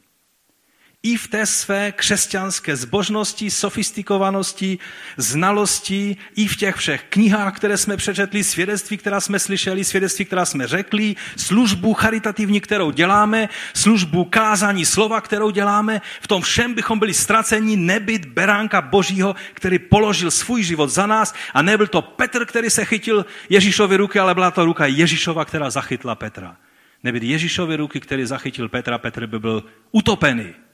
I 1.05 1.17
v 1.17 1.27
té 1.27 1.45
své 1.45 1.91
křesťanské 1.91 2.75
zbožnosti, 2.75 3.51
sofistikovanosti, 3.51 4.79
znalosti, 5.17 6.17
i 6.35 6.47
v 6.47 6.55
těch 6.55 6.75
všech 6.75 7.03
knihách, 7.09 7.55
které 7.55 7.77
jsme 7.77 7.97
přečetli, 7.97 8.43
svědectví, 8.43 8.97
která 8.97 9.19
jsme 9.21 9.39
slyšeli, 9.39 9.83
svědectví, 9.83 10.25
která 10.25 10.45
jsme 10.45 10.67
řekli, 10.67 11.15
službu 11.37 11.93
charitativní, 11.93 12.61
kterou 12.61 12.91
děláme, 12.91 13.49
službu 13.73 14.25
kázání 14.25 14.85
slova, 14.85 15.21
kterou 15.21 15.49
děláme, 15.49 16.01
v 16.21 16.27
tom 16.27 16.41
všem 16.41 16.73
bychom 16.73 16.99
byli 16.99 17.13
ztraceni 17.13 17.75
nebyt 17.75 18.25
beránka 18.25 18.81
Božího, 18.81 19.35
který 19.53 19.79
položil 19.79 20.31
svůj 20.31 20.63
život 20.63 20.89
za 20.89 21.05
nás. 21.05 21.33
A 21.53 21.61
nebyl 21.61 21.87
to 21.87 22.01
Petr, 22.01 22.45
který 22.45 22.69
se 22.69 22.85
chytil 22.85 23.25
Ježíšovy 23.49 23.97
ruky, 23.97 24.19
ale 24.19 24.33
byla 24.33 24.51
to 24.51 24.65
ruka 24.65 24.85
Ježíšova, 24.85 25.45
která 25.45 25.69
zachytla 25.69 26.15
Petra. 26.15 26.57
Nebyt 27.03 27.23
Ježíšovy 27.23 27.75
ruky, 27.75 27.99
který 27.99 28.25
zachytil 28.25 28.69
Petra, 28.69 28.97
Petr 28.97 29.27
by 29.27 29.39
byl 29.39 29.63
utopený. 29.91 30.64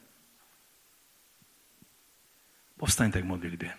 Povstaňte 2.82 3.22
k 3.22 3.26
modlitbě. 3.26 3.74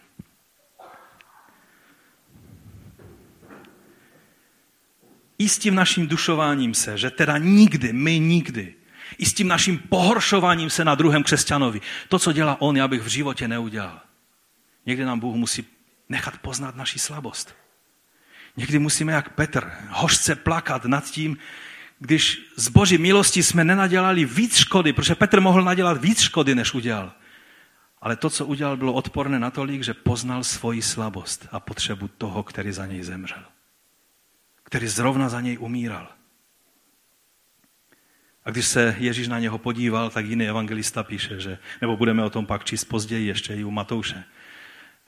I 5.39 5.49
s 5.49 5.59
tím 5.59 5.75
naším 5.75 6.07
dušováním 6.07 6.75
se, 6.75 6.99
že 6.99 7.11
teda 7.11 7.39
nikdy, 7.39 7.93
my 7.93 8.19
nikdy, 8.19 8.75
i 9.19 9.27
s 9.27 9.35
tím 9.35 9.49
naším 9.49 9.79
pohoršováním 9.79 10.71
se 10.71 10.85
na 10.85 10.95
druhém 10.95 11.23
křesťanovi, 11.23 11.81
to, 12.09 12.19
co 12.19 12.33
dělá 12.33 12.61
on, 12.61 12.77
já 12.77 12.89
bych 12.89 13.03
v 13.03 13.07
životě 13.07 13.49
neudělal. 13.49 14.01
Někdy 14.87 15.05
nám 15.05 15.21
Bůh 15.21 15.37
musí 15.37 15.67
nechat 16.09 16.39
poznat 16.39 16.77
naši 16.77 16.99
slabost. 16.99 17.55
Někdy 18.57 18.79
musíme, 18.79 19.13
jak 19.13 19.35
Petr, 19.35 19.73
hořce 19.89 20.35
plakat 20.35 20.85
nad 20.85 21.11
tím, 21.11 21.39
když 21.99 22.53
z 22.57 22.69
boží 22.69 22.99
milosti 22.99 23.43
jsme 23.43 23.65
nenadělali 23.65 24.25
víc 24.25 24.57
škody, 24.57 24.93
protože 24.93 25.15
Petr 25.15 25.41
mohl 25.41 25.63
nadělat 25.63 26.03
víc 26.03 26.21
škody, 26.21 26.55
než 26.55 26.75
udělal. 26.75 27.13
Ale 28.03 28.17
to, 28.17 28.31
co 28.31 28.47
udělal, 28.47 28.77
bylo 28.77 28.93
odporné 28.93 29.39
natolik, 29.39 29.83
že 29.83 29.95
poznal 29.95 30.45
svoji 30.45 30.83
slabost 30.83 31.49
a 31.53 31.61
potřebu 31.61 32.09
toho, 32.09 32.43
který 32.43 32.73
za 32.73 32.87
něj 32.87 33.03
zemřel. 33.03 33.45
Který 34.63 34.87
zrovna 34.87 35.29
za 35.29 35.41
něj 35.41 35.59
umíral. 35.61 36.09
A 38.45 38.51
když 38.51 38.67
se 38.67 38.97
Ježíš 38.99 39.29
na 39.29 39.39
něho 39.39 39.59
podíval, 39.59 40.11
tak 40.11 40.27
jiný 40.27 40.49
evangelista 40.49 41.03
píše, 41.03 41.41
že, 41.41 41.59
nebo 41.81 41.97
budeme 41.97 42.25
o 42.25 42.31
tom 42.31 42.47
pak 42.47 42.65
číst 42.65 42.85
později 42.85 43.27
ještě 43.27 43.55
i 43.55 43.65
u 43.65 43.71
Matouše, 43.71 44.25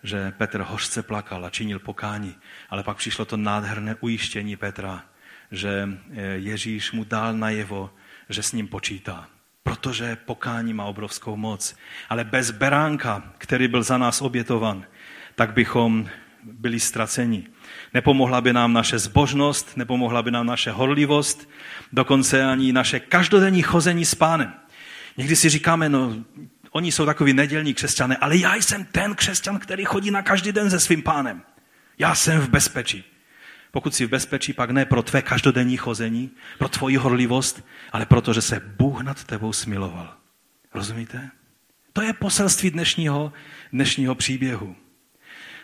že 0.03 0.32
Petr 0.38 0.61
hořce 0.61 1.03
plakal 1.03 1.45
a 1.45 1.51
činil 1.51 1.78
pokání, 1.78 2.34
ale 2.70 2.82
pak 2.82 2.97
přišlo 2.97 3.24
to 3.24 3.36
nádherné 3.36 3.97
ujištění 4.01 4.57
Petra, 4.57 5.05
že 5.51 5.88
eh, 6.11 6.22
Ježíš 6.22 6.92
mu 6.92 7.05
dal 7.05 7.32
najevo, 7.32 7.95
že 8.28 8.42
s 8.42 8.53
ním 8.53 8.68
počítá. 8.68 9.34
Protože 9.65 10.17
pokání 10.17 10.75
má 10.75 10.85
obrovskou 10.85 11.37
moc. 11.37 11.77
Ale 12.09 12.25
bez 12.25 12.51
beránka, 12.51 13.23
který 13.39 13.69
byl 13.69 13.83
za 13.83 13.99
nás 13.99 14.23
obětovan, 14.23 14.85
tak 15.35 15.53
bychom 15.53 16.09
byli 16.43 16.81
ztraceni. 16.81 17.47
Nepomohla 17.95 18.41
by 18.41 18.53
nám 18.53 18.73
naše 18.73 18.99
zbožnost, 18.99 19.77
nepomohla 19.77 20.23
by 20.23 20.31
nám 20.31 20.47
naše 20.47 20.71
horlivost, 20.71 21.51
dokonce 21.93 22.45
ani 22.45 22.73
naše 22.73 23.01
každodenní 23.01 23.62
chození 23.62 24.05
s 24.05 24.15
pánem. 24.15 24.55
Někdy 25.17 25.37
si 25.37 25.49
říkáme, 25.49 25.89
no, 25.89 26.15
oni 26.71 26.93
jsou 26.93 27.07
takový 27.07 27.33
nedělní 27.33 27.75
křesťané, 27.75 28.17
ale 28.17 28.37
já 28.37 28.55
jsem 28.55 28.85
ten 28.85 29.15
křesťan, 29.15 29.59
který 29.59 29.85
chodí 29.85 30.11
na 30.11 30.23
každý 30.23 30.53
den 30.53 30.71
se 30.71 30.81
svým 30.81 31.03
pánem. 31.03 31.43
Já 31.99 32.15
jsem 32.15 32.41
v 32.41 32.49
bezpečí. 32.49 33.14
Pokud 33.75 33.95
jsi 33.95 34.07
v 34.07 34.11
bezpečí, 34.11 34.53
pak 34.53 34.70
ne 34.70 34.85
pro 34.85 35.03
tvé 35.03 35.22
každodenní 35.22 35.77
chození, 35.77 36.31
pro 36.59 36.68
tvoji 36.68 36.97
horlivost, 36.97 37.66
ale 37.93 38.07
proto, 38.07 38.33
že 38.33 38.43
se 38.43 38.61
Bůh 38.77 39.01
nad 39.01 39.25
tebou 39.25 39.53
smiloval. 39.53 40.14
Rozumíte? 40.75 41.31
To 41.93 42.03
je 42.03 42.12
poselství 42.12 42.70
dnešního, 42.70 43.33
dnešního 43.72 44.14
příběhu. 44.14 44.77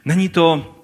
Není 0.05 0.29
to 0.29 0.77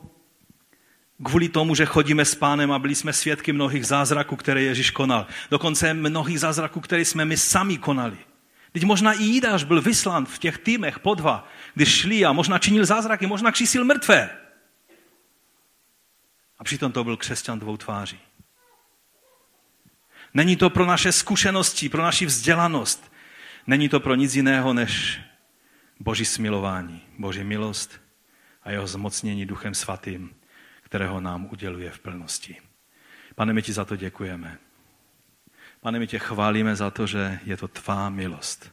kvůli 1.25 1.49
tomu, 1.49 1.75
že 1.75 1.87
chodíme 1.87 2.25
s 2.25 2.35
pánem 2.35 2.73
a 2.73 2.79
byli 2.79 2.95
jsme 2.95 3.13
svědky 3.13 3.53
mnohých 3.53 3.87
zázraků, 3.87 4.37
které 4.37 4.63
Ježíš 4.63 4.91
konal. 4.91 5.27
Dokonce 5.51 5.95
mnohých 5.95 6.41
zázraků, 6.41 6.81
které 6.81 7.05
jsme 7.05 7.25
my 7.25 7.37
sami 7.37 7.79
konali. 7.79 8.19
Teď 8.73 8.85
možná 8.85 9.13
i 9.13 9.23
Jidáš 9.23 9.65
byl 9.65 9.83
vyslán 9.83 10.27
v 10.27 10.39
těch 10.39 10.59
týmech 10.59 10.99
po 10.99 11.15
dva, 11.15 11.49
když 11.75 11.89
šli 11.89 12.25
a 12.25 12.33
možná 12.33 12.59
činil 12.59 12.87
zázraky, 12.87 13.27
možná 13.27 13.53
křísil 13.53 13.85
mrtvé. 13.85 14.46
A 16.59 16.65
přitom 16.65 16.93
to 16.93 17.05
byl 17.05 17.17
křesťan 17.17 17.59
dvou 17.59 17.77
tváří. 17.77 18.21
Není 20.35 20.57
to 20.57 20.71
pro 20.71 20.87
naše 20.87 21.13
zkušenosti, 21.13 21.89
pro 21.89 22.03
naši 22.03 22.27
vzdělanost. 22.27 23.13
Není 23.67 23.89
to 23.89 24.01
pro 24.01 24.15
nic 24.15 24.35
jiného 24.35 24.75
než 24.75 25.21
Boží 26.01 26.25
smilování, 26.25 27.03
Boží 27.19 27.45
milost 27.45 28.01
a 28.63 28.71
jeho 28.71 28.87
zmocnění 28.87 29.47
Duchem 29.47 29.75
Svatým, 29.75 30.35
kterého 30.83 31.21
nám 31.21 31.49
uděluje 31.53 31.91
v 31.91 31.99
plnosti. 31.99 32.57
Pane, 33.35 33.53
my 33.53 33.63
ti 33.63 33.73
za 33.73 33.85
to 33.85 33.97
děkujeme. 33.97 34.59
Pane, 35.81 35.99
my 35.99 36.07
tě 36.07 36.19
chválíme 36.19 36.77
za 36.77 36.91
to, 36.91 37.07
že 37.07 37.39
je 37.45 37.57
to 37.57 37.69
tvá 37.69 38.11
milost. 38.11 38.73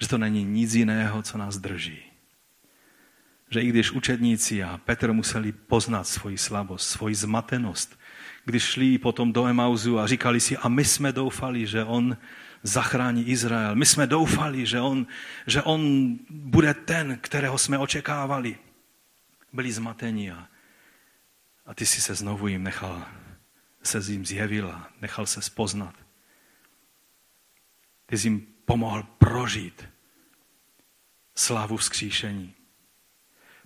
Že 0.00 0.08
to 0.08 0.18
není 0.18 0.44
nic 0.44 0.74
jiného, 0.74 1.22
co 1.22 1.38
nás 1.38 1.58
drží 1.58 2.07
že 3.50 3.62
i 3.62 3.68
když 3.68 3.92
učedníci 3.92 4.62
a 4.62 4.78
Petr 4.78 5.12
museli 5.12 5.52
poznat 5.52 6.04
svoji 6.04 6.38
slabost, 6.38 6.90
svoji 6.90 7.14
zmatenost, 7.14 7.98
když 8.44 8.62
šli 8.62 8.98
potom 8.98 9.32
do 9.32 9.46
Emauzu 9.46 9.98
a 9.98 10.06
říkali 10.06 10.40
si, 10.40 10.56
a 10.56 10.68
my 10.68 10.84
jsme 10.84 11.12
doufali, 11.12 11.66
že 11.66 11.84
on 11.84 12.16
zachrání 12.62 13.28
Izrael. 13.28 13.74
My 13.74 13.86
jsme 13.86 14.06
doufali, 14.06 14.66
že 14.66 14.80
on, 14.80 15.06
že 15.46 15.62
on 15.62 16.12
bude 16.30 16.74
ten, 16.74 17.18
kterého 17.20 17.58
jsme 17.58 17.78
očekávali. 17.78 18.58
Byli 19.52 19.72
zmateni 19.72 20.32
a, 20.32 20.48
a 21.66 21.74
ty 21.74 21.86
si 21.86 22.00
se 22.00 22.14
znovu 22.14 22.48
jim 22.48 22.62
nechal, 22.62 23.06
se 23.82 24.12
jim 24.12 24.26
zjevil 24.26 24.70
a 24.70 24.90
nechal 25.00 25.26
se 25.26 25.42
spoznat. 25.42 25.94
Ty 28.06 28.18
jsi 28.18 28.26
jim 28.26 28.46
pomohl 28.64 29.02
prožít 29.02 29.88
slávu 31.34 31.76
vzkříšení. 31.76 32.54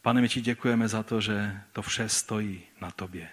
Pane, 0.03 0.21
my 0.21 0.29
ti 0.29 0.41
děkujeme 0.41 0.89
za 0.89 1.03
to, 1.03 1.21
že 1.21 1.61
to 1.73 1.83
vše 1.83 2.09
stojí 2.09 2.61
na 2.81 2.91
tobě. 2.91 3.29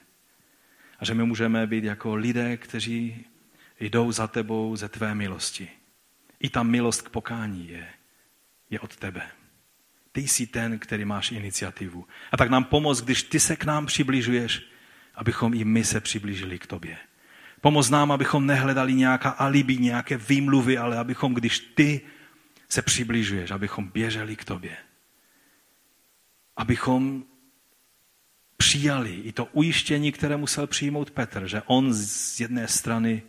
A 1.00 1.06
že 1.06 1.14
my 1.14 1.24
můžeme 1.24 1.68
být 1.68 1.84
jako 1.84 2.16
lidé, 2.16 2.58
kteří 2.58 3.26
jdou 3.80 4.12
za 4.12 4.28
tebou 4.28 4.76
ze 4.76 4.90
tvé 4.90 5.16
milosti. 5.16 5.70
I 6.40 6.50
ta 6.50 6.64
milost 6.64 7.02
k 7.02 7.10
pokání 7.10 7.70
je, 7.70 7.88
je 8.70 8.80
od 8.80 8.96
tebe. 8.96 9.22
Ty 10.12 10.22
jsi 10.22 10.48
ten, 10.48 10.80
který 10.80 11.06
máš 11.06 11.32
iniciativu. 11.32 12.08
A 12.32 12.38
tak 12.38 12.50
nám 12.50 12.64
pomoz, 12.64 13.02
když 13.02 13.24
ty 13.24 13.40
se 13.40 13.56
k 13.56 13.66
nám 13.66 13.86
přibližuješ, 13.86 14.62
abychom 15.16 15.54
i 15.54 15.64
my 15.64 15.84
se 15.84 16.02
přiblížili 16.02 16.60
k 16.60 16.68
tobě. 16.68 16.98
Pomoz 17.62 17.90
nám, 17.90 18.12
abychom 18.12 18.46
nehledali 18.46 18.94
nějaká 18.94 19.30
alibi, 19.30 19.78
nějaké 19.78 20.18
výmluvy, 20.18 20.78
ale 20.78 20.98
abychom, 20.98 21.34
když 21.34 21.60
ty 21.60 22.02
se 22.70 22.82
přibližuješ, 22.82 23.52
abychom 23.52 23.88
běželi 23.88 24.36
k 24.36 24.46
tobě 24.46 24.78
abychom 26.60 27.24
přijali 28.58 29.14
i 29.16 29.32
to 29.32 29.46
ujištění, 29.46 30.12
které 30.12 30.38
musel 30.38 30.68
přijmout 30.68 31.12
Petr, 31.12 31.48
že 31.48 31.62
on 31.66 31.94
z 31.94 32.40
jedné 32.40 32.68
strany 32.68 33.24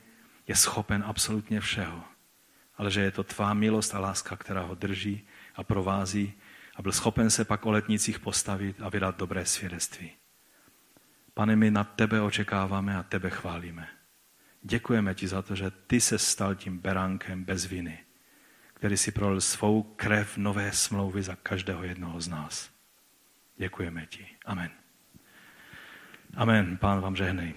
je 0.46 0.56
schopen 0.56 1.04
absolutně 1.06 1.60
všeho, 1.60 2.04
ale 2.76 2.90
že 2.90 3.00
je 3.00 3.10
to 3.10 3.24
tvá 3.24 3.54
milost 3.54 3.94
a 3.94 3.98
láska, 3.98 4.36
která 4.36 4.62
ho 4.62 4.74
drží 4.74 5.26
a 5.54 5.64
provází 5.64 6.32
a 6.76 6.82
byl 6.82 6.92
schopen 6.92 7.30
se 7.30 7.44
pak 7.44 7.66
o 7.66 7.70
letnicích 7.70 8.18
postavit 8.18 8.76
a 8.82 8.88
vydat 8.88 9.16
dobré 9.16 9.46
svědectví. 9.46 10.10
Pane, 11.34 11.56
my 11.56 11.70
na 11.70 11.84
tebe 11.84 12.20
očekáváme 12.20 12.96
a 12.96 13.02
tebe 13.02 13.30
chválíme. 13.30 13.88
Děkujeme 14.62 15.14
ti 15.14 15.28
za 15.28 15.42
to, 15.42 15.54
že 15.54 15.70
ty 15.70 16.00
se 16.00 16.18
stal 16.18 16.54
tím 16.54 16.78
beránkem 16.78 17.44
bez 17.44 17.66
viny, 17.66 17.98
který 18.74 18.96
si 18.96 19.12
prolil 19.12 19.40
svou 19.40 19.82
krev 19.82 20.36
nové 20.36 20.72
smlouvy 20.72 21.22
za 21.22 21.36
každého 21.36 21.84
jednoho 21.84 22.20
z 22.20 22.28
nás. 22.28 22.79
Děkujeme 23.60 24.06
ti. 24.06 24.26
Amen. 24.44 24.70
Amen. 26.36 26.76
Pán 26.76 27.00
vám 27.00 27.16
žehnej. 27.16 27.54